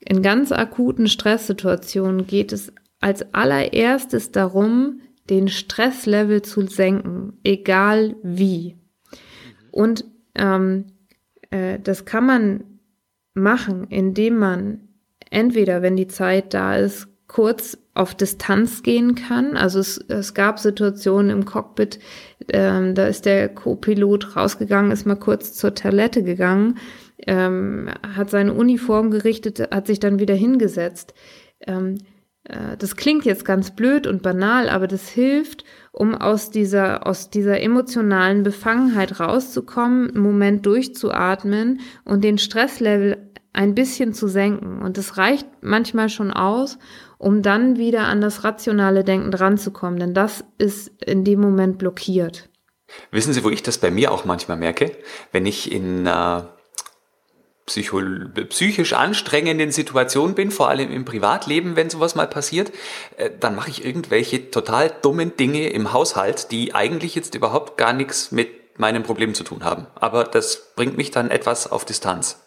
in 0.00 0.22
ganz 0.22 0.50
akuten 0.50 1.06
Stresssituationen 1.06 2.26
geht 2.26 2.52
es 2.52 2.72
als 3.02 3.34
allererstes 3.34 4.30
darum, 4.30 5.00
den 5.28 5.48
Stresslevel 5.48 6.42
zu 6.42 6.66
senken, 6.66 7.38
egal 7.44 8.16
wie. 8.22 8.76
Und 9.70 10.04
ähm, 10.34 10.86
äh, 11.50 11.78
das 11.78 12.04
kann 12.04 12.26
man 12.26 12.64
machen, 13.34 13.86
indem 13.88 14.38
man 14.38 14.88
entweder, 15.30 15.82
wenn 15.82 15.96
die 15.96 16.08
Zeit 16.08 16.54
da 16.54 16.76
ist, 16.76 17.08
kurz 17.28 17.78
auf 17.94 18.14
Distanz 18.14 18.82
gehen 18.82 19.14
kann. 19.14 19.56
Also 19.56 19.78
es, 19.78 19.98
es 20.08 20.34
gab 20.34 20.58
Situationen 20.58 21.30
im 21.30 21.44
Cockpit, 21.44 21.98
ähm, 22.52 22.94
da 22.94 23.06
ist 23.06 23.24
der 23.24 23.48
Co-Pilot 23.48 24.36
rausgegangen, 24.36 24.92
ist 24.92 25.06
mal 25.06 25.16
kurz 25.16 25.54
zur 25.54 25.74
Toilette 25.74 26.22
gegangen, 26.22 26.78
ähm, 27.26 27.88
hat 28.14 28.30
seine 28.30 28.52
Uniform 28.52 29.10
gerichtet, 29.10 29.60
hat 29.70 29.86
sich 29.86 30.00
dann 30.00 30.18
wieder 30.18 30.34
hingesetzt. 30.34 31.14
Ähm, 31.66 31.94
äh, 31.94 32.11
das 32.44 32.96
klingt 32.96 33.24
jetzt 33.24 33.44
ganz 33.44 33.70
blöd 33.70 34.06
und 34.06 34.22
banal, 34.22 34.68
aber 34.68 34.88
das 34.88 35.08
hilft, 35.08 35.64
um 35.92 36.14
aus 36.14 36.50
dieser, 36.50 37.06
aus 37.06 37.30
dieser 37.30 37.60
emotionalen 37.60 38.42
Befangenheit 38.42 39.20
rauszukommen, 39.20 40.10
einen 40.10 40.22
Moment 40.22 40.66
durchzuatmen 40.66 41.80
und 42.04 42.24
den 42.24 42.38
Stresslevel 42.38 43.30
ein 43.52 43.74
bisschen 43.74 44.14
zu 44.14 44.28
senken. 44.28 44.82
Und 44.82 44.98
das 44.98 45.18
reicht 45.18 45.46
manchmal 45.60 46.08
schon 46.08 46.30
aus, 46.30 46.78
um 47.18 47.42
dann 47.42 47.76
wieder 47.76 48.04
an 48.04 48.20
das 48.20 48.42
rationale 48.42 49.04
Denken 49.04 49.30
dranzukommen, 49.30 50.00
denn 50.00 50.14
das 50.14 50.44
ist 50.58 50.90
in 51.04 51.24
dem 51.24 51.40
Moment 51.40 51.78
blockiert. 51.78 52.48
Wissen 53.10 53.32
Sie, 53.32 53.44
wo 53.44 53.50
ich 53.50 53.62
das 53.62 53.78
bei 53.78 53.90
mir 53.90 54.10
auch 54.10 54.24
manchmal 54.24 54.56
merke? 54.56 54.96
Wenn 55.30 55.46
ich 55.46 55.70
in 55.70 56.06
äh, 56.06 56.42
psychisch 57.66 58.92
anstrengenden 58.92 59.70
Situation 59.70 60.34
bin, 60.34 60.50
vor 60.50 60.68
allem 60.68 60.90
im 60.90 61.04
Privatleben, 61.04 61.76
wenn 61.76 61.90
sowas 61.90 62.14
mal 62.14 62.26
passiert, 62.26 62.72
äh, 63.16 63.30
dann 63.38 63.54
mache 63.54 63.70
ich 63.70 63.84
irgendwelche 63.84 64.50
total 64.50 64.92
dummen 65.02 65.36
Dinge 65.36 65.68
im 65.68 65.92
Haushalt, 65.92 66.50
die 66.50 66.74
eigentlich 66.74 67.14
jetzt 67.14 67.34
überhaupt 67.34 67.76
gar 67.76 67.92
nichts 67.92 68.32
mit 68.32 68.78
meinem 68.78 69.02
Problem 69.02 69.34
zu 69.34 69.44
tun 69.44 69.64
haben. 69.64 69.86
Aber 69.94 70.24
das 70.24 70.72
bringt 70.74 70.96
mich 70.96 71.10
dann 71.10 71.30
etwas 71.30 71.70
auf 71.70 71.84
Distanz. 71.84 72.40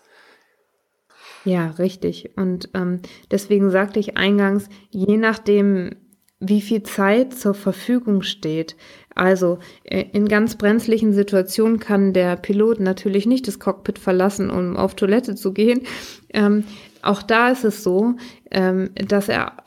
Ja, 1.46 1.68
richtig. 1.78 2.32
Und 2.36 2.70
ähm, 2.74 3.02
deswegen 3.30 3.70
sagte 3.70 4.00
ich 4.00 4.18
eingangs, 4.18 4.68
je 4.90 5.18
nachdem, 5.18 5.96
wie 6.40 6.62
viel 6.62 6.84
Zeit 6.84 7.34
zur 7.34 7.54
Verfügung 7.54 8.24
steht. 8.24 8.76
Also 9.16 9.60
äh, 9.84 10.06
in 10.12 10.28
ganz 10.28 10.56
brenzlichen 10.56 11.14
Situationen 11.14 11.80
kann 11.80 12.14
der 12.14 12.36
Pilot 12.36 12.80
natürlich 12.80 13.26
nicht 13.26 13.48
das 13.48 13.60
Cockpit 13.60 13.98
verlassen, 13.98 14.50
um 14.50 14.78
auf 14.78 14.96
Toilette 14.96 15.36
zu 15.36 15.54
gehen. 15.54 15.82
Ähm, 16.34 16.66
Auch 17.02 17.22
da 17.22 17.50
ist 17.50 17.64
es 17.64 17.84
so, 17.84 18.16
ähm, 18.50 18.90
dass 18.96 19.30
er 19.30 19.58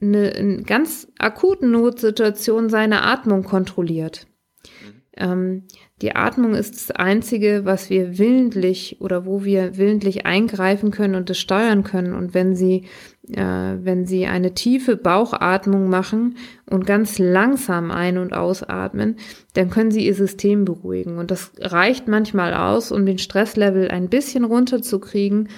eine, 0.00 0.34
äh, 0.34 0.38
in 0.38 0.64
ganz 0.64 1.08
akuten 1.18 1.70
Notsituation 1.70 2.68
seine 2.68 3.02
Atmung 3.02 3.42
kontrolliert. 3.42 4.26
Mhm. 4.62 5.02
Ähm, 5.16 5.62
die 6.00 6.14
Atmung 6.14 6.54
ist 6.54 6.74
das 6.74 6.90
Einzige, 6.92 7.64
was 7.64 7.90
wir 7.90 8.18
willentlich 8.18 8.98
oder 9.00 9.26
wo 9.26 9.44
wir 9.44 9.76
willentlich 9.76 10.26
eingreifen 10.26 10.92
können 10.92 11.16
und 11.16 11.28
es 11.28 11.38
steuern 11.38 11.82
können. 11.82 12.14
Und 12.14 12.34
wenn 12.34 12.54
Sie, 12.54 12.84
äh, 13.32 13.76
wenn 13.80 14.06
Sie 14.06 14.26
eine 14.26 14.54
tiefe 14.54 14.96
Bauchatmung 14.96 15.88
machen 15.88 16.36
und 16.70 16.86
ganz 16.86 17.18
langsam 17.18 17.90
ein- 17.90 18.18
und 18.18 18.32
ausatmen, 18.32 19.16
dann 19.54 19.70
können 19.70 19.90
Sie 19.90 20.06
Ihr 20.06 20.14
System 20.14 20.64
beruhigen. 20.64 21.18
Und 21.18 21.32
das 21.32 21.50
reicht 21.58 22.06
manchmal 22.06 22.54
aus, 22.54 22.92
um 22.92 23.04
den 23.04 23.18
Stresslevel 23.18 23.88
ein 23.88 24.08
bisschen 24.08 24.44
runterzukriegen 24.44 25.48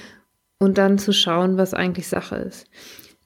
und 0.58 0.78
dann 0.78 0.96
zu 0.96 1.12
schauen, 1.12 1.58
was 1.58 1.74
eigentlich 1.74 2.08
Sache 2.08 2.36
ist. 2.36 2.66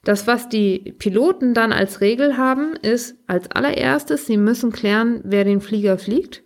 Das, 0.03 0.27
was 0.27 0.49
die 0.49 0.93
Piloten 0.99 1.53
dann 1.53 1.71
als 1.71 2.01
Regel 2.01 2.37
haben, 2.37 2.75
ist 2.81 3.15
als 3.25 3.49
allererstes, 3.49 4.27
sie 4.27 4.37
müssen 4.37 4.71
klären, 4.71 5.21
wer 5.23 5.45
den 5.45 5.61
Flieger 5.61 5.97
fliegt. 5.97 6.43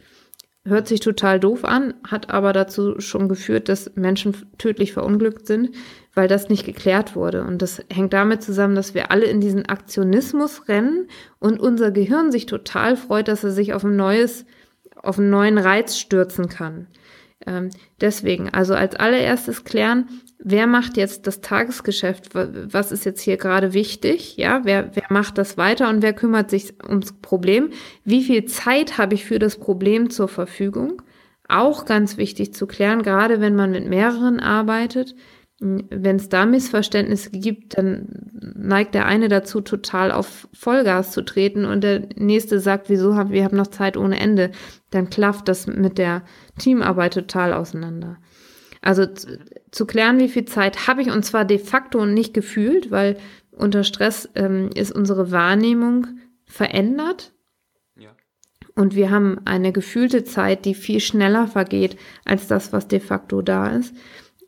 Hört 0.65 0.87
sich 0.87 0.99
total 0.99 1.39
doof 1.39 1.63
an, 1.63 1.93
hat 2.05 2.29
aber 2.29 2.51
dazu 2.51 2.99
schon 2.99 3.29
geführt, 3.29 3.69
dass 3.69 3.95
Menschen 3.95 4.35
tödlich 4.57 4.91
verunglückt 4.91 5.47
sind, 5.47 5.71
weil 6.13 6.27
das 6.27 6.49
nicht 6.49 6.65
geklärt 6.65 7.15
wurde. 7.15 7.43
Und 7.43 7.61
das 7.61 7.81
hängt 7.89 8.11
damit 8.11 8.43
zusammen, 8.43 8.75
dass 8.75 8.93
wir 8.93 9.09
alle 9.09 9.25
in 9.25 9.39
diesen 9.39 9.67
Aktionismus 9.67 10.67
rennen 10.67 11.07
und 11.39 11.61
unser 11.61 11.91
Gehirn 11.91 12.31
sich 12.31 12.45
total 12.45 12.97
freut, 12.97 13.29
dass 13.29 13.43
er 13.43 13.51
sich 13.51 13.73
auf 13.73 13.85
ein 13.85 13.95
neues, 13.95 14.45
auf 14.95 15.17
einen 15.17 15.29
neuen 15.29 15.57
Reiz 15.57 15.97
stürzen 15.97 16.49
kann. 16.49 16.87
Ähm, 17.45 17.69
deswegen, 18.01 18.49
also 18.49 18.73
als 18.73 18.95
allererstes 18.95 19.63
klären, 19.63 20.09
wer 20.39 20.67
macht 20.67 20.97
jetzt 20.97 21.27
das 21.27 21.41
Tagesgeschäft? 21.41 22.33
Was 22.33 22.91
ist 22.91 23.05
jetzt 23.05 23.21
hier 23.21 23.37
gerade 23.37 23.73
wichtig? 23.73 24.35
Ja, 24.37 24.61
wer, 24.63 24.95
wer 24.95 25.05
macht 25.09 25.37
das 25.37 25.57
weiter 25.57 25.89
und 25.89 26.01
wer 26.01 26.13
kümmert 26.13 26.49
sich 26.49 26.73
ums 26.87 27.13
Problem? 27.13 27.69
Wie 28.03 28.23
viel 28.23 28.45
Zeit 28.45 28.97
habe 28.97 29.15
ich 29.15 29.25
für 29.25 29.39
das 29.39 29.57
Problem 29.57 30.09
zur 30.09 30.27
Verfügung? 30.27 31.01
Auch 31.47 31.85
ganz 31.85 32.17
wichtig 32.17 32.53
zu 32.53 32.67
klären, 32.67 33.01
gerade 33.01 33.41
wenn 33.41 33.55
man 33.55 33.71
mit 33.71 33.87
mehreren 33.87 34.39
arbeitet. 34.39 35.15
Wenn 35.61 36.15
es 36.15 36.29
da 36.29 36.45
Missverständnisse 36.45 37.31
gibt, 37.31 37.77
dann 37.77 38.07
neigt 38.55 38.93
der 38.93 39.05
eine 39.05 39.27
dazu, 39.27 39.59
total 39.59 40.11
auf 40.11 40.47
Vollgas 40.53 41.11
zu 41.11 41.21
treten 41.21 41.65
und 41.65 41.83
der 41.83 42.07
nächste 42.15 42.61
sagt, 42.61 42.89
wieso 42.89 43.15
haben 43.15 43.31
wir 43.31 43.43
haben 43.43 43.57
noch 43.57 43.67
Zeit 43.67 43.97
ohne 43.97 44.19
Ende. 44.19 44.51
Dann 44.89 45.09
klafft 45.09 45.49
das 45.49 45.67
mit 45.67 45.97
der 45.97 46.23
Teamarbeit 46.57 47.13
total 47.13 47.51
auseinander. 47.51 48.17
Also 48.81 49.05
zu, 49.05 49.37
zu 49.71 49.85
klären, 49.85 50.19
wie 50.19 50.29
viel 50.29 50.45
Zeit 50.45 50.87
habe 50.87 51.01
ich 51.01 51.11
und 51.11 51.23
zwar 51.25 51.43
de 51.43 51.59
facto 51.59 51.99
und 51.99 52.13
nicht 52.13 52.33
gefühlt, 52.33 52.91
weil 52.91 53.17
unter 53.51 53.83
Stress 53.83 54.29
ähm, 54.35 54.69
ist 54.73 54.93
unsere 54.93 55.31
Wahrnehmung 55.31 56.07
verändert. 56.45 57.33
Ja. 57.97 58.11
Und 58.75 58.95
wir 58.95 59.11
haben 59.11 59.41
eine 59.43 59.73
gefühlte 59.73 60.23
Zeit, 60.23 60.63
die 60.63 60.73
viel 60.73 61.01
schneller 61.01 61.47
vergeht 61.47 61.97
als 62.23 62.47
das, 62.47 62.71
was 62.71 62.87
de 62.87 63.01
facto 63.01 63.41
da 63.41 63.67
ist. 63.67 63.93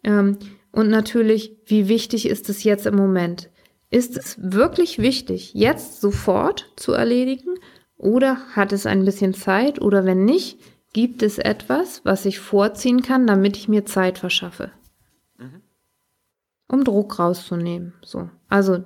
Ähm, 0.03 0.37
und 0.71 0.89
natürlich, 0.89 1.57
wie 1.65 1.87
wichtig 1.87 2.27
ist 2.27 2.49
es 2.49 2.63
jetzt 2.63 2.85
im 2.85 2.95
Moment? 2.95 3.49
Ist 3.89 4.17
es 4.17 4.37
wirklich 4.41 4.99
wichtig, 4.99 5.53
jetzt 5.53 5.99
sofort 5.99 6.71
zu 6.77 6.93
erledigen? 6.93 7.55
Oder 7.97 8.37
hat 8.55 8.71
es 8.71 8.85
ein 8.85 9.05
bisschen 9.05 9.33
Zeit? 9.33 9.81
Oder 9.81 10.05
wenn 10.05 10.25
nicht, 10.25 10.59
Gibt 10.93 11.23
es 11.23 11.37
etwas, 11.37 12.03
was 12.03 12.25
ich 12.25 12.39
vorziehen 12.39 13.01
kann, 13.01 13.25
damit 13.25 13.55
ich 13.55 13.69
mir 13.69 13.85
Zeit 13.85 14.17
verschaffe? 14.17 14.71
Um 16.67 16.83
Druck 16.83 17.17
rauszunehmen. 17.17 17.93
So. 18.03 18.29
Also, 18.49 18.83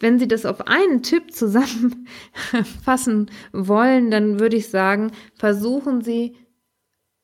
wenn 0.00 0.18
Sie 0.18 0.26
das 0.28 0.46
auf 0.46 0.66
einen 0.66 1.02
Tipp 1.02 1.34
zusammenfassen 1.34 3.30
wollen, 3.52 4.10
dann 4.10 4.40
würde 4.40 4.56
ich 4.56 4.70
sagen, 4.70 5.12
versuchen 5.34 6.00
Sie 6.00 6.36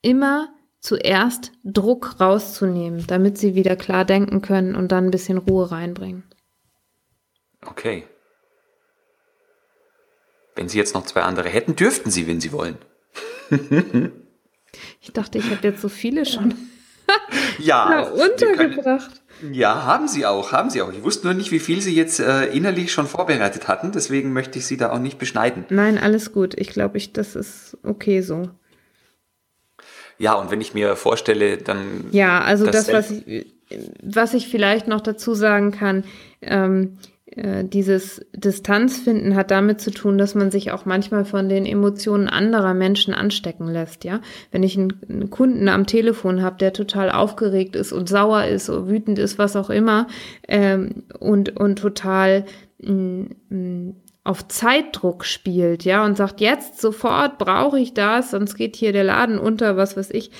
immer 0.02 0.52
zuerst 0.80 1.52
Druck 1.64 2.20
rauszunehmen, 2.20 3.06
damit 3.06 3.38
Sie 3.38 3.54
wieder 3.54 3.76
klar 3.76 4.04
denken 4.04 4.42
können 4.42 4.74
und 4.74 4.92
dann 4.92 5.06
ein 5.06 5.10
bisschen 5.10 5.38
Ruhe 5.38 5.70
reinbringen. 5.70 6.24
Okay. 7.66 8.04
Wenn 10.54 10.68
Sie 10.68 10.78
jetzt 10.78 10.94
noch 10.94 11.04
zwei 11.04 11.22
andere 11.22 11.48
hätten, 11.48 11.76
dürften 11.76 12.10
Sie, 12.10 12.26
wenn 12.26 12.40
Sie 12.40 12.52
wollen. 12.52 12.78
ich 15.00 15.12
dachte, 15.12 15.38
ich 15.38 15.50
habe 15.50 15.66
jetzt 15.66 15.80
so 15.80 15.88
viele 15.88 16.26
schon 16.26 16.54
ja, 17.58 18.02
untergebracht. 18.08 19.22
Können, 19.40 19.54
ja, 19.54 19.84
haben 19.84 20.08
Sie 20.08 20.26
auch, 20.26 20.52
haben 20.52 20.70
Sie 20.70 20.82
auch. 20.82 20.92
Ich 20.92 21.02
wusste 21.02 21.26
nur 21.26 21.34
nicht, 21.34 21.52
wie 21.52 21.60
viel 21.60 21.80
Sie 21.80 21.94
jetzt 21.94 22.20
äh, 22.20 22.46
innerlich 22.46 22.92
schon 22.92 23.06
vorbereitet 23.06 23.68
hatten, 23.68 23.92
deswegen 23.92 24.32
möchte 24.32 24.58
ich 24.58 24.66
Sie 24.66 24.76
da 24.76 24.90
auch 24.90 24.98
nicht 24.98 25.18
beschneiden. 25.18 25.64
Nein, 25.70 25.98
alles 25.98 26.32
gut. 26.32 26.58
Ich 26.58 26.70
glaube, 26.70 26.98
ich, 26.98 27.12
das 27.12 27.36
ist 27.36 27.76
okay 27.82 28.20
so. 28.20 28.50
Ja, 30.18 30.34
und 30.34 30.50
wenn 30.50 30.60
ich 30.60 30.74
mir 30.74 30.96
vorstelle, 30.96 31.58
dann. 31.58 32.06
Ja, 32.10 32.40
also 32.40 32.66
das, 32.66 32.92
was 32.92 33.10
ich, 33.10 33.46
was 34.02 34.34
ich 34.34 34.48
vielleicht 34.48 34.88
noch 34.88 35.00
dazu 35.00 35.34
sagen 35.34 35.70
kann, 35.70 36.04
ähm, 36.40 36.98
äh, 37.38 37.64
dieses 37.64 38.24
Distanzfinden 38.32 39.36
hat 39.36 39.50
damit 39.50 39.80
zu 39.80 39.90
tun, 39.90 40.18
dass 40.18 40.34
man 40.34 40.50
sich 40.50 40.72
auch 40.72 40.86
manchmal 40.86 41.24
von 41.24 41.48
den 41.48 41.66
Emotionen 41.66 42.28
anderer 42.28 42.74
Menschen 42.74 43.14
anstecken 43.14 43.68
lässt, 43.68 44.04
ja. 44.04 44.20
Wenn 44.50 44.62
ich 44.62 44.76
einen, 44.76 44.94
einen 45.08 45.30
Kunden 45.30 45.68
am 45.68 45.86
Telefon 45.86 46.42
habe, 46.42 46.56
der 46.58 46.72
total 46.72 47.10
aufgeregt 47.10 47.76
ist 47.76 47.92
und 47.92 48.08
sauer 48.08 48.44
ist 48.44 48.70
oder 48.70 48.88
wütend 48.88 49.18
ist, 49.18 49.38
was 49.38 49.56
auch 49.56 49.70
immer, 49.70 50.08
ähm, 50.48 51.04
und, 51.20 51.56
und 51.56 51.78
total 51.78 52.44
mh, 52.80 53.26
mh, 53.50 53.92
auf 54.28 54.46
Zeitdruck 54.46 55.24
spielt, 55.24 55.84
ja, 55.84 56.04
und 56.04 56.18
sagt, 56.18 56.42
jetzt 56.42 56.82
sofort 56.82 57.38
brauche 57.38 57.78
ich 57.78 57.94
das, 57.94 58.32
sonst 58.32 58.56
geht 58.56 58.76
hier 58.76 58.92
der 58.92 59.04
Laden 59.04 59.38
unter, 59.38 59.78
was 59.78 59.96
weiß 59.96 60.10
ich, 60.10 60.30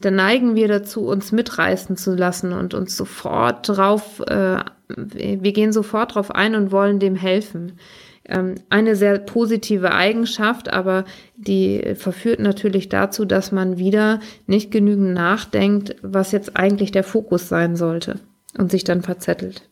dann 0.00 0.14
neigen 0.14 0.54
wir 0.54 0.68
dazu, 0.68 1.06
uns 1.06 1.32
mitreißen 1.32 1.96
zu 1.96 2.14
lassen 2.14 2.52
und 2.52 2.72
uns 2.72 2.96
sofort 2.96 3.68
drauf, 3.68 4.20
äh, 4.28 4.58
wir 4.86 5.52
gehen 5.52 5.72
sofort 5.72 6.14
drauf 6.14 6.30
ein 6.30 6.54
und 6.54 6.70
wollen 6.70 7.00
dem 7.00 7.16
helfen. 7.16 7.78
Ähm, 8.26 8.54
eine 8.70 8.94
sehr 8.94 9.18
positive 9.18 9.92
Eigenschaft, 9.92 10.72
aber 10.72 11.04
die 11.36 11.94
verführt 11.96 12.38
natürlich 12.38 12.90
dazu, 12.90 13.24
dass 13.24 13.50
man 13.50 13.76
wieder 13.76 14.20
nicht 14.46 14.70
genügend 14.70 15.14
nachdenkt, 15.14 15.96
was 16.02 16.30
jetzt 16.30 16.56
eigentlich 16.56 16.92
der 16.92 17.04
Fokus 17.04 17.48
sein 17.48 17.74
sollte 17.74 18.20
und 18.56 18.70
sich 18.70 18.84
dann 18.84 19.02
verzettelt. 19.02 19.68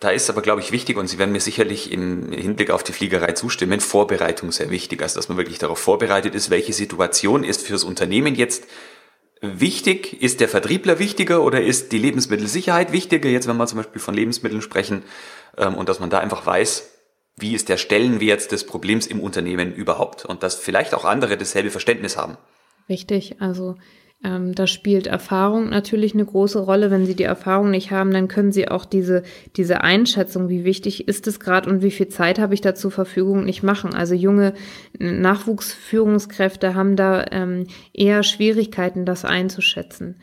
Da 0.00 0.08
ist 0.10 0.30
aber, 0.30 0.40
glaube 0.40 0.62
ich, 0.62 0.72
wichtig, 0.72 0.96
und 0.96 1.08
Sie 1.08 1.18
werden 1.18 1.32
mir 1.32 1.40
sicherlich 1.40 1.92
im 1.92 2.32
Hinblick 2.32 2.70
auf 2.70 2.82
die 2.82 2.92
Fliegerei 2.92 3.32
zustimmen, 3.32 3.80
Vorbereitung 3.80 4.50
sehr 4.50 4.70
wichtig. 4.70 5.02
Also, 5.02 5.16
dass 5.16 5.28
man 5.28 5.36
wirklich 5.36 5.58
darauf 5.58 5.78
vorbereitet 5.78 6.34
ist, 6.34 6.48
welche 6.48 6.72
Situation 6.72 7.44
ist 7.44 7.66
fürs 7.66 7.84
Unternehmen 7.84 8.34
jetzt 8.34 8.66
wichtig? 9.42 10.22
Ist 10.22 10.40
der 10.40 10.48
Vertriebler 10.48 10.98
wichtiger 10.98 11.42
oder 11.42 11.62
ist 11.62 11.92
die 11.92 11.98
Lebensmittelsicherheit 11.98 12.92
wichtiger? 12.92 13.28
Jetzt, 13.28 13.46
wenn 13.46 13.58
wir 13.58 13.66
zum 13.66 13.76
Beispiel 13.76 14.00
von 14.00 14.14
Lebensmitteln 14.14 14.62
sprechen 14.62 15.02
ähm, 15.58 15.74
und 15.74 15.90
dass 15.90 16.00
man 16.00 16.08
da 16.08 16.18
einfach 16.18 16.46
weiß, 16.46 16.90
wie 17.36 17.54
ist 17.54 17.68
der 17.68 17.76
Stellenwert 17.76 18.52
des 18.52 18.64
Problems 18.64 19.06
im 19.06 19.20
Unternehmen 19.20 19.74
überhaupt 19.74 20.24
und 20.24 20.42
dass 20.42 20.56
vielleicht 20.56 20.94
auch 20.94 21.04
andere 21.04 21.36
dasselbe 21.36 21.70
Verständnis 21.70 22.16
haben. 22.16 22.36
Richtig, 22.88 23.40
also 23.40 23.76
ähm, 24.22 24.54
da 24.54 24.66
spielt 24.66 25.06
Erfahrung 25.06 25.70
natürlich 25.70 26.12
eine 26.12 26.26
große 26.26 26.58
Rolle. 26.58 26.90
Wenn 26.90 27.06
Sie 27.06 27.14
die 27.14 27.24
Erfahrung 27.24 27.70
nicht 27.70 27.90
haben, 27.90 28.10
dann 28.10 28.28
können 28.28 28.52
Sie 28.52 28.68
auch 28.68 28.84
diese, 28.84 29.22
diese 29.56 29.80
Einschätzung, 29.80 30.50
wie 30.50 30.64
wichtig 30.64 31.08
ist 31.08 31.26
es 31.26 31.40
gerade 31.40 31.70
und 31.70 31.82
wie 31.82 31.90
viel 31.90 32.08
Zeit 32.08 32.38
habe 32.38 32.52
ich 32.52 32.60
da 32.60 32.74
zur 32.74 32.90
Verfügung, 32.90 33.44
nicht 33.44 33.62
machen. 33.62 33.94
Also 33.94 34.14
junge 34.14 34.52
Nachwuchsführungskräfte 34.98 36.74
haben 36.74 36.96
da 36.96 37.24
ähm, 37.30 37.66
eher 37.94 38.22
Schwierigkeiten, 38.22 39.06
das 39.06 39.24
einzuschätzen. 39.24 40.16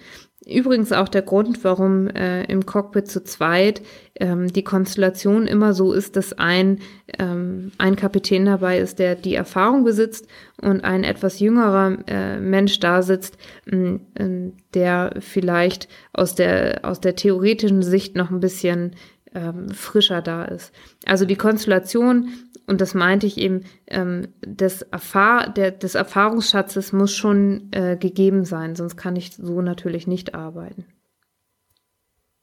Übrigens 0.47 0.93
auch 0.93 1.09
der 1.09 1.23
Grund, 1.23 1.65
warum 1.65 2.07
äh, 2.07 2.45
im 2.45 2.65
Cockpit 2.65 3.09
zu 3.09 3.21
zweit 3.23 3.81
ähm, 4.15 4.47
die 4.47 4.63
Konstellation 4.63 5.45
immer 5.45 5.73
so 5.73 5.91
ist, 5.91 6.15
dass 6.15 6.31
ein, 6.31 6.79
ähm, 7.19 7.73
ein 7.77 7.97
Kapitän 7.97 8.45
dabei 8.45 8.79
ist, 8.79 8.99
der 8.99 9.15
die 9.15 9.35
Erfahrung 9.35 9.83
besitzt 9.83 10.25
und 10.61 10.85
ein 10.85 11.03
etwas 11.03 11.41
jüngerer 11.41 11.97
äh, 12.07 12.39
Mensch 12.39 12.79
da 12.79 13.01
sitzt, 13.01 13.37
äh, 13.65 13.99
der 14.73 15.15
vielleicht 15.19 15.89
aus 16.13 16.33
der, 16.33 16.79
aus 16.83 17.01
der 17.01 17.17
theoretischen 17.17 17.81
Sicht 17.81 18.15
noch 18.15 18.31
ein 18.31 18.39
bisschen 18.39 18.95
ähm, 19.35 19.69
frischer 19.69 20.21
da 20.21 20.45
ist. 20.45 20.71
Also 21.05 21.25
die 21.25 21.35
Konstellation 21.35 22.29
und 22.67 22.81
das 22.81 22.93
meinte 22.93 23.25
ich 23.25 23.37
eben, 23.37 23.63
ähm, 23.87 24.27
des, 24.45 24.81
Erfahr 24.81 25.49
der, 25.49 25.71
des 25.71 25.95
Erfahrungsschatzes 25.95 26.91
muss 26.91 27.15
schon 27.15 27.71
äh, 27.71 27.97
gegeben 27.99 28.43
sein, 28.45 28.75
sonst 28.75 28.97
kann 28.97 29.15
ich 29.15 29.35
so 29.35 29.61
natürlich 29.61 30.05
nicht 30.05 30.35
arbeiten. 30.35 30.85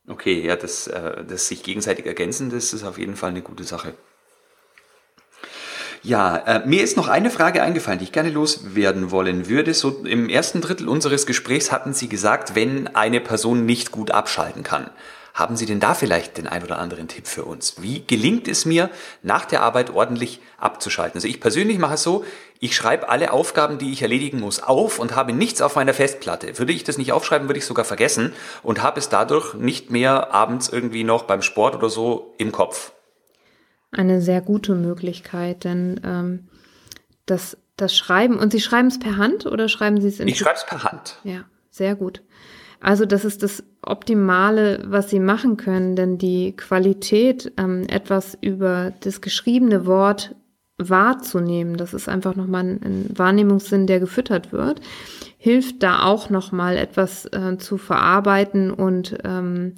Okay, 0.08 0.44
ja, 0.44 0.56
das, 0.56 0.86
äh, 0.86 1.24
das 1.24 1.48
sich 1.48 1.62
gegenseitig 1.62 2.06
ergänzen, 2.06 2.50
das 2.50 2.72
ist 2.72 2.84
auf 2.84 2.98
jeden 2.98 3.16
Fall 3.16 3.30
eine 3.30 3.42
gute 3.42 3.64
Sache. 3.64 3.94
Ja, 6.02 6.36
äh, 6.36 6.66
mir 6.66 6.82
ist 6.82 6.98
noch 6.98 7.08
eine 7.08 7.30
Frage 7.30 7.62
eingefallen, 7.62 7.98
die 7.98 8.04
ich 8.04 8.12
gerne 8.12 8.28
loswerden 8.28 9.10
wollen 9.10 9.48
würde. 9.48 9.72
So 9.72 10.04
im 10.04 10.28
ersten 10.28 10.60
Drittel 10.60 10.86
unseres 10.86 11.24
Gesprächs 11.24 11.72
hatten 11.72 11.94
Sie 11.94 12.10
gesagt, 12.10 12.54
wenn 12.54 12.88
eine 12.94 13.20
Person 13.20 13.64
nicht 13.64 13.90
gut 13.90 14.10
abschalten 14.10 14.62
kann. 14.62 14.90
Haben 15.34 15.56
Sie 15.56 15.66
denn 15.66 15.80
da 15.80 15.94
vielleicht 15.94 16.38
den 16.38 16.46
ein 16.46 16.62
oder 16.62 16.78
anderen 16.78 17.08
Tipp 17.08 17.26
für 17.26 17.44
uns? 17.44 17.82
Wie 17.82 18.04
gelingt 18.06 18.46
es 18.46 18.64
mir, 18.64 18.88
nach 19.24 19.44
der 19.44 19.62
Arbeit 19.62 19.90
ordentlich 19.90 20.40
abzuschalten? 20.58 21.16
Also 21.16 21.26
ich 21.26 21.40
persönlich 21.40 21.78
mache 21.78 21.94
es 21.94 22.04
so, 22.04 22.24
ich 22.60 22.76
schreibe 22.76 23.08
alle 23.08 23.32
Aufgaben, 23.32 23.78
die 23.78 23.92
ich 23.92 24.02
erledigen 24.02 24.38
muss, 24.38 24.62
auf 24.62 25.00
und 25.00 25.16
habe 25.16 25.32
nichts 25.32 25.60
auf 25.60 25.74
meiner 25.74 25.92
Festplatte. 25.92 26.56
Würde 26.60 26.72
ich 26.72 26.84
das 26.84 26.98
nicht 26.98 27.10
aufschreiben, 27.10 27.48
würde 27.48 27.58
ich 27.58 27.66
sogar 27.66 27.84
vergessen 27.84 28.32
und 28.62 28.80
habe 28.80 29.00
es 29.00 29.08
dadurch 29.08 29.54
nicht 29.54 29.90
mehr 29.90 30.32
abends 30.32 30.68
irgendwie 30.68 31.02
noch 31.02 31.24
beim 31.24 31.42
Sport 31.42 31.74
oder 31.74 31.90
so 31.90 32.32
im 32.38 32.52
Kopf. 32.52 32.92
Eine 33.90 34.20
sehr 34.20 34.40
gute 34.40 34.76
Möglichkeit, 34.76 35.64
denn 35.64 36.00
ähm, 36.04 36.48
das, 37.26 37.56
das 37.76 37.96
Schreiben, 37.96 38.38
und 38.38 38.52
Sie 38.52 38.60
schreiben 38.60 38.86
es 38.86 39.00
per 39.00 39.16
Hand 39.16 39.46
oder 39.46 39.68
schreiben 39.68 40.00
Sie 40.00 40.08
es 40.08 40.20
in 40.20 40.28
Ich 40.28 40.38
schreibe 40.38 40.58
es 40.58 40.64
per 40.64 40.84
Hand. 40.84 41.18
Ja, 41.24 41.44
sehr 41.70 41.96
gut. 41.96 42.22
Also 42.84 43.06
das 43.06 43.24
ist 43.24 43.42
das 43.42 43.64
Optimale, 43.80 44.84
was 44.86 45.08
Sie 45.08 45.18
machen 45.18 45.56
können, 45.56 45.96
denn 45.96 46.18
die 46.18 46.54
Qualität, 46.54 47.50
ähm, 47.56 47.84
etwas 47.88 48.36
über 48.42 48.92
das 49.00 49.22
geschriebene 49.22 49.86
Wort 49.86 50.34
wahrzunehmen, 50.76 51.78
das 51.78 51.94
ist 51.94 52.10
einfach 52.10 52.36
nochmal 52.36 52.78
ein, 52.82 53.06
Wahrnehmungssinn, 53.14 53.86
der 53.86 54.00
gefüttert 54.00 54.52
wird, 54.52 54.82
hilft 55.38 55.82
da 55.82 56.02
auch 56.02 56.28
nochmal 56.28 56.76
etwas 56.76 57.24
äh, 57.32 57.56
zu 57.56 57.78
verarbeiten 57.78 58.70
und 58.70 59.16
ähm, 59.24 59.76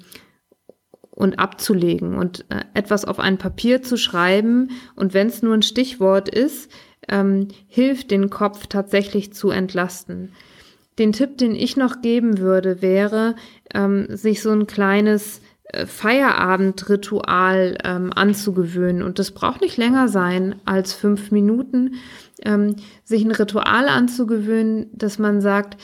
und 1.09 1.39
abzulegen 1.39 2.15
und 2.15 2.45
äh, 2.49 2.63
etwas 2.73 3.05
auf 3.05 3.19
ein 3.19 3.37
Papier 3.37 3.81
zu 3.81 3.95
schreiben 3.95 4.71
und 4.97 5.13
wenn 5.13 5.27
es 5.27 5.41
nur 5.41 5.53
ein 5.53 5.63
Stichwort 5.63 6.27
ist, 6.27 6.69
ähm, 7.07 7.47
hilft 7.67 8.11
den 8.11 8.29
Kopf 8.29 8.67
tatsächlich 8.67 9.33
zu 9.33 9.49
entlasten. 9.49 10.33
Den 10.99 11.13
Tipp, 11.13 11.37
den 11.37 11.55
ich 11.55 11.77
noch 11.77 12.01
geben 12.01 12.39
würde, 12.39 12.81
wäre, 12.81 13.35
ähm, 13.73 14.07
sich 14.09 14.41
so 14.41 14.51
ein 14.51 14.67
kleines 14.67 15.41
äh, 15.65 15.85
Feierabendritual 15.85 17.77
ähm, 17.83 18.11
anzugewöhnen. 18.13 19.03
Und 19.03 19.19
das 19.19 19.31
braucht 19.31 19.61
nicht 19.61 19.77
länger 19.77 20.07
sein 20.07 20.55
als 20.65 20.93
fünf 20.93 21.31
Minuten. 21.31 21.95
Ähm, 22.43 22.75
sich 23.03 23.23
ein 23.23 23.31
Ritual 23.31 23.89
anzugewöhnen, 23.89 24.89
dass 24.93 25.19
man 25.19 25.41
sagt, 25.41 25.77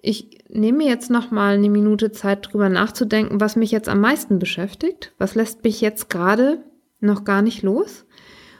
ich 0.00 0.38
nehme 0.48 0.84
jetzt 0.84 1.10
noch 1.10 1.30
mal 1.30 1.54
eine 1.54 1.68
Minute 1.68 2.12
Zeit 2.12 2.48
drüber 2.50 2.68
nachzudenken, 2.68 3.40
was 3.40 3.56
mich 3.56 3.70
jetzt 3.70 3.88
am 3.88 4.00
meisten 4.00 4.38
beschäftigt, 4.38 5.12
was 5.18 5.34
lässt 5.34 5.64
mich 5.64 5.80
jetzt 5.80 6.08
gerade 6.08 6.62
noch 7.00 7.24
gar 7.24 7.42
nicht 7.42 7.62
los. 7.62 8.06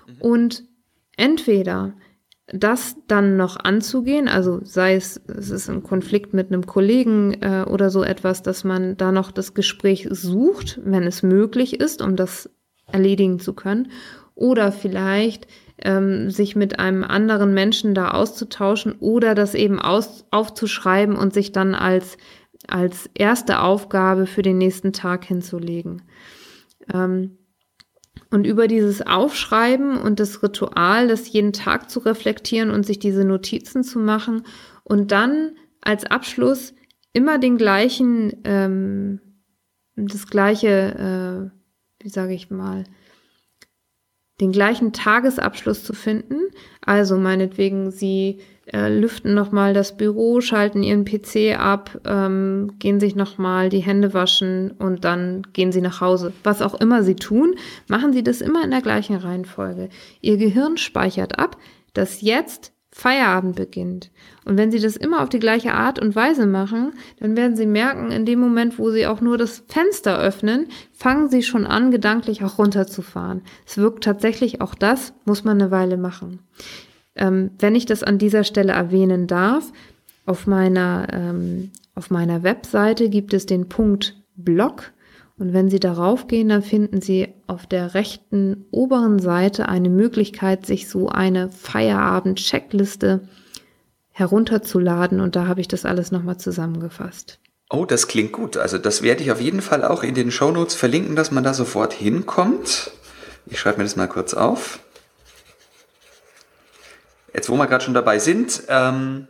Mhm. 0.07 0.21
Und 0.21 0.65
entweder 1.17 1.95
das 2.53 2.97
dann 3.07 3.37
noch 3.37 3.59
anzugehen, 3.63 4.27
also 4.27 4.61
sei 4.63 4.95
es, 4.95 5.21
es 5.27 5.51
ist 5.51 5.69
ein 5.69 5.83
Konflikt 5.83 6.33
mit 6.33 6.51
einem 6.51 6.65
Kollegen 6.67 7.35
äh, 7.43 7.65
oder 7.69 7.91
so 7.91 8.03
etwas, 8.03 8.43
dass 8.43 8.65
man 8.65 8.97
da 8.97 9.13
noch 9.13 9.31
das 9.31 9.53
Gespräch 9.53 10.09
sucht, 10.11 10.81
wenn 10.83 11.03
es 11.03 11.23
möglich 11.23 11.81
ist, 11.81 12.01
um 12.01 12.17
das 12.17 12.51
erledigen 12.91 13.39
zu 13.39 13.53
können, 13.53 13.91
oder 14.35 14.73
vielleicht 14.73 15.47
ähm, 15.83 16.31
sich 16.31 16.57
mit 16.57 16.79
einem 16.79 17.05
anderen 17.05 17.55
Menschen 17.55 17.95
da 17.95 18.13
auszutauschen 18.13 18.95
oder 18.99 19.35
das 19.35 19.55
eben 19.55 19.79
aus, 19.79 20.25
aufzuschreiben 20.31 21.17
und 21.17 21.35
sich 21.35 21.53
dann 21.53 21.75
als, 21.75 22.17
als 22.67 23.11
erste 23.15 23.61
Aufgabe 23.61 24.27
für 24.27 24.43
den 24.43 24.59
nächsten 24.59 24.93
Tag 24.93 25.25
hinzulegen. 25.25 26.03
Ähm, 26.93 27.38
und 28.31 28.47
über 28.47 28.69
dieses 28.69 29.07
Aufschreiben 29.07 29.99
und 29.99 30.21
das 30.21 30.43
Ritual, 30.43 31.09
das 31.09 31.33
jeden 31.33 31.53
Tag 31.53 31.91
zu 31.91 32.01
reflektieren 32.01 32.71
und 32.71 32.85
sich 32.85 32.99
diese 32.99 33.25
Notizen 33.25 33.83
zu 33.83 33.99
machen 33.99 34.43
und 34.85 35.13
dann 35.13 35.53
als 35.81 36.05
Abschluss 36.05 36.75
immer 37.13 37.39
den 37.39 37.57
gleichen, 37.57 38.33
ähm, 38.45 39.21
das 39.97 40.27
gleiche, 40.27 41.51
äh, 41.51 42.05
wie 42.05 42.11
sage 42.11 42.35
ich 42.35 42.51
mal, 42.51 42.85
den 44.41 44.53
gleichen 44.53 44.93
Tagesabschluss 44.93 45.83
zu 45.83 45.95
finden. 45.95 46.39
Also 46.81 47.17
meinetwegen, 47.17 47.91
Sie 47.91 48.41
äh, 48.73 48.89
lüften 48.89 49.35
nochmal 49.35 49.75
das 49.75 49.97
Büro, 49.97 50.41
schalten 50.41 50.83
Ihren 50.83 51.05
PC 51.05 51.59
ab, 51.59 52.01
ähm, 52.05 52.73
gehen 52.79 53.01
sich 53.01 53.15
nochmal 53.17 53.69
die 53.69 53.81
Hände 53.81 54.15
waschen 54.15 54.73
und 54.73 55.05
dann 55.05 55.43
gehen 55.53 55.73
Sie 55.73 55.81
nach 55.81 56.01
Hause. 56.01 56.33
Was 56.45 56.63
auch 56.63 56.75
immer 56.75 57.03
Sie 57.03 57.17
tun, 57.17 57.55
machen 57.89 58.13
Sie 58.13 58.23
das 58.23 58.41
immer 58.41 58.65
in 58.65 58.71
der 58.71 58.83
gleichen 58.83 59.17
Reihenfolge. 59.17 59.89
Ihr 60.21 60.37
Gehirn 60.37 60.77
speichert 60.77 61.39
ab, 61.39 61.57
dass 61.95 62.21
jetzt 62.21 62.73
Feierabend 62.99 63.55
beginnt. 63.55 64.11
Und 64.45 64.59
wenn 64.59 64.73
Sie 64.73 64.81
das 64.81 64.97
immer 64.97 65.23
auf 65.23 65.29
die 65.29 65.39
gleiche 65.39 65.73
Art 65.73 66.01
und 66.01 66.17
Weise 66.17 66.47
machen, 66.47 66.95
dann 67.21 67.37
werden 67.37 67.55
Sie 67.55 67.67
merken, 67.67 68.11
in 68.11 68.27
dem 68.27 68.41
Moment, 68.41 68.79
wo 68.79 68.91
Sie 68.91 69.07
auch 69.07 69.21
nur 69.21 69.39
das 69.39 69.63
Fenster 69.69 70.19
öffnen, 70.19 70.67
fangen 70.93 71.29
Sie 71.29 71.45
schon 71.45 71.65
an, 71.65 71.93
gedanklich 71.93 72.43
auch 72.43 72.59
runterzufahren. 72.59 73.43
Es 73.65 73.77
wirkt 73.79 74.03
tatsächlich 74.03 74.61
auch 74.61 74.75
das, 74.75 75.13
muss 75.25 75.45
man 75.45 75.61
eine 75.61 75.71
Weile 75.71 75.97
machen. 75.97 76.41
Ähm, 77.19 77.51
wenn 77.59 77.75
ich 77.75 77.87
das 77.87 78.03
an 78.03 78.19
dieser 78.19 78.45
Stelle 78.45 78.73
erwähnen 78.73 79.27
darf, 79.27 79.73
auf 80.27 80.47
meiner, 80.47 81.07
ähm, 81.13 81.71
auf 81.95 82.11
meiner 82.11 82.43
Webseite 82.43 83.09
gibt 83.09 83.35
es 83.35 83.47
den 83.47 83.69
Punkt 83.69 84.17
Blog 84.37 84.93
und 85.39 85.53
wenn 85.53 85.71
Sie 85.71 85.79
darauf 85.79 86.27
gehen, 86.27 86.49
dann 86.49 86.63
finden 86.63 87.01
Sie 87.01 87.29
auf 87.47 87.67
der 87.67 87.95
rechten 87.95 88.67
oberen 88.71 89.21
Seite 89.21 89.69
eine 89.69 89.89
Möglichkeit, 89.89 90.67
sich 90.67 90.89
so 90.89 91.09
eine 91.09 91.51
Feierabend-Checkliste 91.51 93.21
herunterzuladen. 94.11 95.21
Und 95.21 95.37
da 95.37 95.47
habe 95.47 95.61
ich 95.61 95.69
das 95.69 95.85
alles 95.85 96.11
nochmal 96.11 96.39
zusammengefasst. 96.39 97.39
Oh, 97.71 97.85
das 97.85 98.09
klingt 98.09 98.33
gut. 98.33 98.57
Also 98.57 98.79
das 98.79 99.03
werde 99.03 99.23
ich 99.23 99.31
auf 99.31 99.41
jeden 99.41 99.61
Fall 99.61 99.85
auch 99.85 100.03
in 100.03 100.15
den 100.15 100.33
Show 100.33 100.51
Notes 100.51 100.75
verlinken, 100.75 101.15
dass 101.15 101.31
man 101.31 101.45
da 101.45 101.55
sofort 101.55 101.93
hinkommt. 101.93 102.91
Ich 103.47 103.61
schreibe 103.61 103.79
mir 103.79 103.85
das 103.85 103.97
mal 103.97 104.09
kurz 104.09 104.35
auf. 104.35 104.81
Jetzt, 107.33 107.49
wo 107.49 107.57
wir 107.57 107.67
gerade 107.67 107.85
schon 107.85 107.95
dabei 107.95 108.19
sind, 108.19 108.63
ähm, 108.69 109.29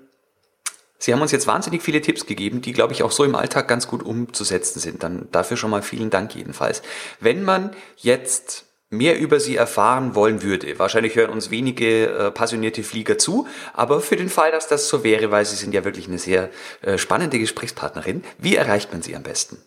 Sie 1.01 1.13
haben 1.13 1.23
uns 1.23 1.31
jetzt 1.31 1.47
wahnsinnig 1.47 1.83
viele 1.83 2.01
Tipps 2.01 2.27
gegeben, 2.27 2.61
die, 2.61 2.73
glaube 2.73 2.93
ich, 2.93 3.05
auch 3.05 3.13
so 3.13 3.23
im 3.23 3.37
Alltag 3.37 3.69
ganz 3.69 3.87
gut 3.87 4.03
umzusetzen 4.03 4.81
sind. 4.81 5.05
Dann 5.05 5.29
dafür 5.31 5.57
schon 5.57 5.71
mal 5.71 5.83
vielen 5.83 6.11
Dank 6.11 6.35
jedenfalls. 6.35 6.83
Wenn 7.21 7.45
man 7.45 7.71
jetzt 7.97 8.65
mehr 8.91 9.19
über 9.19 9.39
Sie 9.39 9.55
erfahren 9.55 10.17
wollen 10.17 10.43
würde, 10.43 10.79
wahrscheinlich 10.79 11.15
hören 11.15 11.31
uns 11.31 11.51
wenige 11.51 12.07
äh, 12.07 12.31
passionierte 12.33 12.83
Flieger 12.83 13.17
zu, 13.17 13.47
aber 13.75 14.01
für 14.01 14.17
den 14.17 14.29
Fall, 14.29 14.51
dass 14.51 14.67
das 14.67 14.89
so 14.89 15.05
wäre, 15.05 15.31
weil 15.31 15.45
Sie 15.45 15.57
sind 15.57 15.73
ja 15.73 15.85
wirklich 15.85 16.09
eine 16.09 16.19
sehr 16.19 16.51
äh, 16.83 16.99
spannende 16.99 17.39
Gesprächspartnerin, 17.39 18.25
wie 18.39 18.57
erreicht 18.57 18.93
man 18.93 19.03
Sie 19.03 19.15
am 19.15 19.23
besten? 19.23 19.59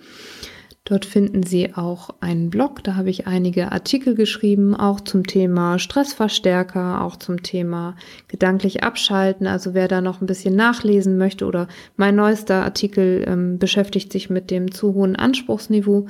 Dort 0.85 1.05
finden 1.05 1.43
Sie 1.43 1.75
auch 1.75 2.09
einen 2.19 2.49
Blog, 2.49 2.83
da 2.83 2.97
habe 2.97 3.09
ich 3.09 3.25
einige 3.25 3.71
Artikel 3.71 4.15
geschrieben, 4.15 4.75
auch 4.75 4.99
zum 4.99 5.25
Thema 5.25 5.79
Stressverstärker, 5.79 7.01
auch 7.01 7.15
zum 7.15 7.41
Thema 7.41 7.95
gedanklich 8.27 8.83
abschalten. 8.83 9.47
Also 9.47 9.73
wer 9.73 9.87
da 9.87 10.01
noch 10.01 10.19
ein 10.19 10.27
bisschen 10.27 10.57
nachlesen 10.57 11.17
möchte 11.17 11.45
oder 11.45 11.69
mein 11.95 12.17
neuester 12.17 12.65
Artikel 12.65 13.23
ähm, 13.25 13.59
beschäftigt 13.59 14.11
sich 14.11 14.29
mit 14.29 14.51
dem 14.51 14.71
zu 14.71 14.93
hohen 14.93 15.15
Anspruchsniveau, 15.15 16.07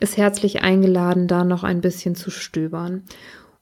ist 0.00 0.16
herzlich 0.16 0.62
eingeladen, 0.62 1.28
da 1.28 1.44
noch 1.44 1.62
ein 1.62 1.80
bisschen 1.80 2.16
zu 2.16 2.32
stöbern. 2.32 3.04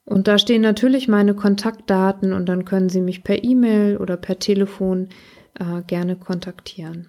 Und 0.06 0.26
da 0.26 0.38
stehen 0.38 0.62
natürlich 0.62 1.06
meine 1.06 1.34
Kontaktdaten 1.34 2.32
und 2.32 2.48
dann 2.48 2.64
können 2.64 2.88
Sie 2.88 3.02
mich 3.02 3.24
per 3.24 3.44
E-Mail 3.44 3.98
oder 3.98 4.16
per 4.16 4.38
Telefon 4.38 5.08
äh, 5.58 5.82
gerne 5.86 6.16
kontaktieren. 6.16 7.08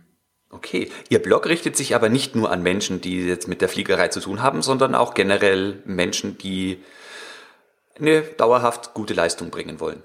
Okay, 0.58 0.90
Ihr 1.10 1.20
Blog 1.20 1.46
richtet 1.46 1.78
sich 1.78 1.94
aber 1.94 2.10
nicht 2.10 2.36
nur 2.36 2.50
an 2.52 2.64
Menschen, 2.64 3.00
die 3.00 3.24
jetzt 3.28 3.48
mit 3.48 3.62
der 3.62 3.70
Fliegerei 3.70 4.08
zu 4.08 4.20
tun 4.20 4.42
haben, 4.42 4.64
sondern 4.64 4.96
auch 4.96 5.14
generell 5.14 5.84
Menschen, 5.86 6.40
die 6.40 6.80
eine 8.00 8.22
dauerhaft 8.22 8.96
gute 8.96 9.14
Leistung 9.14 9.52
bringen 9.52 9.80
wollen. 9.80 10.02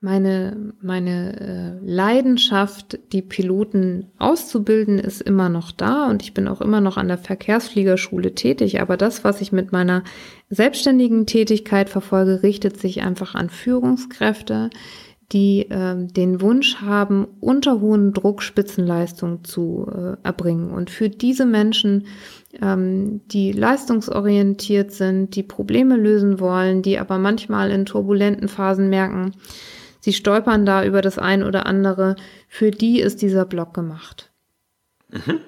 Meine, 0.00 0.74
meine 0.82 1.80
äh, 1.80 1.86
Leidenschaft, 1.86 2.98
die 3.12 3.22
Piloten 3.22 4.10
auszubilden, 4.18 4.98
ist 4.98 5.22
immer 5.22 5.48
noch 5.48 5.70
da 5.70 6.10
und 6.10 6.22
ich 6.22 6.34
bin 6.34 6.48
auch 6.48 6.60
immer 6.60 6.80
noch 6.80 6.96
an 6.96 7.06
der 7.06 7.16
Verkehrsfliegerschule 7.16 8.34
tätig. 8.34 8.80
Aber 8.80 8.96
das, 8.96 9.22
was 9.22 9.40
ich 9.40 9.52
mit 9.52 9.70
meiner 9.70 10.02
selbstständigen 10.50 11.26
Tätigkeit 11.26 11.88
verfolge, 11.88 12.42
richtet 12.42 12.78
sich 12.78 13.02
einfach 13.02 13.36
an 13.36 13.50
Führungskräfte, 13.50 14.68
die 15.32 15.70
äh, 15.70 15.94
den 15.96 16.40
Wunsch 16.40 16.76
haben, 16.76 17.26
unter 17.40 17.80
hohen 17.80 18.12
Druck 18.12 18.42
Spitzenleistung 18.42 19.44
zu 19.44 19.86
äh, 19.90 20.16
erbringen. 20.22 20.70
Und 20.70 20.90
für 20.90 21.08
diese 21.08 21.46
Menschen, 21.46 22.06
ähm, 22.60 23.20
die 23.28 23.52
leistungsorientiert 23.52 24.92
sind, 24.92 25.34
die 25.34 25.42
Probleme 25.42 25.96
lösen 25.96 26.40
wollen, 26.40 26.82
die 26.82 26.98
aber 26.98 27.18
manchmal 27.18 27.70
in 27.70 27.86
turbulenten 27.86 28.48
Phasen 28.48 28.90
merken, 28.90 29.32
sie 30.00 30.12
stolpern 30.12 30.66
da 30.66 30.84
über 30.84 31.00
das 31.00 31.18
ein 31.18 31.42
oder 31.42 31.66
andere. 31.66 32.16
Für 32.48 32.70
die 32.70 33.00
ist 33.00 33.22
dieser 33.22 33.44
Blog 33.44 33.74
gemacht. 33.74 34.30
Mhm. 35.10 35.40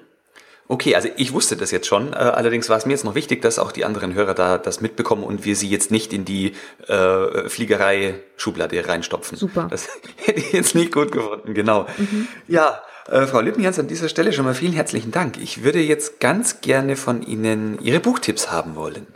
Okay, 0.69 0.95
also 0.95 1.07
ich 1.15 1.31
wusste 1.31 1.55
das 1.55 1.71
jetzt 1.71 1.87
schon. 1.87 2.11
Äh, 2.11 2.17
allerdings 2.17 2.69
war 2.69 2.77
es 2.77 2.85
mir 2.85 2.91
jetzt 2.91 3.05
noch 3.05 3.15
wichtig, 3.15 3.41
dass 3.41 3.57
auch 3.57 3.71
die 3.71 3.85
anderen 3.85 4.13
Hörer 4.13 4.33
da 4.33 4.57
das 4.57 4.81
mitbekommen 4.81 5.23
und 5.23 5.45
wir 5.45 5.55
sie 5.55 5.69
jetzt 5.69 5.91
nicht 5.91 6.11
in 6.11 6.25
die 6.25 6.53
äh, 6.87 7.47
Fliegerei-Schublade 7.47 8.87
reinstopfen. 8.87 9.37
Super. 9.37 9.67
Das 9.69 9.87
hätte 10.25 10.39
ich 10.39 10.51
jetzt 10.51 10.75
nicht 10.75 10.91
gut 10.91 11.11
gefunden, 11.11 11.53
genau. 11.53 11.87
Mhm. 11.97 12.27
Ja, 12.47 12.81
äh, 13.09 13.25
Frau 13.27 13.39
Lippenjans, 13.39 13.79
an 13.79 13.87
dieser 13.87 14.09
Stelle 14.09 14.33
schon 14.33 14.43
mal 14.43 14.53
vielen 14.53 14.73
herzlichen 14.73 15.11
Dank. 15.11 15.37
Ich 15.37 15.63
würde 15.63 15.79
jetzt 15.79 16.19
ganz 16.19 16.59
gerne 16.59 16.97
von 16.97 17.21
Ihnen 17.21 17.79
Ihre 17.81 18.01
Buchtipps 18.01 18.51
haben 18.51 18.75
wollen. 18.75 19.07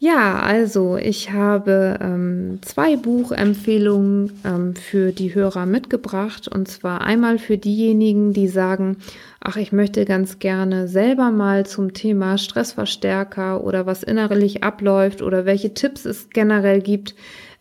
Ja, 0.00 0.38
also 0.38 0.96
ich 0.96 1.32
habe 1.32 1.98
ähm, 2.00 2.60
zwei 2.62 2.96
Buchempfehlungen 2.96 4.30
ähm, 4.44 4.76
für 4.76 5.10
die 5.10 5.34
Hörer 5.34 5.66
mitgebracht. 5.66 6.46
Und 6.46 6.68
zwar 6.68 7.00
einmal 7.00 7.40
für 7.40 7.58
diejenigen, 7.58 8.32
die 8.32 8.46
sagen, 8.46 8.98
ach, 9.40 9.56
ich 9.56 9.72
möchte 9.72 10.04
ganz 10.04 10.38
gerne 10.38 10.86
selber 10.86 11.32
mal 11.32 11.66
zum 11.66 11.94
Thema 11.94 12.38
Stressverstärker 12.38 13.64
oder 13.64 13.86
was 13.86 14.04
innerlich 14.04 14.62
abläuft 14.62 15.20
oder 15.20 15.46
welche 15.46 15.74
Tipps 15.74 16.04
es 16.04 16.30
generell 16.30 16.80
gibt, 16.80 17.16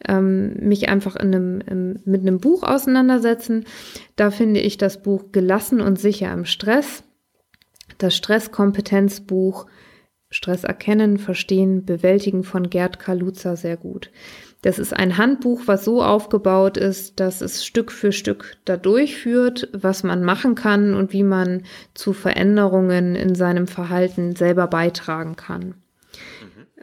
ähm, 0.08 0.54
mich 0.60 0.90
einfach 0.90 1.16
in 1.16 1.34
einem, 1.34 1.62
im, 1.62 2.00
mit 2.06 2.22
einem 2.22 2.38
Buch 2.38 2.62
auseinandersetzen. 2.62 3.66
Da 4.16 4.30
finde 4.30 4.60
ich 4.60 4.78
das 4.78 5.02
Buch 5.02 5.32
Gelassen 5.32 5.82
und 5.82 6.00
sicher 6.00 6.32
im 6.32 6.46
Stress. 6.46 7.04
Das 7.98 8.16
Stresskompetenzbuch 8.16 9.66
Stress 10.30 10.64
erkennen, 10.64 11.18
verstehen, 11.18 11.86
bewältigen 11.86 12.44
von 12.44 12.70
Gerd 12.70 13.00
Kaluza 13.00 13.56
sehr 13.56 13.78
gut. 13.78 14.12
Das 14.62 14.80
ist 14.80 14.94
ein 14.94 15.18
Handbuch, 15.18 15.62
was 15.66 15.86
so 15.86 16.04
aufgebaut 16.04 16.78
ist, 16.78 17.20
dass 17.20 17.42
es 17.42 17.66
Stück 17.66 17.92
für 17.92 18.12
Stück 18.12 18.58
da 18.66 18.76
durchführt, 18.76 19.70
was 19.72 20.04
man 20.04 20.24
machen 20.24 20.56
kann 20.56 20.94
und 20.94 21.14
wie 21.14 21.24
man 21.24 21.64
zu 21.94 22.12
Veränderungen 22.12 23.16
in 23.16 23.36
seinem 23.36 23.68
Verhalten 23.68 24.36
selber 24.36 24.68
beitragen 24.68 25.36
kann. 25.36 25.76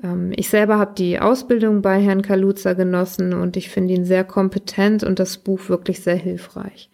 Mhm. 0.03 0.33
Ich 0.37 0.49
selber 0.49 0.79
habe 0.79 0.95
die 0.97 1.19
Ausbildung 1.19 1.83
bei 1.83 2.01
Herrn 2.01 2.23
Kaluza 2.23 2.75
genossen 2.75 3.33
und 3.33 3.57
ich 3.57 3.71
finde 3.71 3.95
ihn 3.95 4.05
sehr 4.05 4.25
kompetent 4.25 5.03
und 5.03 5.19
das 5.19 5.39
Buch 5.39 5.69
wirklich 5.69 6.01
sehr 6.01 6.17
hilfreich. 6.17 6.91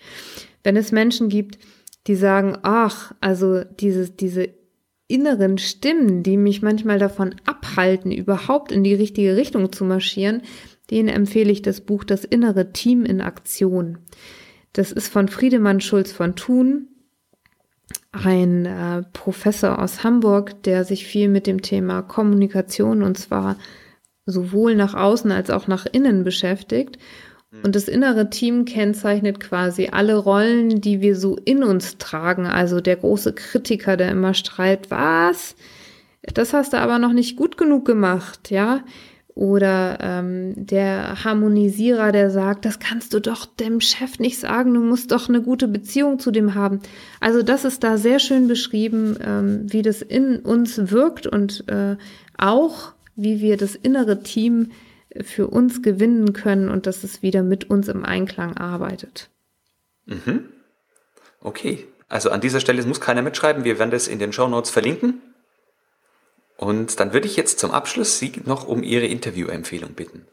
Wenn 0.64 0.76
es 0.76 0.92
Menschen 0.92 1.28
gibt, 1.28 1.58
die 2.06 2.14
sagen, 2.14 2.56
ach, 2.62 3.12
also 3.20 3.62
diese, 3.64 4.10
diese 4.10 4.48
inneren 5.10 5.58
Stimmen, 5.58 6.22
die 6.22 6.36
mich 6.36 6.62
manchmal 6.62 6.98
davon 6.98 7.34
abhalten, 7.44 8.12
überhaupt 8.12 8.72
in 8.72 8.84
die 8.84 8.94
richtige 8.94 9.36
Richtung 9.36 9.72
zu 9.72 9.84
marschieren, 9.84 10.42
denen 10.90 11.08
empfehle 11.08 11.50
ich 11.50 11.62
das 11.62 11.80
Buch 11.80 12.04
Das 12.04 12.24
innere 12.24 12.72
Team 12.72 13.04
in 13.04 13.20
Aktion. 13.20 13.98
Das 14.72 14.92
ist 14.92 15.08
von 15.08 15.28
Friedemann 15.28 15.80
Schulz 15.80 16.12
von 16.12 16.36
Thun, 16.36 16.88
ein 18.12 18.66
äh, 18.66 19.02
Professor 19.12 19.80
aus 19.80 20.04
Hamburg, 20.04 20.62
der 20.62 20.84
sich 20.84 21.06
viel 21.06 21.28
mit 21.28 21.46
dem 21.46 21.62
Thema 21.62 22.02
Kommunikation 22.02 23.02
und 23.02 23.18
zwar 23.18 23.56
sowohl 24.26 24.74
nach 24.74 24.94
außen 24.94 25.30
als 25.32 25.50
auch 25.50 25.66
nach 25.66 25.86
innen 25.86 26.24
beschäftigt. 26.24 26.98
Und 27.64 27.74
das 27.74 27.88
innere 27.88 28.30
Team 28.30 28.64
kennzeichnet 28.64 29.40
quasi 29.40 29.88
alle 29.90 30.16
Rollen, 30.16 30.80
die 30.80 31.00
wir 31.00 31.16
so 31.16 31.36
in 31.44 31.64
uns 31.64 31.98
tragen. 31.98 32.46
Also 32.46 32.80
der 32.80 32.96
große 32.96 33.32
Kritiker, 33.32 33.96
der 33.96 34.10
immer 34.10 34.34
streit, 34.34 34.90
was? 34.90 35.56
Das 36.22 36.52
hast 36.52 36.72
du 36.72 36.78
aber 36.78 36.98
noch 36.98 37.12
nicht 37.12 37.36
gut 37.36 37.56
genug 37.56 37.84
gemacht, 37.84 38.50
ja? 38.50 38.84
Oder 39.34 39.98
ähm, 40.00 40.52
der 40.56 41.24
Harmonisierer, 41.24 42.12
der 42.12 42.30
sagt, 42.30 42.64
das 42.64 42.78
kannst 42.78 43.14
du 43.14 43.20
doch 43.20 43.46
dem 43.46 43.80
Chef 43.80 44.18
nicht 44.18 44.38
sagen, 44.38 44.74
du 44.74 44.80
musst 44.80 45.12
doch 45.12 45.28
eine 45.28 45.40
gute 45.40 45.66
Beziehung 45.66 46.18
zu 46.18 46.30
dem 46.30 46.54
haben. 46.54 46.80
Also 47.20 47.42
das 47.42 47.64
ist 47.64 47.82
da 47.82 47.96
sehr 47.96 48.18
schön 48.18 48.48
beschrieben, 48.48 49.16
ähm, 49.24 49.62
wie 49.66 49.82
das 49.82 50.02
in 50.02 50.40
uns 50.40 50.90
wirkt 50.90 51.26
und 51.26 51.64
äh, 51.68 51.96
auch, 52.36 52.92
wie 53.16 53.40
wir 53.40 53.56
das 53.56 53.76
innere 53.76 54.22
Team 54.22 54.70
für 55.22 55.48
uns 55.48 55.82
gewinnen 55.82 56.32
können 56.32 56.68
und 56.68 56.86
dass 56.86 57.04
es 57.04 57.22
wieder 57.22 57.42
mit 57.42 57.70
uns 57.70 57.88
im 57.88 58.04
Einklang 58.04 58.56
arbeitet. 58.56 59.28
Mhm. 60.06 60.44
Okay, 61.40 61.86
also 62.08 62.30
an 62.30 62.40
dieser 62.40 62.60
Stelle 62.60 62.84
muss 62.84 63.00
keiner 63.00 63.22
mitschreiben. 63.22 63.64
Wir 63.64 63.78
werden 63.78 63.90
das 63.90 64.08
in 64.08 64.18
den 64.18 64.32
Show 64.32 64.48
Notes 64.48 64.70
verlinken. 64.70 65.20
Und 66.56 67.00
dann 67.00 67.12
würde 67.12 67.26
ich 67.26 67.36
jetzt 67.36 67.58
zum 67.58 67.70
Abschluss 67.70 68.18
Sie 68.18 68.32
noch 68.44 68.66
um 68.66 68.82
Ihre 68.82 69.06
Interviewempfehlung 69.06 69.94
bitten. 69.94 70.26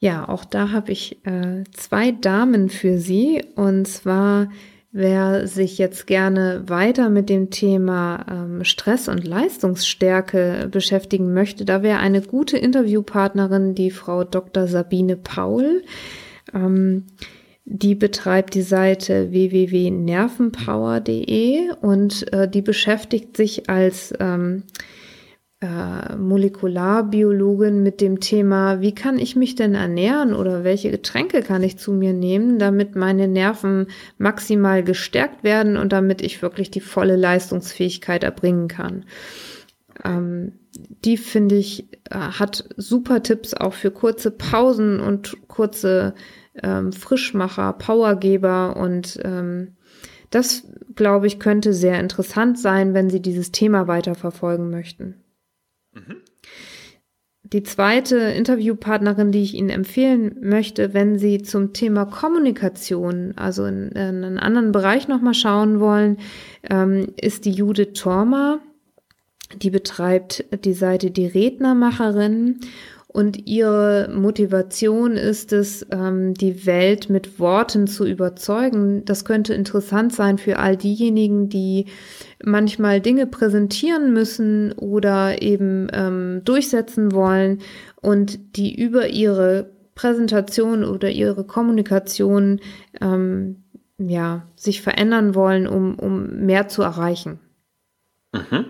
Ja, 0.00 0.28
auch 0.28 0.44
da 0.44 0.70
habe 0.70 0.92
ich 0.92 1.24
äh, 1.24 1.64
zwei 1.72 2.10
Damen 2.10 2.68
für 2.68 2.98
Sie. 2.98 3.44
Und 3.54 3.86
zwar 3.86 4.50
Wer 4.96 5.48
sich 5.48 5.78
jetzt 5.78 6.06
gerne 6.06 6.62
weiter 6.68 7.10
mit 7.10 7.28
dem 7.28 7.50
Thema 7.50 8.24
ähm, 8.30 8.62
Stress 8.62 9.08
und 9.08 9.26
Leistungsstärke 9.26 10.68
beschäftigen 10.70 11.34
möchte, 11.34 11.64
da 11.64 11.82
wäre 11.82 11.98
eine 11.98 12.22
gute 12.22 12.58
Interviewpartnerin 12.58 13.74
die 13.74 13.90
Frau 13.90 14.22
Dr. 14.22 14.68
Sabine 14.68 15.16
Paul. 15.16 15.82
Ähm, 16.54 17.06
die 17.64 17.96
betreibt 17.96 18.54
die 18.54 18.62
Seite 18.62 19.32
www.nervenpower.de 19.32 21.72
und 21.80 22.32
äh, 22.32 22.48
die 22.48 22.62
beschäftigt 22.62 23.36
sich 23.36 23.68
als 23.68 24.14
ähm, 24.20 24.62
äh, 25.64 26.16
Molekularbiologin 26.16 27.82
mit 27.82 28.02
dem 28.02 28.20
Thema, 28.20 28.82
wie 28.82 28.94
kann 28.94 29.18
ich 29.18 29.34
mich 29.34 29.54
denn 29.54 29.74
ernähren 29.74 30.34
oder 30.34 30.62
welche 30.62 30.90
Getränke 30.90 31.40
kann 31.40 31.62
ich 31.62 31.78
zu 31.78 31.92
mir 31.92 32.12
nehmen, 32.12 32.58
damit 32.58 32.96
meine 32.96 33.28
Nerven 33.28 33.86
maximal 34.18 34.84
gestärkt 34.84 35.42
werden 35.42 35.78
und 35.78 35.92
damit 35.92 36.20
ich 36.20 36.42
wirklich 36.42 36.70
die 36.70 36.80
volle 36.80 37.16
Leistungsfähigkeit 37.16 38.24
erbringen 38.24 38.68
kann. 38.68 39.06
Ähm, 40.04 40.52
die 41.04 41.16
finde 41.16 41.54
ich, 41.54 41.88
äh, 42.10 42.18
hat 42.18 42.68
super 42.76 43.22
Tipps 43.22 43.54
auch 43.54 43.72
für 43.72 43.90
kurze 43.90 44.32
Pausen 44.32 45.00
und 45.00 45.34
kurze 45.48 46.14
ähm, 46.62 46.92
Frischmacher, 46.92 47.72
Powergeber 47.72 48.76
und 48.76 49.18
ähm, 49.24 49.76
das, 50.28 50.64
glaube 50.94 51.26
ich, 51.26 51.38
könnte 51.38 51.72
sehr 51.72 52.00
interessant 52.00 52.58
sein, 52.58 52.92
wenn 52.92 53.08
Sie 53.08 53.22
dieses 53.22 53.50
Thema 53.50 53.86
weiterverfolgen 53.86 54.68
möchten. 54.68 55.23
Mhm. 55.94 56.16
Die 57.44 57.62
zweite 57.62 58.16
Interviewpartnerin, 58.16 59.30
die 59.30 59.42
ich 59.42 59.54
Ihnen 59.54 59.68
empfehlen 59.68 60.36
möchte, 60.40 60.94
wenn 60.94 61.18
Sie 61.18 61.42
zum 61.42 61.74
Thema 61.74 62.06
Kommunikation, 62.06 63.34
also 63.36 63.66
in, 63.66 63.90
in 63.90 64.24
einen 64.24 64.38
anderen 64.38 64.72
Bereich 64.72 65.08
nochmal 65.08 65.34
schauen 65.34 65.78
wollen, 65.78 66.16
ähm, 66.68 67.08
ist 67.20 67.44
die 67.44 67.52
Judith 67.52 67.92
Torma. 67.94 68.60
Die 69.62 69.70
betreibt 69.70 70.44
die 70.64 70.72
Seite 70.72 71.10
Die 71.10 71.26
Rednermacherin 71.26 72.60
und 73.14 73.46
ihre 73.46 74.10
Motivation 74.12 75.16
ist 75.16 75.52
es, 75.52 75.86
ähm, 75.92 76.34
die 76.34 76.66
Welt 76.66 77.10
mit 77.10 77.38
Worten 77.38 77.86
zu 77.86 78.04
überzeugen. 78.04 79.04
Das 79.04 79.24
könnte 79.24 79.54
interessant 79.54 80.12
sein 80.12 80.36
für 80.36 80.58
all 80.58 80.76
diejenigen, 80.76 81.48
die 81.48 81.86
manchmal 82.42 83.00
Dinge 83.00 83.28
präsentieren 83.28 84.12
müssen 84.12 84.72
oder 84.72 85.42
eben 85.42 85.86
ähm, 85.92 86.40
durchsetzen 86.44 87.12
wollen 87.12 87.60
und 88.00 88.56
die 88.56 88.74
über 88.74 89.06
ihre 89.06 89.70
Präsentation 89.94 90.82
oder 90.82 91.08
ihre 91.08 91.44
Kommunikation 91.44 92.60
ähm, 93.00 93.62
ja, 93.96 94.48
sich 94.56 94.82
verändern 94.82 95.36
wollen, 95.36 95.68
um, 95.68 96.00
um 96.00 96.44
mehr 96.46 96.66
zu 96.66 96.82
erreichen. 96.82 97.38
Mhm. 98.32 98.64